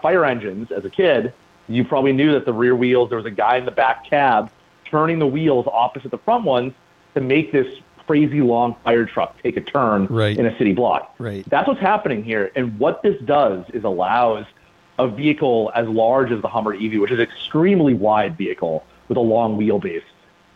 [0.01, 1.35] fire engines as a kid,
[1.69, 4.51] you probably knew that the rear wheels, there was a guy in the back cab
[4.87, 6.73] turning the wheels opposite the front ones
[7.15, 7.67] to make this
[8.07, 10.39] crazy long fire truck take a turn Right.
[10.39, 11.15] in a city block.
[11.19, 11.45] Right.
[11.51, 12.51] That's what's happening here.
[12.57, 14.47] And what this does is allows
[14.99, 19.17] a vehicle as large as the Hummer EV, which is an extremely wide vehicle with
[19.17, 20.03] a long wheelbase,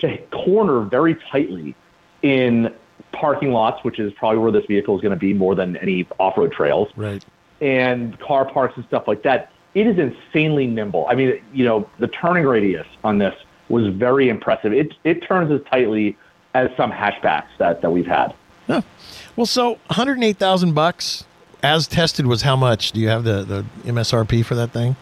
[0.01, 1.75] to corner very tightly
[2.23, 2.73] in
[3.13, 6.07] parking lots, which is probably where this vehicle is going to be more than any
[6.19, 7.25] off-road trails Right.
[7.61, 9.51] and car parks and stuff like that.
[9.75, 11.07] It is insanely nimble.
[11.09, 13.35] I mean, you know, the turning radius on this
[13.69, 14.73] was very impressive.
[14.73, 16.17] It it turns as tightly
[16.55, 18.35] as some hatchbacks that, that we've had.
[18.67, 18.83] Huh.
[19.35, 21.25] Well, so 108,000 bucks
[21.63, 22.93] as tested was how much?
[22.93, 24.97] Do you have the, the MSRP for that thing?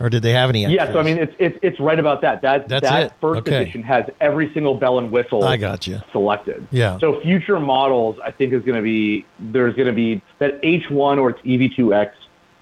[0.00, 0.88] Or did they have any extras?
[0.88, 2.40] Yeah, so I mean, it's it's it's right about that.
[2.42, 3.12] That That's that it.
[3.20, 3.62] first Okay.
[3.62, 5.44] edition has every single bell and whistle.
[5.44, 6.00] I got you.
[6.10, 6.66] selected.
[6.70, 6.98] Yeah.
[6.98, 11.18] So future models, I think is going to be there's going to be that H1
[11.18, 12.12] or it's E EV2X,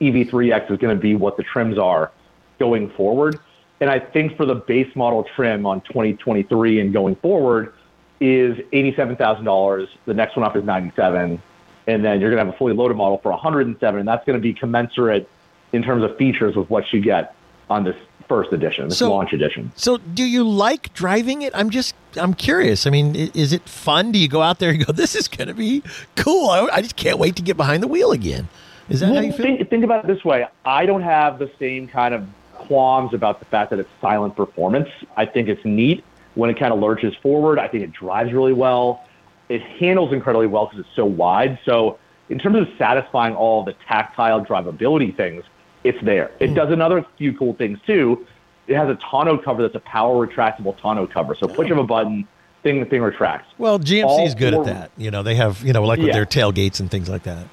[0.00, 2.10] EV3X is going to be what the trims are
[2.58, 3.38] going forward.
[3.80, 7.72] And I think for the base model trim on 2023 and going forward
[8.20, 9.88] is $87,000.
[10.06, 11.40] The next one up is 97,
[11.86, 14.36] and then you're going to have a fully loaded model for 107, and that's going
[14.36, 15.28] to be commensurate
[15.72, 17.34] in terms of features with what you get
[17.70, 17.96] on this
[18.28, 19.72] first edition, this So- launch edition.
[19.74, 21.52] So, do you like driving it?
[21.54, 22.86] I'm just, I'm curious.
[22.86, 24.12] I mean, is it fun?
[24.12, 25.82] Do you go out there and go, "This is going to be
[26.16, 26.50] cool"?
[26.50, 28.48] I, I just can't wait to get behind the wheel again.
[28.88, 29.44] Is that how you feel?
[29.44, 30.46] think, think about it this way.
[30.64, 34.88] I don't have the same kind of qualms about the fact that it's silent performance.
[35.16, 36.02] I think it's neat
[36.34, 37.58] when it kind of lurches forward.
[37.58, 39.04] I think it drives really well.
[39.48, 41.58] It handles incredibly well because it's so wide.
[41.64, 41.98] So,
[42.30, 45.44] in terms of satisfying all the tactile drivability things,
[45.84, 46.30] it's there.
[46.40, 46.54] It hmm.
[46.54, 48.26] does another few cool things too.
[48.66, 51.34] it has a tonneau cover that's a power retractable tonneau cover.
[51.34, 52.26] So push of a button,
[52.62, 53.52] thing the thing retracts.
[53.58, 54.90] Well, GMC is good four, at that.
[54.96, 56.14] You know, they have you know like with yeah.
[56.14, 57.46] their tailgates and things like that.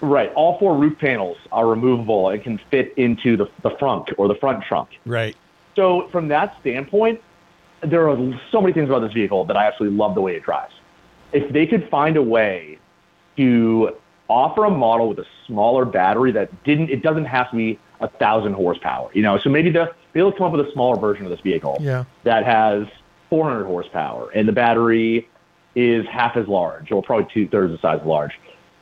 [0.00, 0.32] Right.
[0.34, 4.34] All four roof panels are removable and can fit into the, the front or the
[4.34, 4.88] front trunk.
[5.06, 5.36] Right.
[5.76, 7.20] So from that standpoint,
[7.82, 8.16] there are
[8.50, 10.74] so many things about this vehicle that I absolutely love the way it drives.
[11.32, 12.78] If they could find a way
[13.36, 13.96] to
[14.32, 18.08] offer a model with a smaller battery that didn't, it doesn't have to be a
[18.08, 19.10] thousand horsepower.
[19.12, 21.78] You know, so maybe the they'll come up with a smaller version of this vehicle
[21.80, 22.04] yeah.
[22.24, 22.86] that has
[23.30, 25.28] 400 horsepower and the battery
[25.74, 28.32] is half as large, or probably two thirds the size of large,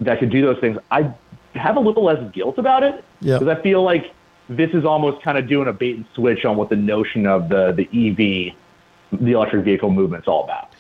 [0.01, 0.78] that could do those things.
[0.90, 1.12] I
[1.55, 4.12] have a little less guilt about it because I feel like
[4.48, 7.48] this is almost kind of doing a bait and switch on what the notion of
[7.48, 10.70] the the EV, the electric vehicle movement is all about.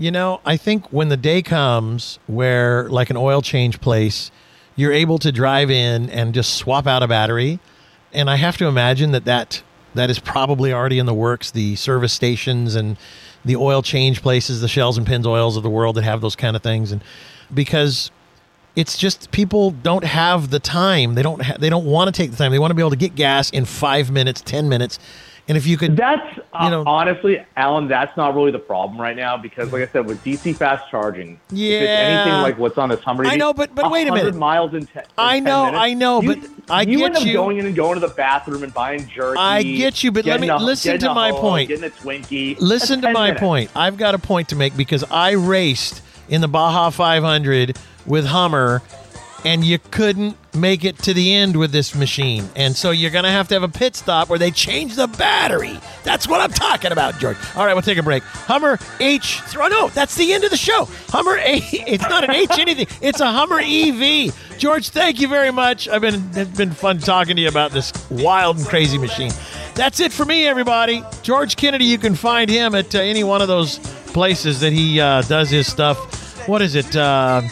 [0.00, 4.30] You know, I think when the day comes where, like an oil change place,
[4.74, 7.60] you're able to drive in and just swap out a battery,
[8.10, 9.62] and I have to imagine that that
[9.92, 11.50] that is probably already in the works.
[11.50, 12.96] The service stations and
[13.44, 16.34] the oil change places, the Shells and pins Pennzoils of the world that have those
[16.34, 17.04] kind of things, and
[17.52, 18.10] because
[18.74, 21.14] it's just people don't have the time.
[21.14, 22.52] They don't ha- they don't want to take the time.
[22.52, 24.98] They want to be able to get gas in five minutes, ten minutes,
[25.50, 29.00] and if you could, that's uh, you know, honestly, Alan, that's not really the problem
[29.00, 32.56] right now because, like I said, with DC fast charging, yeah, if it's anything like
[32.56, 35.04] what's on this Hummer, I know, but but wait a minute, miles in, te- in
[35.18, 37.32] I know, minutes, I know, you, but I you get end up you.
[37.32, 39.40] going in and going to the bathroom and buying jerky.
[39.40, 41.66] I get you, but let me a, listen to my hoe, point.
[41.66, 42.56] Getting a Twinkie.
[42.60, 43.40] Listen to my minutes.
[43.40, 43.70] point.
[43.74, 48.82] I've got a point to make because I raced in the Baja 500 with Hummer
[49.44, 52.48] and you couldn't make it to the end with this machine.
[52.56, 55.06] And so you're going to have to have a pit stop where they change the
[55.06, 55.78] battery.
[56.02, 57.36] That's what I'm talking about, George.
[57.54, 58.22] All right, we'll take a break.
[58.22, 59.40] Hummer H.
[59.56, 60.86] Oh, no, that's the end of the show.
[61.08, 61.60] Hummer A.
[61.90, 64.58] It's not an H anything, it's a Hummer EV.
[64.58, 65.88] George, thank you very much.
[65.88, 69.32] I've been, it's been fun talking to you about this wild and crazy machine.
[69.74, 71.02] That's it for me, everybody.
[71.22, 73.78] George Kennedy, you can find him at uh, any one of those
[74.12, 76.46] places that he uh, does his stuff.
[76.46, 76.94] What is it?
[76.94, 77.42] Uh,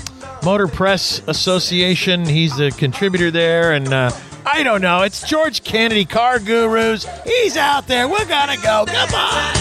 [0.43, 2.24] Motor Press Association.
[2.24, 4.10] He's a contributor there, and uh,
[4.47, 5.02] I don't know.
[5.02, 7.06] It's George Kennedy, Car Gurus.
[7.24, 8.09] He's out there.
[8.09, 8.85] We're gonna go.
[8.86, 9.55] Goodbye.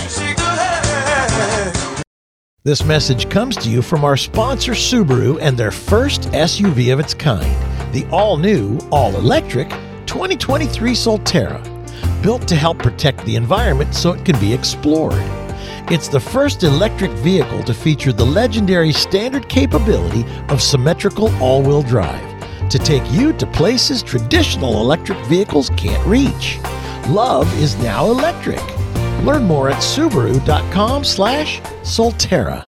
[2.64, 7.14] This message comes to you from our sponsor Subaru and their first SUV of its
[7.14, 7.56] kind,
[7.94, 9.70] the all-new, all-electric
[10.06, 11.64] 2023 Solterra,
[12.22, 15.24] built to help protect the environment so it can be explored.
[15.90, 21.82] It's the first electric vehicle to feature the legendary standard capability of symmetrical all wheel
[21.82, 22.22] drive
[22.70, 26.60] to take you to places traditional electric vehicles can't reach.
[27.08, 28.62] Love is now electric.
[29.24, 32.64] Learn more at Subaru.com slash Solterra.